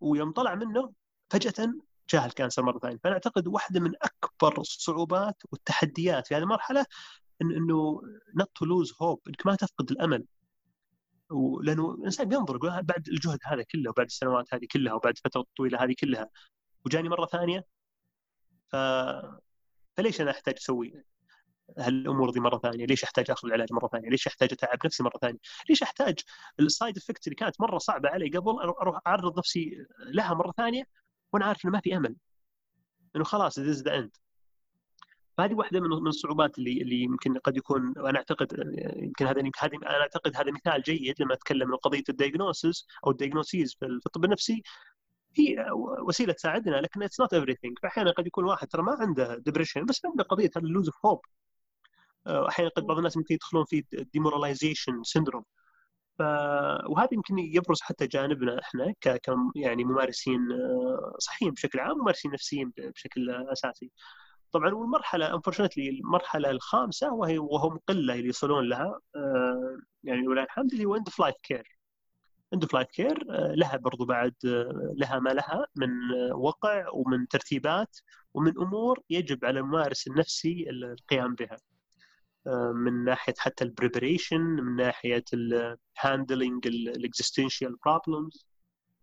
ويوم 0.00 0.32
طلع 0.32 0.54
منه 0.54 0.92
فجأة 1.30 1.74
جاه 2.10 2.26
ال 2.26 2.31
cancer 2.31 2.62
مرة 2.62 2.78
ثانية. 2.78 2.98
فأنا 3.04 3.14
أعتقد 3.14 3.48
واحدة 3.48 3.80
من 3.80 3.92
أكبر 4.02 4.60
الصعوبات 4.60 5.42
والتحديات 5.52 6.26
في 6.26 6.34
هذه 6.34 6.42
المرحلة 6.42 6.86
إنه 7.42 8.02
not 8.36 8.50
to 8.54 8.64
lose 8.64 8.94
hope 9.02 9.20
إنك 9.28 9.46
ما 9.46 9.56
تفقد 9.56 9.90
الأمل. 9.90 10.24
ولأنه 11.30 11.90
الإنسان 11.94 12.28
بينظر 12.28 12.56
يقول 12.56 12.82
بعد 12.82 13.08
الجهد 13.08 13.38
هذا 13.44 13.62
كله 13.62 13.90
وبعد 13.90 14.06
السنوات 14.06 14.54
هذه 14.54 14.66
كلها 14.72 14.94
وبعد 14.94 15.14
الفترة 15.16 15.40
الطويلة 15.40 15.84
هذه 15.84 15.94
كلها. 16.00 16.28
وجاني 16.86 17.08
مرة 17.08 17.26
ثانية 17.26 17.64
ف... 18.68 18.76
فليش 19.96 20.20
أنا 20.20 20.30
أحتاج 20.30 20.54
أسوي 20.58 21.04
هالأمور 21.78 22.30
دي 22.30 22.40
مرة 22.40 22.58
ثانية؟ 22.58 22.86
ليش 22.86 23.04
أحتاج 23.04 23.30
أخذ 23.30 23.48
العلاج 23.48 23.72
مرة 23.72 23.88
ثانية؟ 23.88 24.08
ليش 24.08 24.26
أحتاج 24.26 24.48
أتعب 24.52 24.78
نفسي 24.86 25.02
مرة 25.02 25.18
ثانية؟ 25.20 25.38
ليش 25.68 25.82
أحتاج 25.82 26.20
ال 26.60 26.67
side 26.67 26.96
effect 26.96 27.26
اللي 27.26 27.36
كانت 27.36 27.60
مرة 27.60 27.78
صعبة 27.78 28.08
علي 28.08 28.28
قبل 28.28 28.50
أروح 28.60 29.00
أعرض 29.06 29.38
نفسي 29.38 29.86
لها 29.98 30.34
مرة 30.34 30.52
ثانية 30.56 30.84
وأنا 31.32 31.44
عارف 31.44 31.64
إنه 31.64 31.72
ما 31.72 31.80
في 31.80 31.96
أمل 31.96 32.16
إنه 33.16 33.24
خلاص 33.24 33.58
this 33.58 33.74
is 33.74 33.82
the 33.82 33.98
end 33.98 34.16
فهذه 35.38 35.54
واحدة 35.54 35.80
من 35.80 36.06
الصعوبات 36.06 36.58
اللي 36.58 36.82
اللي 36.82 37.02
يمكن 37.02 37.38
قد 37.38 37.56
يكون 37.56 37.94
وأنا 37.96 38.18
أعتقد 38.18 38.52
يمكن 38.96 39.26
هذا 39.26 39.40
هذه 39.60 39.76
أنا 39.76 40.00
أعتقد 40.00 40.36
هذا 40.36 40.50
مثال 40.52 40.82
جيد 40.82 41.22
لما 41.22 41.34
أتكلم 41.34 41.72
عن 41.72 41.76
قضية 41.76 42.04
ال 42.08 42.16
diagnosis 42.16 42.86
أو 43.06 43.10
ال 43.10 43.16
diagnoses 43.16 43.74
في 43.80 43.86
الطب 43.86 44.24
النفسي 44.24 44.62
هي 45.38 45.66
وسيلة 46.08 46.32
تساعدنا 46.32 46.76
لكن 46.76 47.02
it's 47.02 47.20
not 47.20 47.34
everything 47.34 47.78
فاحيانا 47.82 48.10
قد 48.10 48.26
يكون 48.26 48.44
واحد 48.44 48.68
ترى 48.68 48.82
ما 48.82 48.96
عنده 49.00 49.36
depression 49.38 49.84
بس 49.86 50.06
عنده 50.06 50.24
قضية 50.24 50.50
ال 50.56 50.62
loss 50.62 50.86
of 50.88 51.06
hope 51.06 51.20
أحيانا 52.26 52.70
قد 52.70 52.82
بعض 52.86 52.96
الناس 52.96 53.16
ممكن 53.16 53.34
يدخلون 53.34 53.64
في 53.64 53.84
demoralization 54.12 55.02
syndrome 55.02 55.44
ف... 56.18 56.22
وهذا 56.88 57.08
يمكن 57.12 57.38
يبرز 57.38 57.80
حتى 57.82 58.06
جانبنا 58.06 58.60
إحنا 58.60 58.92
ك... 59.00 59.08
ك 59.08 59.34
يعني 59.56 59.84
ممارسين 59.84 60.52
آه، 60.52 61.16
صحيين 61.18 61.52
بشكل 61.52 61.80
عام 61.80 61.98
ممارسين 61.98 62.30
نفسيين 62.32 62.72
بشكل 62.78 63.30
أساسي. 63.30 63.90
طبعا 64.52 64.74
والمرحلة 64.74 65.34
unfortunately 65.34 65.90
المرحلة 65.90 66.50
الخامسة 66.50 67.12
وهي 67.14 67.38
وهم 67.38 67.78
قلة 67.88 68.14
اللي 68.14 68.28
يصلون 68.28 68.68
لها 68.68 69.00
آه، 69.16 69.78
يعني 70.04 70.28
ولله 70.28 70.42
الحمد 70.44 70.72
اللي 70.72 70.84
هو 70.84 70.96
end 70.96 71.08
of 71.08 71.20
life 71.20 71.36
care. 71.42 71.75
end 72.54 72.62
of 72.62 72.74
life 72.74 72.88
care 72.88 73.24
لها 73.54 73.76
برضو 73.76 74.04
بعد 74.04 74.34
آه، 74.46 74.94
لها 74.96 75.18
ما 75.18 75.30
لها 75.30 75.66
من 75.76 75.90
وقع 76.32 76.88
ومن 76.88 77.28
ترتيبات 77.28 77.96
ومن 78.34 78.58
أمور 78.58 79.00
يجب 79.10 79.44
على 79.44 79.60
الممارس 79.60 80.06
النفسي 80.06 80.70
القيام 80.70 81.34
بها. 81.34 81.56
من 82.74 83.04
ناحية 83.04 83.34
حتى 83.38 83.64
ال 83.64 83.70
preparation 83.70 84.40
من 84.40 84.76
ناحية 84.76 85.24
ال 85.34 85.49
handling 85.49 86.66
ال 86.66 86.75
existential 86.75 87.76
problems 87.84 88.46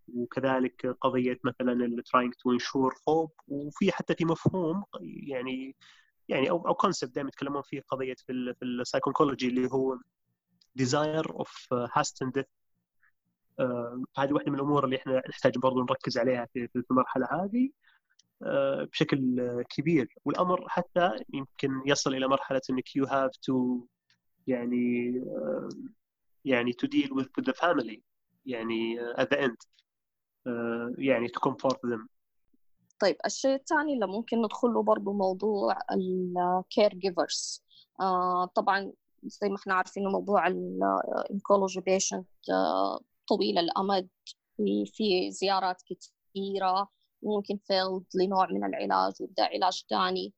وكذلك 0.08 0.86
قضية 1.00 1.38
مثلا 1.44 2.02
trying 2.12 2.34
to 2.34 2.52
ensure 2.52 2.94
hope 3.08 3.32
وفي 3.48 3.92
حتى 3.92 4.14
في 4.14 4.24
مفهوم 4.24 4.84
يعني 5.00 5.76
يعني 6.28 6.50
أو 6.50 6.68
أو 6.68 6.74
concept 6.74 7.14
دائما 7.14 7.28
يتكلمون 7.28 7.62
فيه 7.62 7.80
قضية 7.88 8.14
في 8.26 8.54
السايكولوجي 8.62 9.48
اللي 9.48 9.68
هو 9.72 9.98
desire 10.74 11.30
of 11.30 11.68
hasten 11.72 12.30
death 12.30 12.44
هذه 14.18 14.32
واحدة 14.32 14.50
من 14.50 14.54
الأمور 14.54 14.84
اللي 14.84 14.96
إحنا 14.96 15.22
نحتاج 15.28 15.58
برضو 15.58 15.82
نركز 15.82 16.18
عليها 16.18 16.46
في 16.52 16.84
المرحلة 16.90 17.26
هذه 17.30 17.70
آه، 18.42 18.84
بشكل 18.84 19.62
كبير. 19.68 20.14
والأمر 20.24 20.68
حتى 20.68 21.10
يمكن 21.34 21.82
يصل 21.86 22.14
إلى 22.14 22.28
مرحلة 22.28 22.60
إنك 22.70 22.96
you 22.96 23.04
have 23.04 23.30
to 23.36 23.86
يعني 24.46 25.18
آه، 25.36 25.68
يعني 26.44 26.72
to 26.72 26.88
deal 26.88 27.10
with, 27.10 27.44
the 27.44 27.52
family 27.52 28.00
يعني 28.46 29.14
at 29.14 29.26
the 29.34 29.38
end 29.38 29.56
يعني 30.98 31.28
to 31.28 31.50
comfort 31.50 31.78
them. 31.84 32.06
طيب 32.98 33.16
الشيء 33.26 33.54
الثاني 33.54 33.94
اللي 33.94 34.06
ممكن 34.06 34.42
ندخل 34.42 34.68
له 34.68 34.82
برضه 34.82 35.12
موضوع 35.12 35.78
ال 35.92 36.94
caregivers 36.94 37.64
طبعا 38.54 38.92
زي 39.24 39.48
ما 39.48 39.56
إحنا 39.56 39.74
عارفين 39.74 40.08
موضوع 40.08 40.46
ال 40.46 40.61
oncology 40.61 41.80
patient 41.80 42.26
طويل 43.28 43.58
الأمد. 43.58 44.08
في 44.86 45.30
زيارات 45.30 45.82
كثيره 45.82 46.88
ممكن 47.22 47.56
فيلد 47.56 48.04
لنوع 48.14 48.46
من 48.50 48.64
العلاج 48.64 49.12
ويبدأ 49.20 49.44
علاج 49.44 49.84
ثاني 49.90 50.32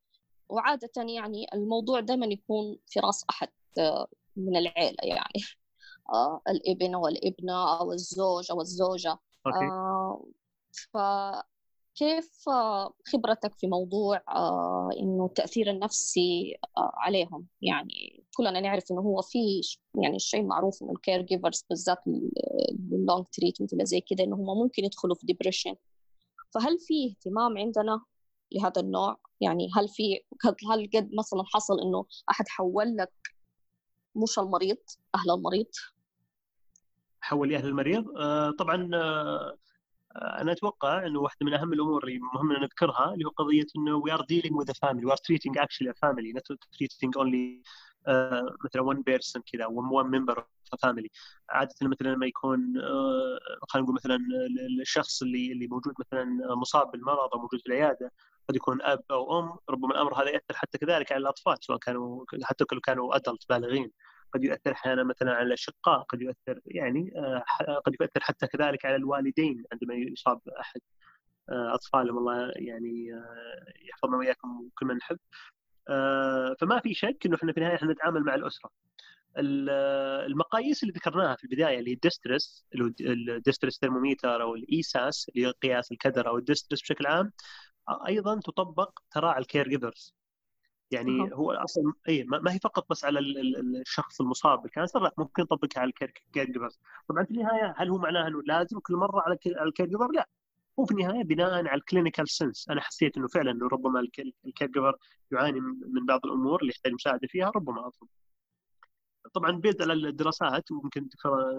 وعادة 0.48 0.90
يعني 0.96 1.46
الموضوع 1.54 2.00
دائما 2.00 2.26
يكون 2.26 2.78
في 2.86 3.00
رأس 3.00 3.24
أحد 3.30 3.48
آه، 3.78 4.06
من 4.36 4.56
العيلة 4.56 4.96
يعني. 5.02 5.44
آه 6.12 6.40
الإبن 6.48 6.94
أو 6.94 7.08
الابنة 7.08 7.78
أو 7.80 7.92
الزوج 7.92 8.50
أو 8.50 8.60
الزوجة. 8.60 9.18
آه 9.46 10.24
فكيف 10.92 12.48
خبرتك 13.12 13.54
في 13.54 13.66
موضوع 13.66 14.22
إنه 15.00 15.26
التأثير 15.26 15.70
النفسي 15.70 16.56
عليهم؟ 16.76 17.46
يعني 17.62 18.25
كلنا 18.36 18.60
نعرف 18.60 18.84
إنه 18.90 19.00
هو 19.00 19.22
في 19.22 19.60
يعني 20.02 20.16
الشيء 20.16 20.40
المعروف 20.40 20.82
إنه 20.82 20.92
ال 20.92 21.22
caregivers 21.22 21.64
بالذات 21.70 21.98
ال 22.92 22.99
long 22.99 23.24
treatment 23.32 23.72
اللي 23.72 23.86
زي 23.86 24.00
كده 24.00 24.24
إنه 24.24 24.36
هم 24.36 24.58
ممكن 24.58 24.84
يدخلوا 24.84 25.14
في 25.14 25.26
depression 25.26 25.74
فهل 26.54 26.78
في 26.78 27.10
اهتمام 27.10 27.58
عندنا 27.58 28.00
لهذا 28.52 28.80
النوع؟ 28.80 29.16
يعني 29.40 29.68
هل 29.76 29.88
في 29.88 30.20
هل 30.70 30.90
قد 30.94 31.10
مثلا 31.18 31.42
حصل 31.54 31.80
إنه 31.80 32.06
أحد 32.30 32.48
حول 32.48 32.96
لك 32.96 33.12
مش 34.16 34.38
المريض 34.38 34.78
أهل 35.14 35.30
المريض؟ 35.30 35.66
حول 37.20 37.54
أهل 37.54 37.66
المريض؟ 37.66 38.04
آه 38.18 38.50
طبعا 38.50 38.90
آه 38.94 39.58
أنا 40.16 40.52
أتوقع 40.52 41.06
إنه 41.06 41.20
واحدة 41.20 41.46
من 41.46 41.54
أهم 41.54 41.72
الأمور 41.72 42.04
اللي 42.04 42.18
مهم 42.18 42.52
ان 42.52 42.62
نذكرها 42.62 43.14
اللي 43.14 43.24
هو 43.24 43.30
قضية 43.30 43.66
إنه 43.76 44.02
we 44.02 44.10
are 44.10 44.22
dealing 44.22 44.54
with 44.54 44.70
a 44.70 44.74
family 44.74 45.04
we 45.04 45.12
are 45.12 45.22
treating 45.26 45.54
actually 45.58 45.88
a 45.88 46.06
family 46.06 46.32
not 46.32 46.46
treating 46.78 47.12
only 47.16 47.62
مثلا 48.64 48.94
one 48.94 48.98
person 48.98 49.42
كذا 49.52 49.66
one 49.66 50.06
member 50.06 50.42
فاميلي 50.82 51.10
عادة 51.50 51.74
مثلا 51.82 52.08
لما 52.08 52.26
يكون 52.26 52.78
آه، 52.78 53.38
خلينا 53.68 53.84
نقول 53.84 53.94
مثلا 53.94 54.18
الشخص 54.80 55.22
اللي 55.22 55.52
اللي 55.52 55.66
موجود 55.66 55.94
مثلا 56.00 56.54
مصاب 56.54 56.90
بالمرض 56.90 57.34
أو 57.34 57.38
موجود 57.38 57.60
في 57.60 57.66
العيادة 57.66 58.12
قد 58.48 58.56
يكون 58.56 58.82
أب 58.82 59.02
أو 59.10 59.38
أم 59.40 59.58
ربما 59.70 59.94
الأمر 59.94 60.22
هذا 60.22 60.30
يأثر 60.30 60.54
حتى 60.54 60.78
كذلك 60.78 61.12
على 61.12 61.20
الأطفال 61.20 61.56
سواء 61.60 61.78
كانوا 61.78 62.24
حتى 62.42 62.64
لو 62.72 62.80
كانوا 62.80 63.16
ادلت 63.16 63.48
بالغين. 63.48 63.92
قد 64.34 64.44
يؤثر 64.44 64.72
أحيانا 64.72 65.04
مثلا 65.04 65.34
على 65.34 65.46
الاشقاء 65.46 66.02
قد 66.02 66.22
يؤثر 66.22 66.60
يعني 66.66 67.12
آه، 67.16 67.44
قد 67.84 67.94
يؤثر 68.00 68.20
حتى 68.20 68.46
كذلك 68.46 68.84
على 68.86 68.96
الوالدين 68.96 69.64
عندما 69.72 69.94
يصاب 69.94 70.40
أحد 70.60 70.80
آه، 71.50 71.74
أطفالهم. 71.74 72.18
الله 72.18 72.52
يعني 72.56 73.08
يحفظنا 73.88 74.16
وإياكم 74.16 74.68
كل 74.78 74.86
من 74.86 74.96
نحب. 74.96 75.18
آه، 75.18 75.55
فما 76.60 76.80
في 76.82 76.94
شك 76.94 77.26
إنه 77.26 77.36
إحنا 77.36 77.52
في 77.52 77.58
النهاية 77.58 77.76
إحنا 77.76 77.92
نتعامل 77.92 78.24
مع 78.24 78.34
الأسرة. 78.34 78.70
المقاييس 80.26 80.82
اللي 80.82 80.94
ذكرناها 80.94 81.36
في 81.36 81.44
البداية 81.44 81.78
اللي 81.78 81.90
هي 81.90 81.94
ال 81.94 82.02
distress 82.02 82.66
اللي 82.72 82.84
هو 82.84 82.90
ال 83.00 83.09
distress 83.09 83.78
thermometer 83.80 84.42
أو 84.42 84.54
ال 84.54 84.69
ESAS 84.69 85.28
اللي 85.28 85.46
هي 85.46 85.50
قياس 85.50 85.92
الكدر 85.92 86.28
أو 86.28 86.38
ال 86.38 86.43
distress 86.43 86.82
بشكل 86.82 87.06
عام 87.06 87.32
أيضا 88.08 88.40
تطبق 88.40 88.98
ترى 89.10 89.28
على 89.28 89.38
ال 89.42 89.68
caregivers 89.68 90.14
يعني. 90.90 91.30
هو 91.34 91.52
أصلا 91.52 91.92
إي 92.08 92.24
ما 92.24 92.52
هي 92.54 92.58
فقط 92.58 92.86
بس 92.90 93.04
على 93.04 93.18
الشخص 93.80 94.20
المصاب 94.20 94.62
بال 94.62 94.72
cancer 94.72 95.00
لا 95.00 95.14
ممكن 95.18 95.42
نطبقها 95.42 95.80
على 95.80 95.88
ال 95.88 96.12
caregivers 96.34 96.78
طبعا 97.08 97.24
في 97.24 97.30
النهاية 97.30 97.74
هل 97.76 97.88
هو 97.88 97.98
معناه 97.98 98.28
إنه 98.28 98.42
لازم 98.46 98.78
كل 98.80 98.94
مرة 98.94 99.20
على 99.20 99.38
ال 99.66 99.86
caregiver 99.86 100.10
لا. 100.12 100.28
هو 100.78 100.84
في 100.86 100.92
النهاية 100.92 101.24
بناء 101.24 101.52
على 101.52 101.74
ال 101.74 101.80
clinical 101.80 102.30
sense 102.30 102.68
أنا 102.70 102.80
حسيت 102.80 103.16
إنه 103.16 103.28
فعلا 103.28 103.50
إنه 103.50 103.68
ربما 103.68 104.00
ال 104.00 104.32
caregiver 104.62 104.96
يعاني 105.32 105.60
من 105.60 106.06
بعض 106.06 106.20
الأمور 106.26 106.60
اللي 106.60 106.72
يحتاج 106.72 106.92
مساعدة 106.92 107.28
فيها 107.28 107.50
ربما 107.56 107.86
اطلب 107.88 108.08
طبعا 109.34 109.50
based 109.52 109.82
على 109.82 109.92
الدراسات 109.92 110.70
ويمكن 110.70 111.00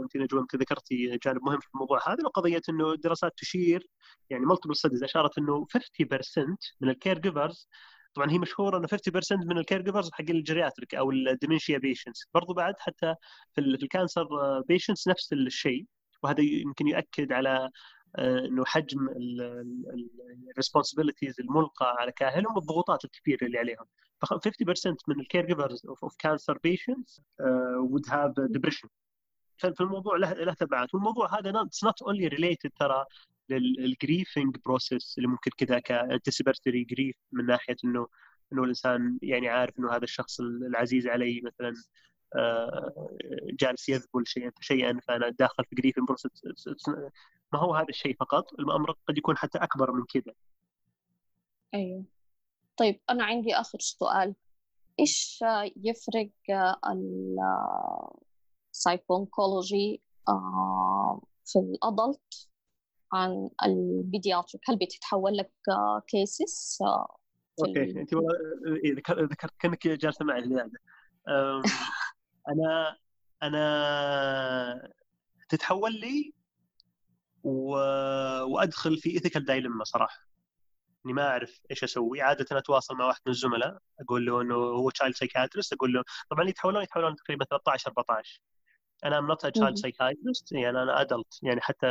أنت 0.03 0.15
نجوى 0.17 0.39
يمكن 0.41 0.57
ذكرتي 0.57 1.17
جانب 1.25 1.43
مهم 1.43 1.59
في 1.59 1.67
الموضوع 1.75 1.99
هذا 2.07 2.25
وقضية 2.25 2.61
إنه 2.69 2.91
الدراسات 2.93 3.33
تشير 3.37 3.87
يعني 4.29 4.45
multiple 4.45 4.75
studies 4.75 5.03
أشارت 5.03 5.37
إنه 5.37 5.65
50% 5.65 6.57
من 6.81 6.89
ال 6.89 7.19
caregivers 7.19 7.69
طبعا 8.13 8.31
هي 8.31 8.39
مشهورة 8.39 8.77
إنه 8.77 8.87
50% 8.87 9.45
من 9.45 9.57
ال 9.57 9.81
caregivers 9.81 10.11
حق 10.13 10.25
ال 10.29 10.36
geriatric 10.36 10.95
أو 10.95 11.11
ال 11.11 11.19
dementia 11.19 11.77
patients 11.77 12.27
برضو 12.33 12.53
بعد 12.53 12.73
حتى 12.79 13.15
في 13.53 13.61
ال 13.61 13.71
cancer 13.71 14.27
patients 14.67 15.07
نفس 15.07 15.33
الشيء 15.33 15.85
وهذا 16.23 16.41
يمكن 16.41 16.87
يؤكد 16.87 17.31
على 17.31 17.69
إنه 18.19 18.65
حجم 18.65 19.09
ال 20.51 20.56
responsibilities 20.56 21.39
الملقى 21.39 21.95
على 21.99 22.11
كاهلهم 22.11 22.55
والضغوطات 22.55 23.05
الكبيرة 23.05 23.45
اللي 23.45 23.57
عليهم. 23.57 23.85
ف 24.21 24.25
50% 24.25 24.95
من 25.07 25.19
ال 25.19 25.45
caregivers 25.45 25.85
of 25.85 26.15
cancer 26.19 26.57
patients 26.63 27.21
would 27.91 28.09
have 28.11 28.33
depression. 28.57 28.89
فالموضوع 29.57 30.17
له 30.17 30.33
له 30.33 30.53
تبعات. 30.53 30.93
والموضوع 30.93 31.39
هذا 31.39 31.61
it's 31.61 31.83
not 31.83 32.01
only 32.01 32.27
related 32.27 32.71
ترى 32.79 33.05
لل 33.49 33.71
grieving 33.71 34.57
process 34.65 35.15
اللي 35.17 35.29
ممكن 35.29 35.51
كذا 35.57 35.79
anticipatory 35.79 36.83
grief 36.83 37.15
من 37.31 37.45
ناحية 37.45 37.75
انه 37.85 38.07
إنه 38.53 38.63
الإنسان 38.63 39.19
يعني 39.21 39.49
عارف 39.49 39.79
إنه 39.79 39.91
هذا 39.91 40.03
الشخص 40.03 40.39
العزيز 40.41 41.07
علي 41.07 41.41
مثلا. 41.45 41.69
آه، 41.69 41.73
جالس 43.59 43.89
يذبل 43.89 44.27
شيئا 44.27 44.51
فشيئا 44.59 44.99
فأنا 45.07 45.29
داخل 45.29 45.65
في 45.65 45.75
grieving 45.75 46.07
process 46.07 46.43
ما 47.53 47.59
هو 47.59 47.75
هذا 47.75 47.89
الشيء 47.89 48.15
فقط؟ 48.19 48.53
الأمر 48.53 48.91
قد 49.07 49.17
يكون 49.17 49.37
حتى 49.37 49.57
أكبر 49.57 49.91
من 49.91 50.03
كذا. 50.05 50.33
أيوه. 51.73 52.03
طيب 52.77 52.99
أنا 53.09 53.23
عندي 53.23 53.55
آخر 53.55 53.79
سؤال. 53.79 54.35
إيش 54.99 55.43
يفرق 55.83 56.29
ال 58.73 58.81
psycho-oncology 58.81 60.01
آه، 60.29 61.21
في 61.45 61.59
ال 61.59 61.74
adult 61.74 62.49
عن 63.13 63.49
ال 63.65 63.75
pediatric؟ 63.75 64.69
هل 64.69 64.77
بتتحول 64.77 65.37
لك 65.37 65.51
cases 66.07 66.77
آه، 66.81 67.17
أوكي 67.59 67.99
أنت 67.99 68.13
ذكرت 69.09 69.53
كأنك 69.59 69.87
جالسة 69.87 70.25
معي 70.25 70.41
أنا 72.49 72.97
أنا 73.43 74.91
تتحول 75.49 75.93
لي 75.93 76.33
و... 77.43 77.71
وأدخل 78.43 78.97
في 78.97 79.09
ethical 79.09 79.45
dilemma 79.45 79.83
صراحة. 79.83 80.27
إني 81.05 81.13
ما 81.13 81.27
أعرف 81.29 81.61
إيش 81.71 81.83
أسوي. 81.83 82.21
عادة 82.21 82.57
أتواصل 82.57 82.95
مع 82.95 83.05
واحد 83.05 83.21
من 83.25 83.31
الزملاء 83.31 83.77
أقول 84.01 84.25
له 84.25 84.41
إنه 84.41 84.55
هو 84.55 84.89
child 84.89 85.15
psychiatrist 85.15 85.73
أقول 85.73 85.93
له 85.93 86.03
طبعا 86.29 86.49
يتحولون 86.49 86.83
يتحولون 86.83 87.15
تقريبا 87.15 87.45
13 87.45 87.89
14 87.89 88.41
أنا 89.05 89.17
I'm 89.19 89.27
not 89.27 89.45
child 89.45 89.77
psychiatrist 89.77 90.51
يعني 90.51 90.83
أنا 90.83 91.01
adult 91.01 91.39
يعني 91.43 91.61
حتى 91.61 91.87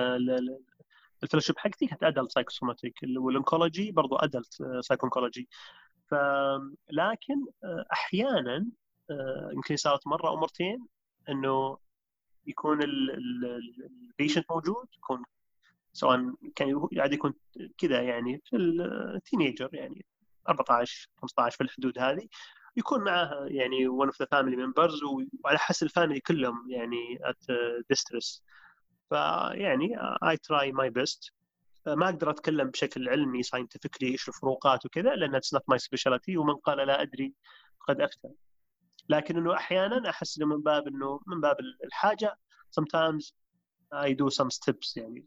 ال 1.22 1.25
fellowship 1.25 1.58
حقتي 1.58 1.86
كانت 1.86 2.02
adult 2.02 2.32
psychosomatic 2.32 2.94
وال 3.16 3.31
oncology 3.31 3.92
برضو 3.92 4.16
adult 4.16 4.62
psycho-oncology 4.80 5.48
ف 6.10 6.14
لكن 6.90 7.46
أحيانا 7.92 8.66
يمكن 9.52 9.76
صارت 9.76 10.06
مرة 10.06 10.28
أو 10.28 10.36
مرتين 10.36 10.86
إنه 11.28 11.78
يكون 12.46 12.82
ال 12.82 13.02
patient 13.02 14.44
موجود 14.50 14.86
يكون 14.96 15.22
سواء 15.92 16.34
كان 16.54 16.88
عاد 16.98 17.12
يكون 17.12 17.34
كذا 17.78 18.02
يعني 18.02 18.42
في 18.44 18.56
ال 18.56 18.69
teenager 18.69 19.70
يعني 19.72 20.06
14 20.48 21.08
15 21.16 21.56
في 21.56 21.62
الحدود 21.64 21.98
هذه 21.98 22.28
يكون 22.76 23.04
معاه 23.04 23.46
يعني 23.50 23.88
one 23.88 24.08
of 24.08 24.16
the 24.22 24.26
family 24.26 24.56
members 24.56 25.02
وعلى 25.44 25.58
حسب 25.58 25.86
ال 25.86 25.91
family 25.91 26.20
كلهم 26.20 26.70
يعني 26.70 27.18
at 27.18 27.54
distress. 27.92 28.42
فيعني 29.10 29.96
I 30.24 30.34
try 30.34 30.72
my 30.72 30.90
best. 31.00 31.30
ما 31.86 32.08
أقدر 32.08 32.30
أتكلم 32.30 32.70
بشكل 32.70 33.08
علمي 33.08 33.42
scientifically 33.42 34.08
إيش 34.08 34.28
الفروقات 34.28 34.86
وكذا 34.86 35.14
لأن 35.14 35.34
it's 35.34 35.54
not 35.54 35.62
my 35.68 35.78
speciality 35.78 36.36
ومن 36.36 36.54
قال 36.54 36.86
لا 36.86 37.02
أدري 37.02 37.34
قد 37.88 38.00
أفتى. 38.00 38.28
لكن 39.08 39.36
إنه 39.36 39.54
أحيانا 39.54 40.10
أحس 40.10 40.38
إنه 40.38 40.46
من 40.46 40.62
باب 40.62 40.88
إنه 40.88 41.20
من 41.26 41.40
باب 41.40 41.56
الحاجة 41.84 42.38
sometimes 42.80 43.32
I 43.94 44.08
do 44.12 44.30
some 44.30 44.50
steps 44.50 44.96
يعني. 44.96 45.26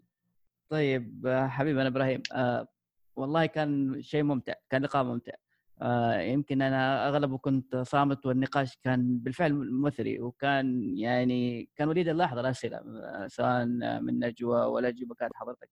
طيب 0.70 1.28
حبيبي 1.50 1.82
أنا 1.82 1.90
إبراهيم 1.90 2.22
آه 2.34 2.68
والله 3.16 3.46
كان 3.46 4.02
شيء 4.02 4.24
ممتع 4.24 4.54
كان 4.70 4.82
لقاء 4.82 5.04
ممتع. 5.04 5.34
آه 5.82 6.22
يمكن 6.22 6.62
أنا 6.62 7.08
اغلبه 7.10 7.38
كنت 7.38 7.76
صامت 7.76 8.26
والنقاش 8.26 8.78
كان 8.84 9.18
بالفعل 9.20 9.72
مثري 9.72 10.22
وكان 10.22 10.98
يعني 10.98 11.70
كان 11.76 11.88
وليد 11.90 12.08
اللحظه 12.08 12.42
الاسئله 12.42 12.78
آه، 12.78 13.28
سواء 13.28 13.66
من 14.02 14.20
نجوى 14.20 14.66
ولا 14.66 14.88
أجوبة 14.88 15.16
كانت 15.16 15.36
حضرتك 15.36 15.70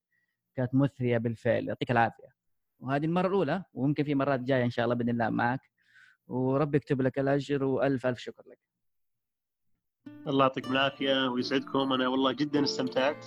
كانت 0.55 0.75
مثرية 0.75 1.17
بالفعل 1.17 1.67
يعطيك 1.67 1.91
العافية. 1.91 2.27
وهذه 2.79 3.05
المرة 3.05 3.27
الأولى 3.27 3.63
وممكن 3.73 4.03
في 4.03 4.15
مرات 4.15 4.39
جاية 4.39 4.63
إن 4.65 4.69
شاء 4.69 4.85
الله 4.85 4.95
بإذن 4.95 5.09
الله 5.09 5.29
معك. 5.29 5.61
وربي 6.27 6.77
يكتب 6.77 7.01
لك 7.01 7.19
الأجر 7.19 7.63
وألف 7.63 8.05
ألف 8.05 8.19
شكر 8.19 8.43
لك. 8.47 8.59
الله 10.27 10.45
يعطيكم 10.45 10.71
العافية 10.71 11.27
ويسعدكم. 11.27 11.93
أنا 11.93 12.07
والله 12.07 12.31
جدا 12.31 12.63
استمتعت 12.63 13.25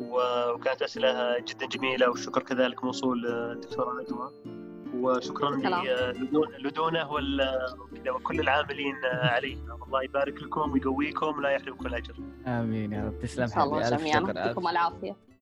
وكانت 0.00 0.82
أسئلة 0.82 1.38
جدا 1.38 1.66
جميلة 1.66 2.10
والشكر 2.10 2.42
كذلك 2.42 2.84
موصول 2.84 3.22
للدكتوره 3.22 4.02
نجوى 4.02 4.32
وشكرا 4.94 5.56
لدونه 6.58 7.12
وكل 8.08 8.40
العاملين 8.40 8.94
عليه 9.04 9.56
الله 9.56 10.02
يبارك 10.02 10.42
لكم 10.42 10.72
ويقويكم 10.72 11.38
ولا 11.38 11.50
يحرمكم 11.50 11.86
الأجر. 11.86 12.14
آمين 12.46 12.92
يا 12.92 13.04
رب. 13.04 13.18
تسلم 13.18 13.50
حبيبي. 13.50 13.62
الله 13.64 13.96
جميعا. 13.96 14.20
يعطيكم 14.20 14.68
العافية. 14.68 15.16